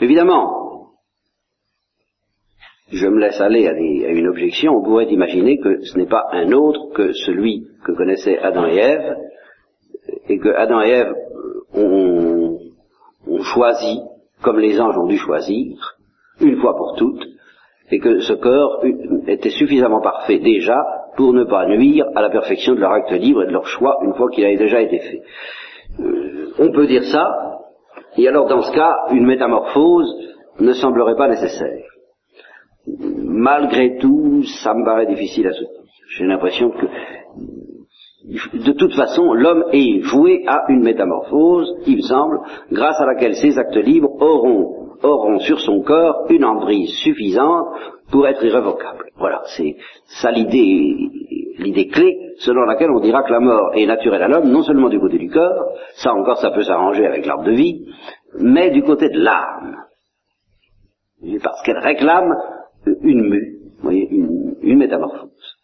Évidemment, 0.00 0.71
je 2.92 3.06
me 3.06 3.20
laisse 3.20 3.40
aller 3.40 3.66
à, 3.66 3.72
une 3.72 4.28
objection, 4.28 4.76
on 4.76 4.82
pourrait 4.82 5.06
imaginer 5.06 5.58
que 5.58 5.82
ce 5.82 5.98
n'est 5.98 6.06
pas 6.06 6.26
un 6.32 6.52
autre 6.52 6.92
que 6.94 7.12
celui 7.12 7.66
que 7.84 7.92
connaissaient 7.92 8.38
Adam 8.38 8.66
et 8.66 8.76
Ève, 8.76 9.16
et 10.28 10.38
que 10.38 10.50
Adam 10.50 10.82
et 10.82 10.90
Ève 10.90 11.14
ont, 11.74 12.58
choisi, 13.42 14.00
comme 14.42 14.60
les 14.60 14.80
anges 14.80 14.96
ont 14.96 15.06
dû 15.06 15.16
choisir, 15.16 15.96
une 16.40 16.60
fois 16.60 16.76
pour 16.76 16.94
toutes, 16.96 17.24
et 17.90 17.98
que 17.98 18.20
ce 18.20 18.34
corps 18.34 18.84
était 19.26 19.50
suffisamment 19.50 20.00
parfait 20.00 20.38
déjà 20.38 20.78
pour 21.16 21.32
ne 21.32 21.44
pas 21.44 21.66
nuire 21.66 22.06
à 22.14 22.22
la 22.22 22.30
perfection 22.30 22.74
de 22.74 22.80
leur 22.80 22.92
acte 22.92 23.10
libre 23.10 23.42
et 23.42 23.46
de 23.46 23.52
leur 23.52 23.66
choix 23.66 23.98
une 24.04 24.14
fois 24.14 24.30
qu'il 24.30 24.44
avait 24.44 24.56
déjà 24.56 24.80
été 24.80 24.98
fait. 24.98 25.22
Euh, 26.00 26.52
on 26.58 26.70
peut 26.70 26.86
dire 26.86 27.04
ça, 27.04 27.58
et 28.16 28.28
alors 28.28 28.46
dans 28.46 28.62
ce 28.62 28.72
cas, 28.72 28.94
une 29.10 29.26
métamorphose 29.26 30.14
ne 30.60 30.72
semblerait 30.72 31.16
pas 31.16 31.28
nécessaire. 31.28 31.91
Malgré 32.86 33.98
tout, 33.98 34.42
ça 34.62 34.74
me 34.74 34.84
paraît 34.84 35.06
difficile 35.06 35.46
à 35.46 35.52
soutenir. 35.52 35.82
J'ai 36.16 36.24
l'impression 36.24 36.70
que 36.70 36.86
de 38.24 38.72
toute 38.72 38.94
façon, 38.94 39.32
l'homme 39.32 39.64
est 39.72 40.00
voué 40.04 40.44
à 40.46 40.64
une 40.68 40.82
métamorphose, 40.82 41.74
il 41.86 41.96
me 41.96 42.02
semble, 42.02 42.40
grâce 42.70 43.00
à 43.00 43.06
laquelle 43.06 43.34
ses 43.34 43.58
actes 43.58 43.76
libres 43.76 44.12
auront, 44.20 44.90
auront 45.02 45.40
sur 45.40 45.60
son 45.60 45.82
corps 45.82 46.26
une 46.30 46.44
emprise 46.44 46.90
suffisante 47.02 47.66
pour 48.12 48.28
être 48.28 48.44
irrévocables. 48.44 49.06
Voilà, 49.16 49.42
c'est 49.56 49.76
ça 50.04 50.30
l'idée, 50.30 50.94
l'idée 51.58 51.88
clé 51.88 52.16
selon 52.38 52.62
laquelle 52.62 52.90
on 52.90 53.00
dira 53.00 53.22
que 53.22 53.32
la 53.32 53.40
mort 53.40 53.72
est 53.74 53.86
naturelle 53.86 54.22
à 54.22 54.28
l'homme, 54.28 54.50
non 54.50 54.62
seulement 54.62 54.88
du 54.88 55.00
côté 55.00 55.18
du 55.18 55.28
corps, 55.28 55.72
ça 55.94 56.12
encore 56.12 56.38
ça 56.38 56.50
peut 56.50 56.62
s'arranger 56.62 57.06
avec 57.06 57.26
l'arbre 57.26 57.44
de 57.44 57.52
vie, 57.52 57.86
mais 58.38 58.70
du 58.70 58.82
côté 58.82 59.08
de 59.08 59.18
l'âme. 59.18 59.76
Parce 61.42 61.62
qu'elle 61.62 61.78
réclame 61.78 62.34
une 62.86 63.28
mue, 63.28 63.58
voyez, 63.82 64.08
une, 64.10 64.78
métamorphose. 64.78 65.56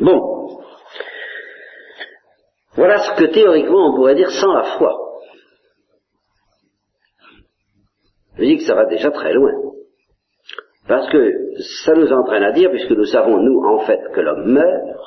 Bon, 0.00 0.58
voilà 2.74 2.98
ce 2.98 3.18
que 3.18 3.32
théoriquement 3.32 3.90
on 3.90 3.96
pourrait 3.96 4.14
dire 4.14 4.30
sans 4.30 4.52
la 4.52 4.76
foi. 4.78 4.92
Je 8.36 8.44
dis 8.44 8.56
que 8.56 8.64
ça 8.64 8.74
va 8.74 8.86
déjà 8.86 9.10
très 9.10 9.32
loin. 9.32 9.52
Parce 10.88 11.08
que 11.10 11.32
ça 11.84 11.94
nous 11.94 12.12
entraîne 12.12 12.42
à 12.42 12.52
dire, 12.52 12.70
puisque 12.70 12.90
nous 12.90 13.04
savons, 13.04 13.38
nous, 13.38 13.64
en 13.64 13.86
fait, 13.86 14.00
que 14.12 14.20
l'homme 14.20 14.52
meurt, 14.52 15.04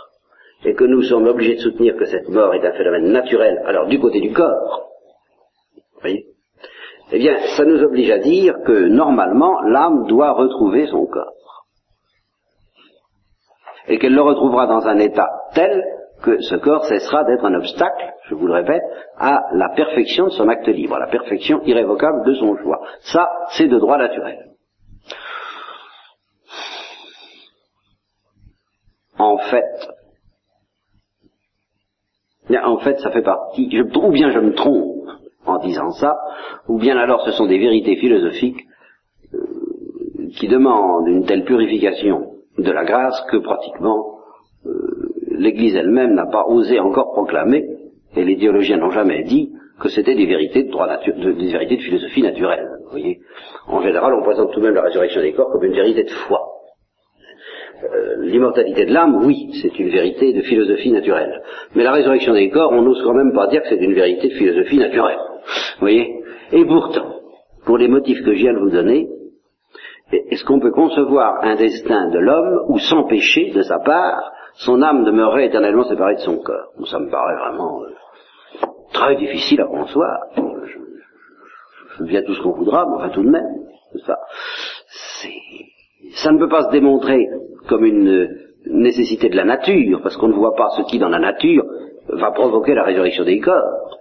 et 0.65 0.73
que 0.73 0.85
nous 0.85 1.03
sommes 1.03 1.27
obligés 1.27 1.55
de 1.55 1.61
soutenir 1.61 1.95
que 1.97 2.05
cette 2.05 2.29
mort 2.29 2.53
est 2.55 2.65
un 2.65 2.73
phénomène 2.73 3.11
naturel, 3.11 3.61
alors 3.65 3.87
du 3.87 3.99
côté 3.99 4.19
du 4.21 4.33
corps, 4.33 4.89
voyez, 6.01 6.25
eh 7.11 7.19
bien, 7.19 7.37
ça 7.55 7.63
nous 7.63 7.81
oblige 7.83 8.11
à 8.11 8.19
dire 8.19 8.53
que 8.65 8.87
normalement, 8.87 9.61
l'âme 9.61 10.07
doit 10.07 10.31
retrouver 10.31 10.87
son 10.87 11.05
corps. 11.05 11.65
Et 13.87 13.97
qu'elle 13.97 14.13
le 14.13 14.21
retrouvera 14.21 14.67
dans 14.67 14.85
un 14.85 14.99
état 14.99 15.29
tel 15.53 15.81
que 16.21 16.41
ce 16.41 16.55
corps 16.55 16.83
cessera 16.85 17.23
d'être 17.23 17.45
un 17.45 17.53
obstacle, 17.53 18.13
je 18.25 18.35
vous 18.35 18.47
le 18.47 18.53
répète, 18.53 18.83
à 19.17 19.39
la 19.53 19.69
perfection 19.69 20.25
de 20.25 20.31
son 20.31 20.49
acte 20.49 20.67
libre, 20.67 20.95
à 20.95 20.99
la 20.99 21.07
perfection 21.07 21.61
irrévocable 21.63 22.25
de 22.25 22.33
son 22.33 22.57
choix. 22.57 22.81
Ça, 23.01 23.29
c'est 23.51 23.67
de 23.67 23.79
droit 23.79 23.97
naturel. 23.97 24.51
En 29.17 29.37
fait, 29.37 29.87
en 32.63 32.77
fait, 32.79 32.99
ça 32.99 33.11
fait 33.11 33.21
partie, 33.21 33.69
ou 33.81 34.11
bien 34.11 34.31
je 34.31 34.39
me 34.39 34.53
trompe 34.53 34.96
en 35.47 35.59
disant 35.59 35.91
ça, 35.91 36.17
ou 36.67 36.77
bien 36.77 36.97
alors 36.97 37.21
ce 37.25 37.31
sont 37.31 37.47
des 37.47 37.59
vérités 37.59 37.95
philosophiques 37.95 38.65
euh, 39.33 39.39
qui 40.37 40.47
demandent 40.47 41.07
une 41.07 41.25
telle 41.25 41.45
purification 41.45 42.33
de 42.57 42.71
la 42.71 42.83
grâce 42.83 43.19
que 43.31 43.37
pratiquement 43.37 44.19
euh, 44.65 45.09
l'Église 45.31 45.75
elle-même 45.75 46.13
n'a 46.13 46.25
pas 46.25 46.45
osé 46.47 46.79
encore 46.79 47.13
proclamer, 47.13 47.65
et 48.15 48.23
les 48.23 48.37
théologiens 48.37 48.77
n'ont 48.77 48.91
jamais 48.91 49.23
dit, 49.23 49.51
que 49.79 49.89
c'était 49.89 50.15
des 50.15 50.25
vérités 50.25 50.63
de 50.63 51.81
philosophie 51.81 52.23
naturelle. 52.23 52.67
Vous 52.85 52.91
voyez, 52.91 53.19
en 53.67 53.81
général, 53.81 54.13
on 54.13 54.23
présente 54.23 54.51
tout 54.51 54.59
de 54.59 54.65
même 54.65 54.73
la 54.73 54.81
résurrection 54.81 55.21
des 55.21 55.33
corps 55.33 55.51
comme 55.51 55.63
une 55.63 55.73
vérité 55.73 56.03
de 56.03 56.09
foi. 56.09 56.41
Euh, 57.83 58.25
l'immortalité 58.25 58.85
de 58.85 58.93
l'âme, 58.93 59.23
oui, 59.23 59.51
c'est 59.61 59.77
une 59.77 59.89
vérité 59.89 60.33
de 60.33 60.41
philosophie 60.41 60.91
naturelle. 60.91 61.43
Mais 61.75 61.83
la 61.83 61.91
résurrection 61.91 62.33
des 62.33 62.49
corps, 62.49 62.71
on 62.71 62.81
n'ose 62.81 63.03
quand 63.03 63.13
même 63.13 63.33
pas 63.33 63.47
dire 63.47 63.61
que 63.61 63.69
c'est 63.69 63.75
une 63.75 63.93
vérité 63.93 64.29
de 64.29 64.33
philosophie 64.33 64.79
naturelle. 64.79 65.19
Voyez 65.79 66.21
Et 66.51 66.65
pourtant, 66.65 67.21
pour 67.65 67.77
les 67.77 67.87
motifs 67.87 68.23
que 68.23 68.33
je 68.33 68.39
viens 68.39 68.53
de 68.53 68.59
vous 68.59 68.69
donner, 68.69 69.07
est-ce 70.11 70.45
qu'on 70.45 70.59
peut 70.59 70.71
concevoir 70.71 71.43
un 71.43 71.55
destin 71.55 72.09
de 72.09 72.19
l'homme 72.19 72.65
où, 72.69 72.79
sans 72.79 73.03
péché 73.03 73.51
de 73.51 73.61
sa 73.61 73.79
part, 73.79 74.31
son 74.55 74.81
âme 74.81 75.03
demeurerait 75.03 75.47
éternellement 75.47 75.83
séparée 75.83 76.15
de 76.15 76.21
son 76.21 76.37
corps? 76.37 76.71
Ça 76.85 76.99
me 76.99 77.09
paraît 77.09 77.35
vraiment 77.35 77.81
euh, 77.81 77.87
très 78.93 79.15
difficile 79.17 79.61
à 79.61 79.65
concevoir. 79.65 80.19
Je, 80.35 82.21
tout 82.21 82.33
ce 82.33 82.41
qu'on 82.41 82.53
voudra, 82.53 82.85
mais 82.85 82.95
enfin 82.97 83.09
tout 83.09 83.23
de 83.23 83.29
même. 83.29 83.67
Ça, 84.05 84.17
ça 86.13 86.31
ne 86.31 86.39
peut 86.39 86.49
pas 86.49 86.63
se 86.63 86.71
démontrer 86.71 87.27
comme 87.67 87.83
une 87.83 88.29
nécessité 88.65 89.29
de 89.29 89.35
la 89.35 89.45
nature, 89.45 90.01
parce 90.01 90.15
qu'on 90.17 90.27
ne 90.29 90.33
voit 90.33 90.55
pas 90.55 90.69
ce 90.77 90.83
qui 90.83 90.99
dans 90.99 91.09
la 91.09 91.19
nature 91.19 91.65
va 92.09 92.31
provoquer 92.31 92.75
la 92.75 92.83
résurrection 92.83 93.25
des 93.25 93.39
corps. 93.39 93.96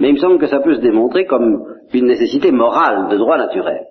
Mais 0.00 0.08
il 0.08 0.14
me 0.14 0.18
semble 0.18 0.38
que 0.38 0.46
ça 0.46 0.60
peut 0.60 0.74
se 0.74 0.80
démontrer 0.80 1.26
comme 1.26 1.64
une 1.92 2.06
nécessité 2.06 2.50
morale 2.50 3.08
de 3.08 3.16
droit 3.16 3.38
naturel. 3.38 3.86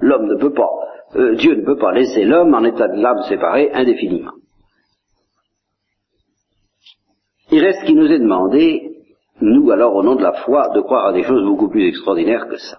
L'homme 0.00 0.26
ne 0.26 0.36
peut 0.36 0.52
pas, 0.52 0.70
euh, 1.16 1.34
Dieu 1.36 1.54
ne 1.54 1.64
peut 1.64 1.78
pas 1.78 1.92
laisser 1.92 2.24
l'homme 2.24 2.54
en 2.54 2.64
état 2.64 2.88
de 2.88 3.00
l'âme 3.00 3.22
séparé 3.28 3.70
indéfiniment. 3.72 4.32
Il 7.50 7.62
reste 7.62 7.84
qu'il 7.84 7.96
nous 7.96 8.10
est 8.10 8.18
demandé, 8.18 8.96
nous 9.40 9.70
alors 9.70 9.94
au 9.94 10.02
nom 10.02 10.16
de 10.16 10.22
la 10.22 10.32
foi, 10.32 10.70
de 10.74 10.80
croire 10.80 11.06
à 11.06 11.12
des 11.12 11.22
choses 11.22 11.44
beaucoup 11.44 11.68
plus 11.68 11.86
extraordinaires 11.86 12.48
que 12.48 12.56
ça. 12.56 12.78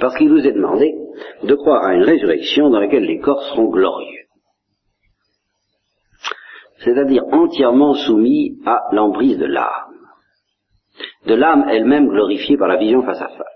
Parce 0.00 0.16
qu'il 0.16 0.28
nous 0.28 0.46
est 0.46 0.52
demandé 0.52 0.94
de 1.42 1.54
croire 1.54 1.84
à 1.84 1.94
une 1.94 2.04
résurrection 2.04 2.70
dans 2.70 2.80
laquelle 2.80 3.04
les 3.04 3.18
corps 3.18 3.42
seront 3.42 3.68
glorieux. 3.68 4.24
C'est-à-dire 6.78 7.24
entièrement 7.32 7.94
soumis 7.94 8.58
à 8.64 8.80
l'emprise 8.92 9.36
de 9.36 9.44
l'âme. 9.44 9.89
De 11.26 11.34
l'âme 11.34 11.66
elle-même 11.68 12.08
glorifiée 12.08 12.56
par 12.56 12.68
la 12.68 12.76
vision 12.76 13.02
face 13.02 13.20
à 13.20 13.28
face. 13.28 13.46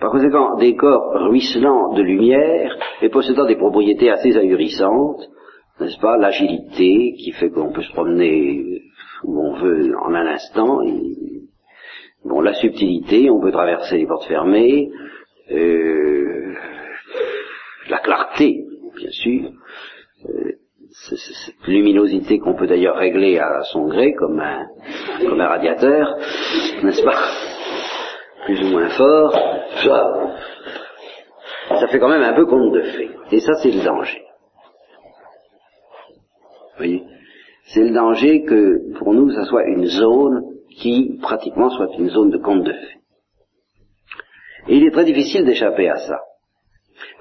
Par 0.00 0.10
conséquent, 0.10 0.56
des 0.56 0.74
corps 0.76 1.12
ruisselants 1.28 1.94
de 1.94 2.02
lumière 2.02 2.76
et 3.00 3.08
possédant 3.08 3.46
des 3.46 3.56
propriétés 3.56 4.10
assez 4.10 4.36
ahurissantes, 4.36 5.22
n'est-ce 5.80 5.98
pas, 6.00 6.16
l'agilité 6.16 7.14
qui 7.18 7.32
fait 7.32 7.50
qu'on 7.50 7.72
peut 7.72 7.82
se 7.82 7.92
promener 7.92 8.82
où 9.24 9.40
on 9.40 9.54
veut 9.54 9.96
en 9.98 10.14
un 10.14 10.26
instant, 10.26 10.80
bon, 12.24 12.40
la 12.40 12.54
subtilité, 12.54 13.30
on 13.30 13.40
peut 13.40 13.52
traverser 13.52 13.98
les 13.98 14.06
portes 14.06 14.26
fermées, 14.26 14.90
euh, 15.50 16.54
la 17.88 17.98
clarté, 17.98 18.64
bien 18.96 19.10
sûr, 19.10 19.50
euh, 20.28 20.52
cette 20.94 21.66
luminosité 21.66 22.38
qu'on 22.38 22.54
peut 22.54 22.68
d'ailleurs 22.68 22.96
régler 22.96 23.38
à 23.38 23.62
son 23.64 23.88
gré 23.88 24.14
comme 24.14 24.38
un, 24.38 24.66
comme 25.28 25.40
un 25.40 25.48
radiateur, 25.48 26.16
n'est-ce 26.82 27.02
pas? 27.02 27.18
Plus 28.44 28.62
ou 28.62 28.70
moins 28.70 28.88
fort, 28.90 29.32
ça, 29.82 30.14
ça 31.80 31.88
fait 31.88 31.98
quand 31.98 32.08
même 32.08 32.22
un 32.22 32.34
peu 32.34 32.46
compte 32.46 32.72
de 32.74 32.82
fait. 32.82 33.10
Et 33.32 33.40
ça, 33.40 33.54
c'est 33.54 33.72
le 33.72 33.82
danger. 33.82 34.22
Vous 36.72 36.78
voyez? 36.78 37.02
C'est 37.66 37.82
le 37.82 37.92
danger 37.92 38.44
que 38.44 38.96
pour 38.98 39.14
nous, 39.14 39.30
ça 39.30 39.44
soit 39.46 39.64
une 39.64 39.86
zone 39.86 40.42
qui 40.78 41.18
pratiquement 41.20 41.70
soit 41.70 41.88
une 41.98 42.10
zone 42.10 42.30
de 42.30 42.38
compte 42.38 42.62
de 42.62 42.72
fait. 42.72 42.98
Et 44.68 44.76
il 44.76 44.86
est 44.86 44.92
très 44.92 45.04
difficile 45.04 45.44
d'échapper 45.44 45.88
à 45.88 45.96
ça. 45.96 46.20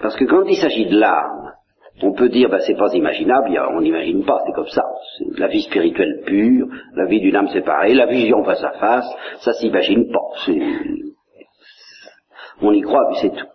Parce 0.02 0.16
que 0.16 0.26
quand 0.26 0.44
il 0.46 0.58
s'agit 0.58 0.86
de 0.86 1.00
l'âme, 1.00 1.54
on 2.02 2.14
peut 2.14 2.30
dire, 2.30 2.50
ben, 2.50 2.60
c'est 2.60 2.76
pas 2.76 2.94
imaginable, 2.94 3.60
on 3.72 3.82
n'imagine 3.82 4.26
pas, 4.26 4.42
c'est 4.46 4.54
comme 4.54 4.68
ça. 4.68 4.84
La 5.38 5.48
vie 5.48 5.62
spirituelle 5.62 6.24
pure, 6.26 6.68
la 6.96 7.06
vie 7.06 7.20
d'une 7.20 7.36
âme 7.36 7.50
séparée, 7.50 7.94
la 7.94 8.08
vision 8.08 8.44
face 8.44 8.64
à 8.64 8.72
face, 8.72 9.08
ça 9.40 9.54
s'imagine 9.54 10.12
pas. 10.12 10.54
On 12.62 12.72
y 12.72 12.82
croit, 12.82 13.08
puis 13.12 13.20
c'est 13.22 13.36
tout. 13.36 13.48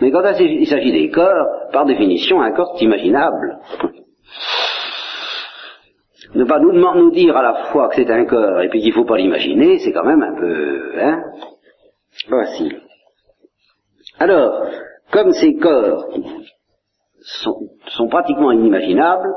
Mais 0.00 0.10
quand 0.10 0.22
il 0.38 0.66
s'agit 0.66 0.92
des 0.92 1.10
corps, 1.10 1.70
par 1.72 1.86
définition, 1.86 2.40
un 2.40 2.52
corps 2.52 2.76
est 2.76 2.84
imaginable 2.84 3.58
ne 6.34 6.44
pas 6.44 6.60
nous, 6.60 6.72
nous 6.72 7.10
dire 7.10 7.36
à 7.36 7.42
la 7.42 7.54
fois 7.72 7.88
que 7.88 7.96
c'est 7.96 8.10
un 8.10 8.24
corps 8.24 8.62
et 8.62 8.68
puis 8.68 8.80
qu'il 8.80 8.90
ne 8.90 8.94
faut 8.94 9.04
pas 9.04 9.18
l'imaginer, 9.18 9.78
c'est 9.78 9.92
quand 9.92 10.04
même 10.04 10.22
un 10.22 10.34
peu, 10.34 10.92
hein, 10.98 11.22
facile. 12.28 12.80
Alors, 14.18 14.66
comme 15.10 15.32
ces 15.32 15.54
corps 15.54 16.06
sont, 17.22 18.08
pratiquement 18.08 18.52
inimaginables, 18.52 19.34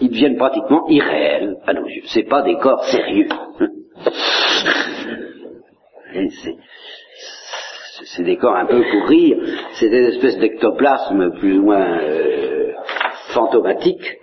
ils 0.00 0.10
deviennent 0.10 0.36
pratiquement 0.36 0.86
irréels 0.88 1.56
à 1.66 1.72
nos 1.72 1.86
yeux. 1.86 2.02
C'est 2.06 2.28
pas 2.28 2.42
des 2.42 2.56
corps 2.56 2.84
sérieux. 2.84 3.28
c'est 8.04 8.22
des 8.22 8.36
corps 8.36 8.56
un 8.56 8.66
peu 8.66 8.82
pour 8.82 9.08
rire, 9.08 9.38
c'est 9.74 9.88
des 9.88 10.08
espèces 10.08 10.38
d'ectoplasmes 10.38 11.32
plus 11.38 11.58
ou 11.58 11.62
moins 11.62 11.98
euh, 11.98 12.72
fantomatiques 13.28 14.18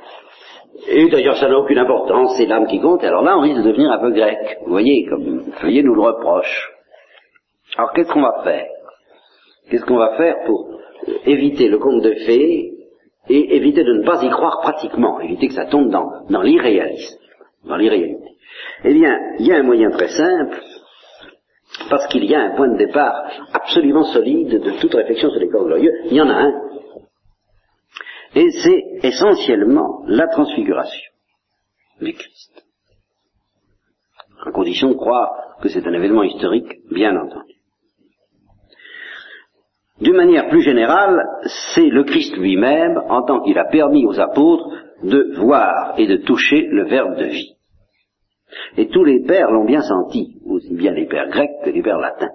et 0.88 1.10
d'ailleurs, 1.10 1.38
ça 1.38 1.48
n'a 1.48 1.58
aucune 1.58 1.78
importance, 1.78 2.36
c'est 2.38 2.46
l'âme 2.46 2.68
qui 2.68 2.80
compte. 2.80 3.04
Alors 3.04 3.24
là, 3.24 3.38
on 3.38 3.42
risque 3.42 3.62
de 3.62 3.70
devenir 3.70 3.92
un 3.92 4.00
peu 4.00 4.12
grec. 4.12 4.58
Vous 4.66 4.72
voyez, 4.72 5.06
comme 5.06 5.44
Feuillet 5.62 5.82
nous 5.82 5.96
le 5.96 6.02
reproche. 6.02 6.72
Alors 7.78 7.94
qu'est-ce 7.94 8.12
qu'on 8.12 8.22
va 8.22 8.42
faire? 8.44 8.68
Qu'est-ce 9.70 9.86
qu'on 9.86 9.98
va 9.98 10.16
faire 10.18 10.44
pour 10.46 10.80
éviter 11.26 11.68
le 11.68 11.80
conte 11.80 12.02
de 12.04 12.14
fées 12.26 12.74
et 13.30 13.56
éviter 13.56 13.84
de 13.84 13.94
ne 13.94 14.06
pas 14.06 14.24
y 14.24 14.30
croire 14.30 14.60
pratiquement, 14.62 15.20
éviter 15.20 15.48
que 15.48 15.54
ça 15.54 15.66
tombe 15.66 15.90
dans, 15.90 16.26
dans 16.30 16.42
l'irréalisme, 16.42 17.20
dans 17.66 17.78
l'irréalité? 17.78 18.32
Eh 18.84 18.94
bien, 18.94 19.18
il 19.40 19.48
y 19.48 19.52
a 19.52 19.58
un 19.58 19.64
moyen 19.64 19.90
très 19.92 20.10
simple, 20.10 20.62
parce 21.90 22.08
qu'il 22.08 22.26
y 22.26 22.36
a 22.36 22.42
un 22.42 22.56
point 22.56 22.70
de 22.70 22.78
départ 22.78 23.24
absolument 23.54 24.04
solide 24.04 24.62
de 24.62 24.80
toute 24.80 24.94
réflexion 24.94 25.30
sur 25.30 25.40
les 25.40 25.50
corps 25.50 25.66
glorieux, 25.66 25.94
il 26.06 26.14
y 26.14 26.22
en 26.22 26.30
a 26.30 26.34
un. 26.34 26.54
Et 28.36 28.50
c'est 28.52 29.08
essentiellement 29.08 30.04
la 30.08 30.28
transfiguration 30.28 31.12
du 32.02 32.14
Christ. 32.14 32.66
À 34.46 34.52
condition 34.52 34.90
de 34.90 34.96
croire 34.96 35.58
que 35.62 35.70
c'est 35.70 35.86
un 35.88 35.94
événement 35.94 36.24
historique, 36.24 36.74
bien 36.92 37.16
entendu. 37.16 37.53
D'une 40.04 40.18
manière 40.18 40.50
plus 40.50 40.62
générale, 40.62 41.24
c'est 41.74 41.88
le 41.88 42.04
Christ 42.04 42.36
lui-même, 42.36 43.02
en 43.08 43.22
tant 43.22 43.40
qu'il 43.40 43.58
a 43.58 43.64
permis 43.64 44.06
aux 44.06 44.20
apôtres 44.20 44.68
de 45.02 45.34
voir 45.38 45.94
et 45.98 46.08
de 46.08 46.18
toucher 46.18 46.68
le 46.70 46.84
Verbe 46.84 47.16
de 47.16 47.24
vie. 47.24 47.56
Et 48.78 48.90
tous 48.90 49.06
les 49.06 49.24
pères 49.24 49.50
l'ont 49.50 49.64
bien 49.64 49.82
senti, 49.82 50.42
aussi 50.46 50.76
bien 50.76 50.92
les 50.92 51.06
pères 51.06 51.30
grecs 51.30 51.56
que 51.64 51.70
les 51.70 51.82
pères 51.82 52.00
latins. 52.00 52.34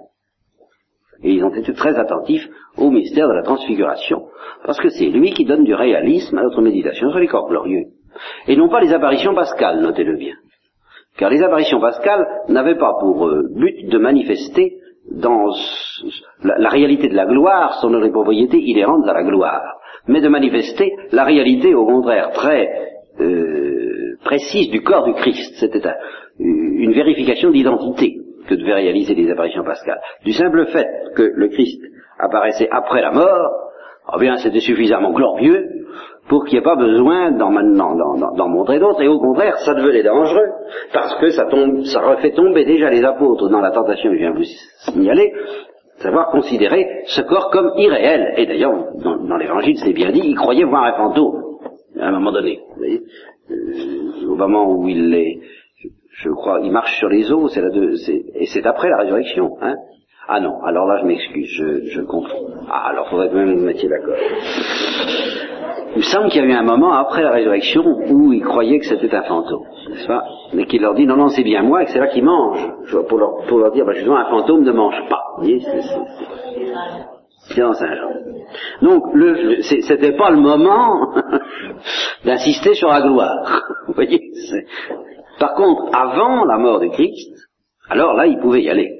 Et 1.21 1.31
ils 1.31 1.43
ont 1.43 1.53
été 1.53 1.71
très 1.73 1.95
attentifs 1.99 2.49
au 2.75 2.89
mystère 2.89 3.27
de 3.27 3.33
la 3.33 3.43
transfiguration, 3.43 4.25
parce 4.65 4.79
que 4.79 4.89
c'est 4.89 5.05
lui 5.05 5.31
qui 5.33 5.45
donne 5.45 5.63
du 5.63 5.75
réalisme 5.75 6.39
à 6.39 6.43
notre 6.43 6.63
méditation 6.63 7.11
sur 7.11 7.19
les 7.19 7.27
corps 7.27 7.49
glorieux. 7.49 7.85
Et 8.47 8.55
non 8.55 8.69
pas 8.69 8.81
les 8.81 8.93
apparitions 8.93 9.35
pascales, 9.35 9.81
notez-le 9.81 10.17
bien. 10.17 10.33
Car 11.17 11.29
les 11.29 11.43
apparitions 11.43 11.79
pascales 11.79 12.25
n'avaient 12.47 12.79
pas 12.79 12.95
pour 12.99 13.27
euh, 13.27 13.47
but 13.53 13.87
de 13.87 13.97
manifester 13.99 14.79
dans 15.11 15.51
la, 16.43 16.69
réalité 16.69 17.07
de 17.09 17.15
la 17.15 17.25
gloire 17.25 17.79
son 17.81 17.91
propriété 18.11 18.57
inhérente 18.57 19.07
à 19.07 19.13
la 19.13 19.23
gloire, 19.23 19.79
mais 20.07 20.21
de 20.21 20.29
manifester 20.29 20.91
la 21.11 21.23
réalité 21.23 21.73
au 21.73 21.85
contraire 21.85 22.31
très 22.31 22.69
euh, 23.19 24.15
précise 24.23 24.69
du 24.69 24.81
corps 24.81 25.05
du 25.05 25.13
Christ. 25.13 25.55
C'était 25.59 25.81
une 26.39 26.93
vérification 26.93 27.51
d'identité 27.51 28.17
que 28.47 28.55
devaient 28.55 28.73
réaliser 28.73 29.13
les 29.15 29.29
apparitions 29.29 29.63
pascales. 29.63 30.01
Du 30.23 30.31
simple 30.31 30.65
fait 30.67 30.87
que 31.15 31.23
le 31.23 31.49
Christ 31.49 31.81
apparaissait 32.17 32.69
après 32.71 33.01
la 33.01 33.11
mort, 33.11 33.51
eh 34.15 34.19
bien 34.19 34.37
c'était 34.37 34.59
suffisamment 34.59 35.11
glorieux 35.11 35.67
pour 36.29 36.45
qu'il 36.45 36.53
n'y 36.53 36.59
ait 36.59 36.63
pas 36.63 36.75
besoin 36.75 37.31
d'en 37.31 38.47
montrer 38.47 38.79
d'autres, 38.79 39.01
et 39.01 39.07
au 39.07 39.19
contraire, 39.19 39.57
ça 39.65 39.73
devenait 39.73 40.03
dangereux, 40.03 40.47
parce 40.93 41.15
que 41.15 41.31
ça, 41.31 41.45
tombe, 41.45 41.83
ça 41.85 42.01
refait 42.01 42.31
tomber 42.31 42.65
déjà 42.65 42.91
les 42.91 43.03
apôtres 43.03 43.49
dans 43.49 43.59
la 43.59 43.71
tentation 43.71 44.11
que 44.11 44.15
je 44.15 44.21
viens 44.21 44.33
vous 44.33 44.43
signaler, 44.85 45.33
savoir 45.97 46.29
considérer 46.29 46.87
ce 47.05 47.21
corps 47.21 47.49
comme 47.49 47.71
irréel. 47.77 48.35
Et 48.37 48.45
d'ailleurs, 48.45 48.73
dans, 49.03 49.37
l'évangile, 49.37 49.77
c'est 49.83 49.91
bien 49.91 50.11
dit, 50.11 50.21
ils 50.23 50.35
croyaient 50.35 50.65
voir 50.65 50.83
un 50.83 50.93
fantôme, 50.93 51.41
à 51.99 52.07
un 52.07 52.11
moment 52.11 52.31
donné. 52.31 52.59
Vous 52.69 52.77
voyez 52.77 53.01
euh, 53.49 54.29
au 54.29 54.35
moment 54.35 54.71
où 54.71 54.87
il 54.87 55.09
les, 55.09 55.41
je, 56.11 56.29
crois, 56.29 56.59
il 56.61 56.71
marche 56.71 56.95
sur 56.99 57.09
les 57.09 57.31
eaux, 57.31 57.47
c'est 57.47 57.63
et 58.35 58.45
c'est 58.45 58.65
après 58.67 58.89
la 58.89 58.97
résurrection. 58.97 59.57
Hein 59.61 59.75
ah 60.27 60.39
non, 60.39 60.61
alors 60.61 60.85
là 60.85 60.99
je 61.01 61.07
m'excuse, 61.07 61.49
je, 61.49 61.89
je 61.89 62.01
confonds. 62.01 62.53
Ah 62.69 62.89
alors 62.89 63.09
faudrait 63.09 63.33
même 63.33 63.55
que 63.55 63.59
vous 63.61 63.65
mettiez 63.65 63.89
d'accord. 63.89 64.13
Il 65.91 65.97
me 65.97 66.03
semble 66.03 66.29
qu'il 66.29 66.41
y 66.41 66.45
a 66.45 66.47
eu 66.47 66.53
un 66.53 66.63
moment 66.63 66.93
après 66.93 67.23
la 67.23 67.31
résurrection 67.31 67.83
où 67.83 68.31
ils 68.31 68.43
croyaient 68.43 68.79
que 68.79 68.85
c'était 68.85 69.13
un 69.15 69.23
fantôme, 69.23 69.65
n'est-ce 69.89 70.07
pas? 70.07 70.23
Mais 70.53 70.65
qu'il 70.65 70.81
leur 70.81 70.93
dit 70.93 71.07
non, 71.07 71.15
non, 71.15 71.29
c'est 71.29 71.43
bien 71.43 71.63
moi, 71.63 71.81
et 71.81 71.85
que 71.85 71.91
c'est 71.91 71.99
là 71.99 72.07
qu'ils 72.07 72.23
mangent. 72.23 72.67
Pour 73.07 73.17
leur, 73.17 73.71
dire, 73.71 73.85
bah, 73.85 73.93
justement, 73.93 74.17
un 74.17 74.29
fantôme 74.29 74.63
ne 74.63 74.71
mange 74.71 75.01
pas. 75.09 75.23
C'est 77.49 77.61
dans 77.61 77.73
Saint 77.73 77.95
Jean. 77.95 78.09
Donc, 78.81 79.03
le, 79.13 79.61
c'était 79.61 80.15
pas 80.15 80.29
le 80.29 80.37
moment 80.37 81.13
d'insister 82.25 82.75
sur 82.75 82.89
la 82.89 83.01
gloire. 83.01 83.63
Par 85.39 85.53
contre, 85.53 85.95
avant 85.95 86.45
la 86.45 86.57
mort 86.57 86.79
de 86.79 86.87
Christ, 86.87 87.33
alors 87.89 88.13
là, 88.13 88.27
ils 88.27 88.39
pouvaient 88.39 88.61
y 88.63 88.69
aller. 88.69 88.91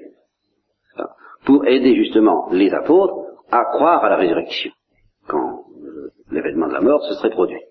Pour 1.45 1.65
aider 1.67 1.95
justement 1.95 2.47
les 2.51 2.73
apôtres 2.73 3.13
à 3.51 3.63
croire 3.75 4.03
à 4.03 4.09
la 4.09 4.17
résurrection. 4.17 4.71
L'événement 6.31 6.67
de 6.67 6.73
la 6.73 6.81
mort 6.81 7.03
se 7.03 7.15
serait 7.15 7.31
produit. 7.31 7.61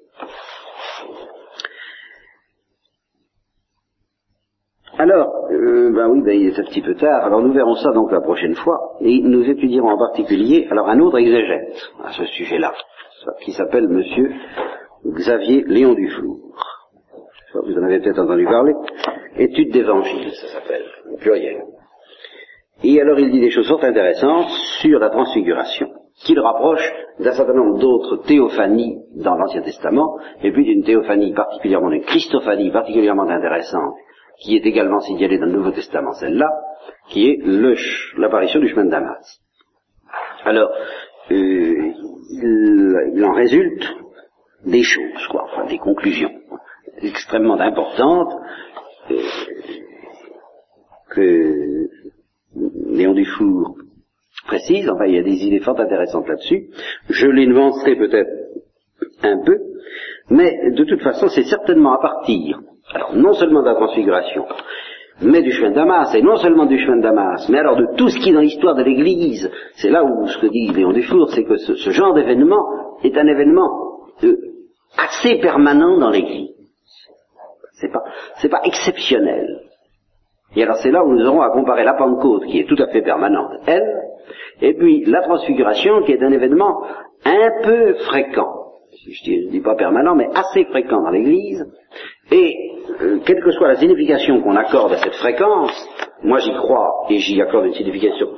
Alors, 4.98 5.46
euh, 5.52 5.92
ben 5.94 6.08
oui, 6.08 6.22
ben 6.22 6.32
il 6.32 6.48
est 6.48 6.58
un 6.58 6.64
petit 6.64 6.82
peu 6.82 6.96
tard, 6.96 7.24
alors 7.24 7.40
nous 7.40 7.52
verrons 7.52 7.76
ça 7.76 7.92
donc 7.92 8.10
la 8.10 8.20
prochaine 8.20 8.56
fois, 8.56 8.96
et 9.00 9.20
nous 9.20 9.48
étudierons 9.48 9.90
en 9.90 9.98
particulier 9.98 10.66
alors 10.72 10.88
un 10.88 10.98
autre 10.98 11.18
exégète 11.18 11.76
à 12.02 12.12
ce 12.12 12.24
sujet-là, 12.24 12.74
qui 13.42 13.52
s'appelle 13.52 13.86
Monsieur 13.86 14.32
Xavier 15.06 15.62
Léon 15.68 15.94
Duflour. 15.94 16.38
Vous 17.54 17.78
en 17.78 17.84
avez 17.84 18.00
peut-être 18.00 18.18
entendu 18.18 18.44
parler. 18.44 18.74
Étude 19.36 19.72
d'évangile, 19.72 20.32
ça 20.32 20.48
s'appelle, 20.48 20.84
pluriel. 21.20 21.62
Et 22.82 23.00
alors 23.00 23.20
il 23.20 23.30
dit 23.30 23.40
des 23.40 23.50
choses 23.50 23.68
fort 23.68 23.84
intéressantes 23.84 24.50
sur 24.80 24.98
la 24.98 25.10
transfiguration 25.10 25.88
qui 26.24 26.34
le 26.34 26.42
rapproche 26.42 26.92
d'un 27.20 27.32
certain 27.32 27.54
nombre 27.54 27.78
d'autres 27.78 28.16
théophanies 28.26 28.98
dans 29.16 29.36
l'Ancien 29.36 29.62
Testament, 29.62 30.18
et 30.42 30.52
puis 30.52 30.64
d'une 30.64 30.84
théophanie 30.84 31.32
particulièrement, 31.32 31.90
d'une 31.90 32.04
Christophanie 32.04 32.70
particulièrement 32.70 33.28
intéressante, 33.28 33.94
qui 34.40 34.56
est 34.56 34.66
également 34.66 35.00
signalée 35.00 35.38
dans 35.38 35.46
le 35.46 35.52
Nouveau 35.52 35.70
Testament, 35.70 36.12
celle-là, 36.12 36.48
qui 37.08 37.28
est 37.28 37.38
l'apparition 38.16 38.60
du 38.60 38.68
chemin 38.68 38.84
de 38.84 38.90
Damas. 38.90 39.40
Alors, 40.44 40.70
euh, 41.30 41.92
il, 42.30 43.24
en 43.24 43.32
résulte 43.32 43.84
des 44.64 44.82
choses, 44.82 45.26
quoi, 45.30 45.44
enfin 45.44 45.66
des 45.66 45.78
conclusions 45.78 46.30
extrêmement 47.02 47.60
importantes 47.60 48.32
euh, 49.10 49.20
que 51.10 51.88
Léon 52.90 53.14
Dufour 53.14 53.76
précise, 54.48 54.90
enfin 54.90 55.04
il 55.06 55.14
y 55.14 55.18
a 55.18 55.22
des 55.22 55.44
idées 55.44 55.60
fort 55.60 55.78
intéressantes 55.78 56.26
là-dessus. 56.26 56.70
Je 57.08 57.28
les 57.28 57.46
nuancerai 57.46 57.94
peut-être 57.94 58.30
un 59.22 59.44
peu, 59.44 59.58
mais 60.30 60.70
de 60.72 60.84
toute 60.84 61.02
façon 61.02 61.28
c'est 61.28 61.44
certainement 61.44 61.92
à 61.92 62.00
partir, 62.00 62.58
alors 62.92 63.14
non 63.14 63.34
seulement 63.34 63.60
de 63.60 63.66
la 63.66 63.76
transfiguration, 63.76 64.44
mais 65.20 65.42
du 65.42 65.52
chemin 65.52 65.70
de 65.70 65.74
Damas, 65.74 66.14
et 66.14 66.22
non 66.22 66.36
seulement 66.36 66.66
du 66.66 66.78
chemin 66.78 66.96
de 66.96 67.02
Damas, 67.02 67.48
mais 67.48 67.58
alors 67.58 67.76
de 67.76 67.86
tout 67.96 68.08
ce 68.08 68.18
qui 68.18 68.30
est 68.30 68.32
dans 68.32 68.40
l'histoire 68.40 68.74
de 68.74 68.82
l'Église. 68.82 69.50
C'est 69.74 69.90
là 69.90 70.02
où 70.04 70.26
ce 70.26 70.38
que 70.38 70.46
dit 70.46 70.68
Léon 70.68 70.92
Dufour, 70.92 71.30
c'est 71.30 71.44
que 71.44 71.56
ce, 71.56 71.90
genre 71.90 72.14
d'événement 72.14 72.64
est 73.04 73.16
un 73.16 73.26
événement 73.26 73.70
euh, 74.24 74.36
assez 74.96 75.38
permanent 75.40 75.98
dans 75.98 76.10
l'Église. 76.10 76.50
C'est 77.80 77.92
pas, 77.92 78.02
c'est 78.36 78.48
pas 78.48 78.62
exceptionnel. 78.64 79.60
Et 80.56 80.62
alors 80.62 80.76
c'est 80.76 80.90
là 80.90 81.04
où 81.04 81.12
nous 81.12 81.26
aurons 81.26 81.42
à 81.42 81.50
comparer 81.50 81.84
la 81.84 81.94
Pentecôte, 81.94 82.46
qui 82.46 82.60
est 82.60 82.68
tout 82.68 82.82
à 82.82 82.88
fait 82.88 83.02
permanente, 83.02 83.52
elle, 83.66 84.07
et 84.60 84.74
puis 84.74 85.04
la 85.04 85.22
transfiguration, 85.22 86.02
qui 86.02 86.12
est 86.12 86.22
un 86.22 86.32
événement 86.32 86.82
un 87.24 87.62
peu 87.62 87.94
fréquent. 88.06 88.54
Je 89.06 89.30
ne 89.32 89.50
dis 89.50 89.60
pas 89.60 89.76
permanent, 89.76 90.14
mais 90.14 90.28
assez 90.34 90.64
fréquent 90.64 91.02
dans 91.02 91.10
l'Église. 91.10 91.64
Et 92.32 92.54
euh, 93.00 93.18
quelle 93.24 93.42
que 93.42 93.50
soit 93.52 93.68
la 93.68 93.76
signification 93.76 94.40
qu'on 94.40 94.56
accorde 94.56 94.92
à 94.92 94.98
cette 94.98 95.14
fréquence, 95.14 95.72
moi 96.22 96.38
j'y 96.38 96.52
crois 96.54 97.06
et 97.10 97.18
j'y 97.18 97.40
accorde 97.40 97.66
une 97.66 97.74
signification 97.74 98.28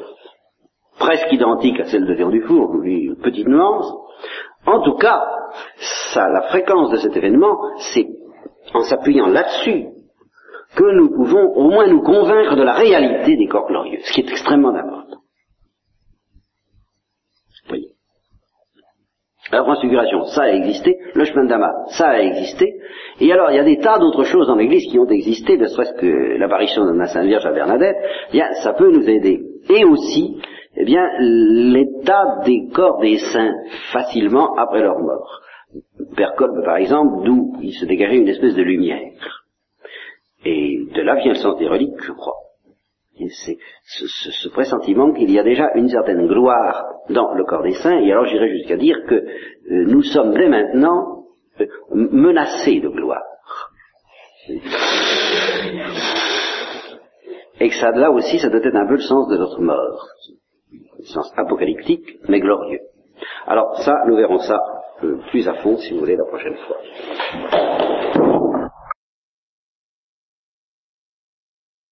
presque 1.00 1.32
identique 1.32 1.80
à 1.80 1.84
celle 1.86 2.06
de 2.06 2.12
Léon 2.12 2.28
Dufour, 2.28 2.82
une 2.84 3.16
petite 3.16 3.48
nuance. 3.48 3.90
En 4.66 4.82
tout 4.82 4.96
cas, 4.96 5.22
ça, 6.12 6.28
la 6.28 6.42
fréquence 6.42 6.90
de 6.90 6.98
cet 6.98 7.16
événement, 7.16 7.58
c'est 7.78 8.06
en 8.74 8.80
s'appuyant 8.80 9.26
là-dessus 9.26 9.86
que 10.76 10.84
nous 10.92 11.08
pouvons 11.08 11.54
au 11.54 11.70
moins 11.70 11.88
nous 11.88 12.02
convaincre 12.02 12.54
de 12.54 12.62
la 12.62 12.74
réalité 12.74 13.36
des 13.36 13.48
corps 13.48 13.66
glorieux, 13.66 13.98
ce 14.02 14.12
qui 14.12 14.20
est 14.20 14.30
extrêmement 14.30 14.74
important. 14.74 15.18
La 19.52 19.62
transfiguration, 19.62 20.24
ça 20.26 20.42
a 20.42 20.50
existé, 20.50 20.96
le 21.14 21.24
chemin 21.24 21.44
de 21.44 21.48
Damas, 21.48 21.74
ça 21.98 22.10
a 22.10 22.20
existé, 22.20 22.80
et 23.20 23.32
alors 23.32 23.50
il 23.50 23.56
y 23.56 23.58
a 23.58 23.64
des 23.64 23.78
tas 23.78 23.98
d'autres 23.98 24.24
choses 24.24 24.46
dans 24.46 24.54
l'Église 24.54 24.86
qui 24.90 24.98
ont 24.98 25.08
existé, 25.08 25.56
ne 25.56 25.66
serait-ce 25.66 25.94
que 25.94 26.38
l'apparition 26.38 26.84
de 26.84 26.96
la 26.96 27.06
Sainte 27.06 27.26
Vierge 27.26 27.46
à 27.46 27.52
Bernadette, 27.52 27.96
eh 28.28 28.32
bien, 28.32 28.52
ça 28.62 28.74
peut 28.74 28.92
nous 28.92 29.08
aider. 29.08 29.40
Et 29.68 29.84
aussi, 29.84 30.40
eh 30.76 30.84
bien, 30.84 31.08
l'état 31.18 32.42
des 32.44 32.68
corps 32.72 33.00
des 33.00 33.18
saints 33.18 33.54
facilement 33.92 34.54
après 34.56 34.82
leur 34.82 34.98
mort. 35.00 35.40
Père 36.16 36.34
par 36.64 36.76
exemple, 36.76 37.24
d'où 37.24 37.56
il 37.60 37.72
se 37.72 37.86
dégageait 37.86 38.18
une 38.18 38.28
espèce 38.28 38.54
de 38.54 38.62
lumière. 38.62 39.10
Et 40.44 40.86
de 40.94 41.02
là 41.02 41.16
vient 41.16 41.32
le 41.32 41.38
sens 41.38 41.58
des 41.58 41.68
reliques, 41.68 42.00
je 42.02 42.12
crois. 42.12 42.39
C'est 43.28 43.58
ce, 43.84 44.48
pressentiment 44.48 45.12
qu'il 45.12 45.30
y 45.30 45.38
a 45.38 45.42
déjà 45.42 45.70
une 45.74 45.88
certaine 45.88 46.26
gloire 46.26 46.84
dans 47.08 47.34
le 47.34 47.44
corps 47.44 47.62
des 47.62 47.74
saints, 47.74 47.98
et 47.98 48.10
alors 48.10 48.24
j'irai 48.26 48.48
jusqu'à 48.50 48.76
dire 48.76 48.96
que 49.08 49.14
euh, 49.14 49.24
nous 49.86 50.02
sommes 50.02 50.32
dès 50.32 50.48
maintenant 50.48 51.24
euh, 51.60 51.66
menacés 51.90 52.80
de 52.80 52.88
gloire. 52.88 53.22
Et 57.60 57.68
que 57.68 57.74
ça, 57.74 57.90
là 57.90 58.10
aussi, 58.10 58.38
ça 58.38 58.48
doit 58.48 58.60
être 58.64 58.74
un 58.74 58.86
peu 58.86 58.94
le 58.94 59.00
sens 59.00 59.28
de 59.28 59.36
notre 59.36 59.60
mort. 59.60 60.08
sens 61.04 61.32
apocalyptique, 61.36 62.18
mais 62.28 62.40
glorieux. 62.40 62.80
Alors 63.46 63.76
ça, 63.82 63.94
nous 64.06 64.16
verrons 64.16 64.38
ça 64.38 64.58
euh, 65.04 65.18
plus 65.30 65.46
à 65.46 65.54
fond, 65.54 65.76
si 65.76 65.92
vous 65.92 66.00
voulez, 66.00 66.16
la 66.16 66.24
prochaine 66.24 66.56
fois. 66.56 66.76